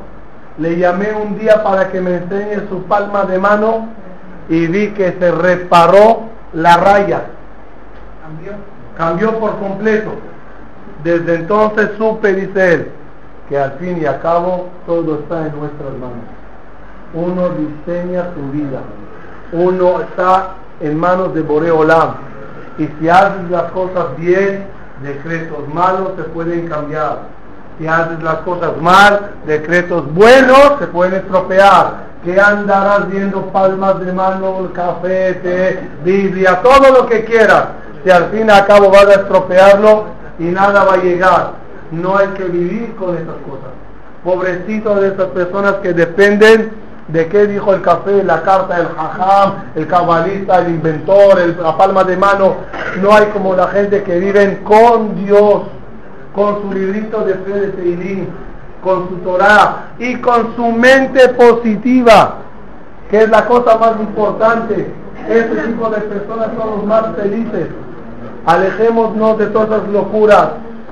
Le 0.57 0.77
llamé 0.77 1.11
un 1.13 1.37
día 1.37 1.63
para 1.63 1.89
que 1.91 2.01
me 2.01 2.15
enseñe 2.15 2.67
su 2.69 2.83
palma 2.83 3.23
de 3.25 3.37
mano 3.39 3.87
y 4.49 4.67
vi 4.67 4.89
que 4.89 5.13
se 5.19 5.31
reparó 5.31 6.23
la 6.53 6.77
raya. 6.77 7.25
Cambió 8.97 9.39
por 9.39 9.57
completo. 9.59 10.11
Desde 11.03 11.35
entonces 11.35 11.91
supe, 11.97 12.33
dice 12.33 12.73
él, 12.73 12.91
que 13.49 13.57
al 13.57 13.73
fin 13.73 14.01
y 14.01 14.05
al 14.05 14.19
cabo 14.21 14.69
todo 14.85 15.19
está 15.19 15.47
en 15.47 15.59
nuestras 15.59 15.91
manos. 15.93 16.25
Uno 17.13 17.49
diseña 17.49 18.25
su 18.33 18.51
vida. 18.51 18.79
Uno 19.51 20.01
está 20.01 20.55
en 20.79 20.97
manos 20.99 21.33
de 21.33 21.41
Boreolam. 21.41 22.15
Y 22.77 22.87
si 22.99 23.09
haces 23.09 23.49
las 23.49 23.71
cosas 23.71 24.15
bien, 24.17 24.65
decretos 25.01 25.67
malos 25.73 26.11
se 26.17 26.23
pueden 26.23 26.67
cambiar. 26.67 27.19
Si 27.79 27.87
haces 27.87 28.21
las 28.23 28.37
cosas 28.37 28.77
mal, 28.81 29.31
decretos 29.45 30.11
buenos 30.13 30.73
se 30.79 30.87
pueden 30.87 31.15
estropear. 31.15 32.07
Que 32.23 32.39
andarás 32.39 33.09
viendo 33.09 33.45
palmas 33.47 33.99
de 33.99 34.11
mano, 34.11 34.69
café, 34.73 35.33
té, 35.35 35.79
Biblia, 36.03 36.61
todo 36.61 36.91
lo 36.91 37.05
que 37.07 37.23
quieras. 37.23 37.65
Si 38.03 38.09
al 38.09 38.25
fin 38.29 38.47
y 38.47 38.51
al 38.51 38.65
cabo 38.65 38.89
vas 38.89 39.05
a 39.07 39.21
estropearlo 39.21 40.05
y 40.39 40.45
nada 40.45 40.83
va 40.83 40.93
a 40.93 40.97
llegar. 40.97 41.51
No 41.91 42.17
hay 42.17 42.27
que 42.29 42.43
vivir 42.43 42.95
con 42.95 43.15
esas 43.15 43.35
cosas. 43.47 43.71
Pobrecito 44.23 44.95
de 44.95 45.09
esas 45.09 45.27
personas 45.27 45.75
que 45.75 45.93
dependen 45.93 46.71
de 47.07 47.27
qué 47.27 47.47
dijo 47.47 47.73
el 47.73 47.81
café, 47.81 48.23
la 48.23 48.41
carta, 48.41 48.77
el 48.77 48.87
jajam, 48.87 49.53
el 49.75 49.87
cabalista, 49.87 50.59
el 50.59 50.69
inventor, 50.75 51.39
el, 51.39 51.57
la 51.61 51.77
palma 51.77 52.03
de 52.03 52.17
mano. 52.17 52.55
No 53.01 53.13
hay 53.13 53.27
como 53.27 53.55
la 53.55 53.67
gente 53.67 54.03
que 54.03 54.19
viven 54.19 54.61
con 54.63 55.15
Dios, 55.15 55.63
con 56.35 56.61
su 56.61 56.73
librito 56.73 57.23
de 57.23 57.35
fe 57.35 57.51
de 57.51 57.67
Teilim, 57.69 58.27
con 58.83 59.09
su 59.09 59.15
Torah 59.17 59.87
y 59.99 60.15
con 60.17 60.55
su 60.55 60.65
mente 60.67 61.29
positiva, 61.29 62.35
que 63.09 63.23
es 63.23 63.29
la 63.29 63.45
cosa 63.45 63.77
más 63.77 63.93
importante. 63.99 64.91
Este 65.29 65.55
tipo 65.63 65.89
de 65.89 66.01
personas 66.01 66.49
son 66.57 66.69
los 66.71 66.85
más 66.85 67.15
felices. 67.15 67.67
Alejémonos 68.45 69.37
de 69.37 69.47
todas 69.47 69.69
las 69.69 69.89
locuras. 69.89 70.49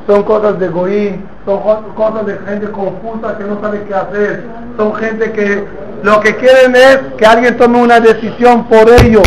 Son 0.08 0.24
cosas 0.24 0.60
de 0.60 0.68
goín, 0.68 1.26
son 1.46 1.84
cosas 1.96 2.26
de 2.26 2.38
gente 2.40 2.72
confusa 2.72 3.38
que 3.38 3.44
no 3.44 3.62
sabe 3.62 3.84
qué 3.88 3.94
hacer. 3.94 4.44
Son 4.78 4.96
gente 4.96 5.32
que 5.32 5.68
lo 6.02 6.20
que 6.20 6.36
quieren 6.38 6.76
es 6.76 6.98
que 7.18 7.26
alguien 7.26 7.56
tome 7.58 7.82
una 7.82 8.00
decisión 8.00 8.66
por 8.66 8.90
ellos, 8.90 9.24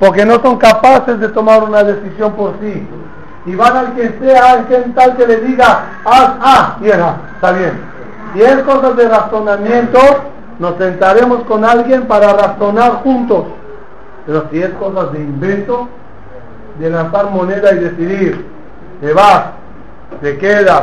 porque 0.00 0.24
no 0.26 0.40
son 0.42 0.58
capaces 0.58 1.20
de 1.20 1.28
tomar 1.28 1.62
una 1.62 1.84
decisión 1.84 2.32
por 2.32 2.54
sí. 2.60 2.86
Y 3.46 3.54
van 3.54 3.76
al 3.76 3.94
que 3.94 4.18
sea, 4.20 4.52
al 4.52 4.66
quien 4.66 4.92
tal 4.94 5.16
que 5.16 5.26
le 5.26 5.36
diga, 5.40 5.84
haz, 6.04 6.30
ah, 6.40 6.76
bien, 6.80 7.00
está 7.34 7.52
bien. 7.52 7.72
Si 8.34 8.42
es 8.42 8.58
cosas 8.62 8.96
de 8.96 9.08
razonamiento, 9.08 9.98
nos 10.58 10.76
sentaremos 10.78 11.42
con 11.44 11.64
alguien 11.64 12.02
para 12.06 12.32
razonar 12.32 13.02
juntos. 13.02 13.44
Pero 14.26 14.46
si 14.50 14.62
es 14.62 14.70
cosas 14.74 15.12
de 15.12 15.20
invento, 15.20 15.88
de 16.78 16.90
lanzar 16.90 17.30
moneda 17.30 17.72
y 17.72 17.78
decidir, 17.78 18.46
te 19.00 19.12
vas, 19.12 19.44
te 20.20 20.38
quedas, 20.38 20.82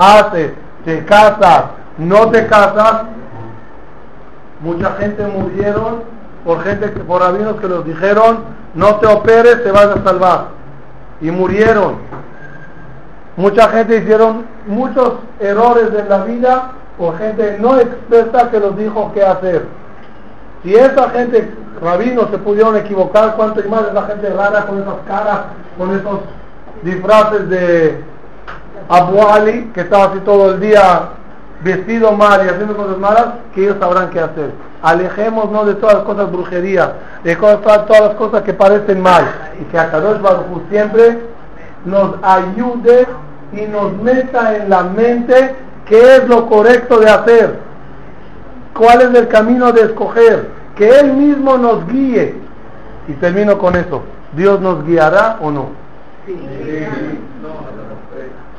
haces, 0.00 0.52
te 0.84 1.04
casas, 1.04 1.64
no 1.98 2.30
te 2.30 2.46
casas, 2.46 3.02
mucha 4.60 4.92
gente 4.92 5.26
murieron 5.26 6.02
por 6.44 6.62
gente 6.62 6.90
que, 6.90 7.00
por 7.00 7.20
rabinos 7.20 7.60
que 7.60 7.68
los 7.68 7.84
dijeron, 7.84 8.38
no 8.74 8.96
te 8.96 9.06
operes, 9.06 9.62
te 9.62 9.70
vas 9.70 9.86
a 9.86 10.02
salvar. 10.02 10.46
Y 11.20 11.30
murieron. 11.30 11.98
Mucha 13.36 13.68
gente 13.68 13.98
hicieron 13.98 14.46
muchos 14.66 15.14
errores 15.38 15.88
en 15.94 16.08
la 16.08 16.24
vida 16.24 16.72
por 17.00 17.16
gente 17.16 17.56
no 17.58 17.78
experta 17.78 18.50
que 18.50 18.60
los 18.60 18.76
dijo 18.76 19.10
qué 19.14 19.24
hacer. 19.24 19.64
Si 20.62 20.74
esa 20.74 21.08
gente, 21.08 21.50
rabinos, 21.80 22.30
se 22.30 22.36
pudieron 22.36 22.76
equivocar, 22.76 23.36
cuánto 23.36 23.64
y 23.64 23.68
más 23.68 23.86
es 23.86 23.94
la 23.94 24.02
gente 24.02 24.28
rara 24.28 24.66
con 24.66 24.82
esas 24.82 24.96
caras, 25.06 25.40
con 25.78 25.94
esos 25.98 26.20
disfraces 26.82 27.48
de 27.48 28.04
Abu 28.90 29.22
Ali, 29.22 29.70
que 29.72 29.82
estaba 29.82 30.06
así 30.06 30.18
todo 30.24 30.54
el 30.54 30.60
día 30.60 31.10
vestido 31.62 32.10
mal 32.10 32.44
y 32.44 32.48
haciendo 32.48 32.76
cosas 32.76 32.98
malas, 32.98 33.26
que 33.54 33.62
ellos 33.62 33.76
sabrán 33.78 34.10
qué 34.10 34.18
hacer. 34.18 34.50
Alejémonos 34.82 35.66
de 35.66 35.74
todas 35.74 35.94
las 35.94 36.04
cosas 36.04 36.32
brujería, 36.32 36.94
de 37.22 37.36
todas, 37.36 37.86
todas 37.86 38.00
las 38.00 38.14
cosas 38.16 38.42
que 38.42 38.52
parecen 38.52 39.00
mal, 39.00 39.24
y 39.60 39.64
que 39.64 39.78
Akadosh 39.78 40.20
Baruj 40.20 40.62
siempre 40.70 41.20
nos 41.84 42.16
ayude 42.20 43.06
y 43.52 43.60
nos 43.62 43.92
meta 43.92 44.56
en 44.56 44.68
la 44.68 44.82
mente 44.82 45.54
qué 45.86 46.16
es 46.16 46.28
lo 46.28 46.48
correcto 46.48 46.98
de 46.98 47.10
hacer, 47.10 47.58
cuál 48.74 49.02
es 49.02 49.14
el 49.14 49.28
camino 49.28 49.70
de 49.70 49.82
escoger, 49.82 50.48
que 50.74 50.98
Él 50.98 51.12
mismo 51.12 51.56
nos 51.58 51.86
guíe. 51.86 52.34
Y 53.06 53.12
termino 53.14 53.56
con 53.58 53.76
eso. 53.76 54.02
¿Dios 54.32 54.60
nos 54.60 54.84
guiará 54.84 55.38
o 55.40 55.50
no? 55.50 55.68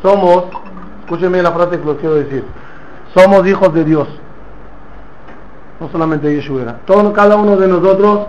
Somos, 0.01 0.45
escúcheme 1.01 1.41
la 1.41 1.51
frase 1.51 1.79
que 1.79 1.85
lo 1.85 1.97
quiero 1.97 2.15
decir, 2.15 2.43
somos 3.13 3.45
hijos 3.45 3.73
de 3.73 3.83
Dios. 3.83 4.07
No 5.79 5.89
solamente 5.89 6.33
Yeshua. 6.33 6.75
Todo, 6.85 7.11
cada 7.13 7.35
uno 7.35 7.57
de 7.57 7.67
nosotros 7.67 8.27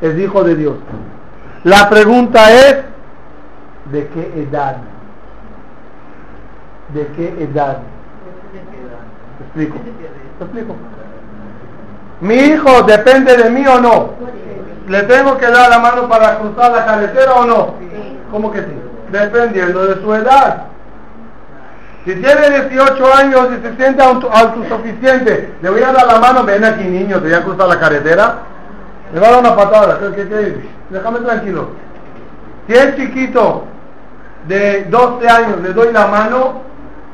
es 0.00 0.18
hijo 0.18 0.42
de 0.42 0.56
Dios. 0.56 0.74
La 1.64 1.88
pregunta 1.88 2.52
es, 2.52 2.76
¿de 3.92 4.08
qué 4.08 4.42
edad? 4.42 4.78
¿De 6.92 7.06
qué 7.16 7.28
edad? 7.44 7.78
¿Te 9.38 9.44
explico? 9.44 9.76
¿Te 10.38 10.44
explico? 10.44 10.74
Mi 12.20 12.34
hijo 12.34 12.82
depende 12.82 13.36
de 13.36 13.50
mí 13.50 13.66
o 13.66 13.80
no. 13.80 14.10
¿Le 14.88 15.02
tengo 15.04 15.36
que 15.38 15.46
dar 15.46 15.70
la 15.70 15.78
mano 15.78 16.08
para 16.08 16.38
cruzar 16.38 16.72
la 16.72 16.84
carretera 16.84 17.34
o 17.34 17.46
no? 17.46 17.74
¿Cómo 18.30 18.50
que 18.50 18.60
sí? 18.60 18.72
Dependiendo 19.10 19.86
de 19.86 20.02
su 20.02 20.14
edad. 20.14 20.71
Si 22.04 22.14
tiene 22.16 22.50
18 22.68 23.14
años 23.14 23.48
y 23.52 23.62
se 23.62 23.76
siente 23.76 24.02
autosuficiente, 24.02 25.54
le 25.62 25.70
voy 25.70 25.82
a 25.82 25.92
dar 25.92 26.06
la 26.06 26.18
mano, 26.18 26.42
ven 26.42 26.64
aquí 26.64 26.82
niño, 26.82 27.20
te 27.20 27.28
voy 27.28 27.34
a 27.34 27.44
cruzar 27.44 27.68
la 27.68 27.78
carretera. 27.78 28.38
Le 29.14 29.20
va 29.20 29.28
a 29.28 29.30
dar 29.30 29.40
una 29.40 29.54
patada, 29.54 29.98
¿qué, 30.00 30.28
qué, 30.28 30.68
déjame 30.90 31.20
tranquilo. 31.20 31.68
Si 32.66 32.74
es 32.74 32.96
chiquito, 32.96 33.66
de 34.48 34.86
12 34.90 35.28
años, 35.28 35.60
le 35.62 35.72
doy 35.72 35.92
la 35.92 36.06
mano, 36.08 36.62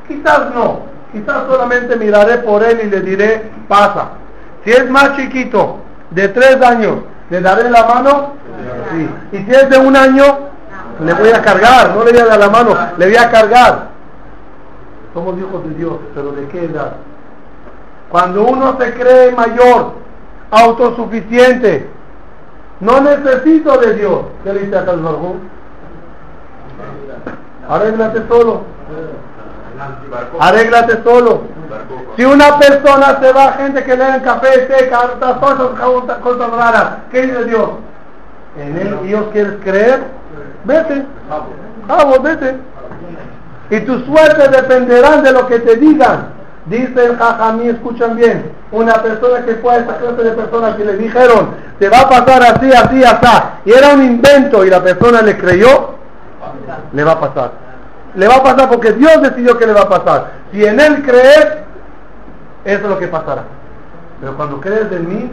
quizás 0.07 0.53
no, 0.55 0.81
quizás 1.11 1.43
solamente 1.47 1.95
miraré 1.95 2.39
por 2.39 2.63
él 2.63 2.81
y 2.85 2.89
le 2.89 3.01
diré, 3.01 3.51
pasa. 3.67 4.09
Si 4.63 4.71
es 4.71 4.89
más 4.89 5.15
chiquito, 5.15 5.77
de 6.09 6.29
3 6.29 6.61
años, 6.63 6.95
¿le 7.29 7.41
daré 7.41 7.69
la 7.69 7.85
mano? 7.85 8.33
Sí. 8.91 9.37
Y 9.37 9.37
si 9.43 9.51
es 9.51 9.69
de 9.69 9.77
un 9.77 9.95
año, 9.95 10.23
le 10.99 11.13
voy 11.13 11.29
a 11.29 11.41
cargar, 11.41 11.95
no 11.95 12.03
le 12.03 12.11
voy 12.11 12.21
a 12.21 12.25
dar 12.25 12.39
la 12.39 12.49
mano, 12.49 12.75
le 12.97 13.05
voy 13.05 13.17
a 13.17 13.29
cargar. 13.29 13.98
Somos 15.13 15.37
hijos 15.39 15.63
de 15.67 15.75
Dios, 15.75 15.93
pero 16.13 16.31
¿de 16.31 16.47
qué 16.47 16.65
edad? 16.65 16.93
Cuando 18.09 18.43
uno 18.43 18.77
se 18.79 18.93
cree 18.93 19.31
mayor, 19.31 19.93
autosuficiente, 20.51 21.89
no 22.79 23.01
necesito 23.01 23.77
de 23.77 23.93
Dios. 23.95 24.21
¿Qué 24.43 24.53
le 24.53 24.59
dice 24.61 24.77
a 24.77 24.85
Calmarjú? 24.85 25.35
Arréglate 27.67 28.23
solo. 28.27 28.61
Arréglate 30.39 31.03
solo. 31.03 31.41
Si 32.15 32.25
una 32.25 32.57
persona 32.57 33.19
se 33.21 33.31
va, 33.31 33.53
gente 33.53 33.83
que 33.83 33.95
le 33.95 34.03
dan 34.03 34.21
café, 34.21 34.67
cartas, 34.89 35.37
cosas, 35.37 36.17
cosas 36.19 36.51
raras, 36.51 36.89
¿qué 37.11 37.21
dice 37.23 37.45
Dios? 37.45 37.69
¿En 38.57 38.77
él 38.77 38.97
Dios 39.03 39.25
quieres 39.31 39.53
creer? 39.63 40.03
Vete. 40.65 41.05
Vamos, 41.87 42.23
vete. 42.23 42.55
Y 43.69 43.79
tu 43.81 43.99
suerte 44.05 44.47
dependerá 44.49 45.17
de 45.21 45.31
lo 45.31 45.47
que 45.47 45.59
te 45.59 45.75
digan. 45.75 46.39
Dice 46.65 47.05
el 47.05 47.17
jajamí, 47.17 47.69
escuchan 47.69 48.15
bien, 48.15 48.51
una 48.71 48.93
persona 48.93 49.43
que 49.43 49.55
fue 49.55 49.73
a 49.73 49.77
esa 49.79 49.97
clase 49.97 50.23
de 50.23 50.31
personas 50.31 50.75
que 50.75 50.85
le 50.85 50.97
dijeron, 50.97 51.49
te 51.79 51.89
va 51.89 52.01
a 52.01 52.09
pasar 52.09 52.43
así, 52.43 52.71
así, 52.71 53.03
así, 53.03 53.27
y 53.65 53.71
era 53.71 53.93
un 53.93 54.03
invento 54.03 54.63
y 54.63 54.69
la 54.69 54.83
persona 54.83 55.21
le 55.21 55.37
creyó, 55.37 55.95
le 56.93 57.03
va 57.03 57.13
a 57.13 57.19
pasar. 57.19 57.51
Le 58.15 58.27
va 58.27 58.35
a 58.35 58.43
pasar 58.43 58.69
porque 58.69 58.91
Dios 58.93 59.21
decidió 59.21 59.57
que 59.57 59.65
le 59.65 59.73
va 59.73 59.81
a 59.81 59.89
pasar. 59.89 60.31
Si 60.51 60.63
en 60.63 60.79
Él 60.79 61.03
crees, 61.03 61.47
eso 62.65 62.83
es 62.83 62.89
lo 62.89 62.99
que 62.99 63.07
pasará. 63.07 63.43
Pero 64.19 64.35
cuando 64.35 64.59
crees 64.59 64.91
en 64.91 65.09
mí 65.09 65.31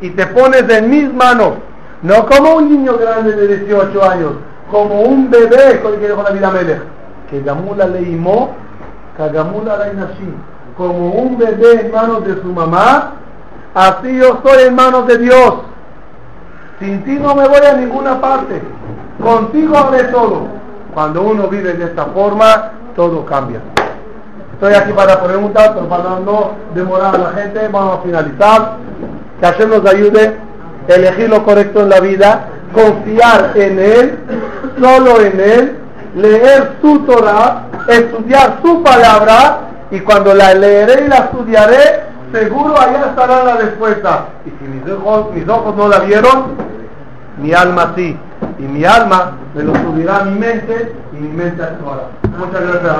y 0.00 0.10
te 0.10 0.26
pones 0.26 0.68
en 0.68 0.90
mis 0.90 1.12
manos, 1.12 1.54
no 2.02 2.26
como 2.26 2.56
un 2.56 2.70
niño 2.70 2.96
grande 2.96 3.32
de 3.34 3.58
18 3.58 4.10
años, 4.10 4.32
como 4.70 5.02
un 5.02 5.30
bebé, 5.30 5.80
con 5.82 5.94
el 5.94 6.00
que 6.00 6.08
dijo 6.08 6.22
la 6.22 6.30
vida 6.30 6.50
Melech, 6.50 6.82
que 7.30 7.40
Gamula 7.42 7.86
le 7.86 8.02
imó, 8.02 8.50
Kagamula 9.16 9.76
la 9.76 9.86
como 10.76 11.10
un 11.10 11.36
bebé 11.36 11.82
en 11.82 11.92
manos 11.92 12.24
de 12.24 12.40
su 12.40 12.48
mamá, 12.52 13.12
así 13.74 14.16
yo 14.16 14.40
soy 14.42 14.68
en 14.68 14.74
manos 14.74 15.06
de 15.06 15.18
Dios. 15.18 15.54
Sin 16.78 17.04
ti 17.04 17.18
no 17.18 17.34
me 17.34 17.46
voy 17.46 17.58
a 17.58 17.74
ninguna 17.74 18.20
parte. 18.20 18.62
Contigo 19.22 19.76
haré 19.76 20.04
todo. 20.04 20.46
Cuando 20.94 21.22
uno 21.22 21.48
vive 21.48 21.74
de 21.74 21.84
esta 21.84 22.06
forma, 22.06 22.70
todo 22.96 23.26
cambia. 23.26 23.60
Estoy 24.54 24.72
aquí 24.74 24.92
para 24.92 25.22
preguntar, 25.22 25.74
pero 25.74 25.86
para 25.88 26.20
no 26.20 26.52
demorar 26.74 27.14
a 27.14 27.18
la 27.18 27.30
gente, 27.32 27.68
vamos 27.68 27.98
a 27.98 28.02
finalizar. 28.02 28.76
Que 29.38 29.46
Hashem 29.46 29.68
nos 29.68 29.84
ayude 29.84 30.36
a 30.88 30.92
elegir 30.94 31.28
lo 31.28 31.44
correcto 31.44 31.82
en 31.82 31.90
la 31.90 32.00
vida, 32.00 32.48
confiar 32.74 33.52
en 33.54 33.78
Él, 33.78 34.18
solo 34.80 35.20
en 35.20 35.40
Él, 35.40 35.79
leer 36.14 36.76
su 36.80 37.00
Torah, 37.00 37.66
estudiar 37.88 38.58
su 38.62 38.82
palabra, 38.82 39.60
y 39.90 40.00
cuando 40.00 40.34
la 40.34 40.54
leeré 40.54 41.04
y 41.04 41.08
la 41.08 41.16
estudiaré, 41.16 42.04
seguro 42.32 42.80
allá 42.80 43.06
estará 43.10 43.44
la 43.44 43.56
respuesta. 43.56 44.26
Y 44.46 44.50
si 44.50 44.64
mis 44.68 44.88
ojos, 44.92 45.34
mis 45.34 45.48
ojos 45.48 45.74
no 45.76 45.88
la 45.88 45.98
vieron, 46.00 46.54
mi 47.38 47.52
alma 47.52 47.92
sí. 47.96 48.16
Y 48.58 48.62
mi 48.62 48.84
alma 48.84 49.32
me 49.54 49.64
lo 49.64 49.74
subirá 49.74 50.18
a 50.18 50.24
mi 50.24 50.38
mente 50.38 50.94
y 51.12 51.16
mi 51.16 51.28
mente 51.28 51.62
actuará. 51.62 52.08
Muchas 52.38 52.60
gracias. 52.62 52.96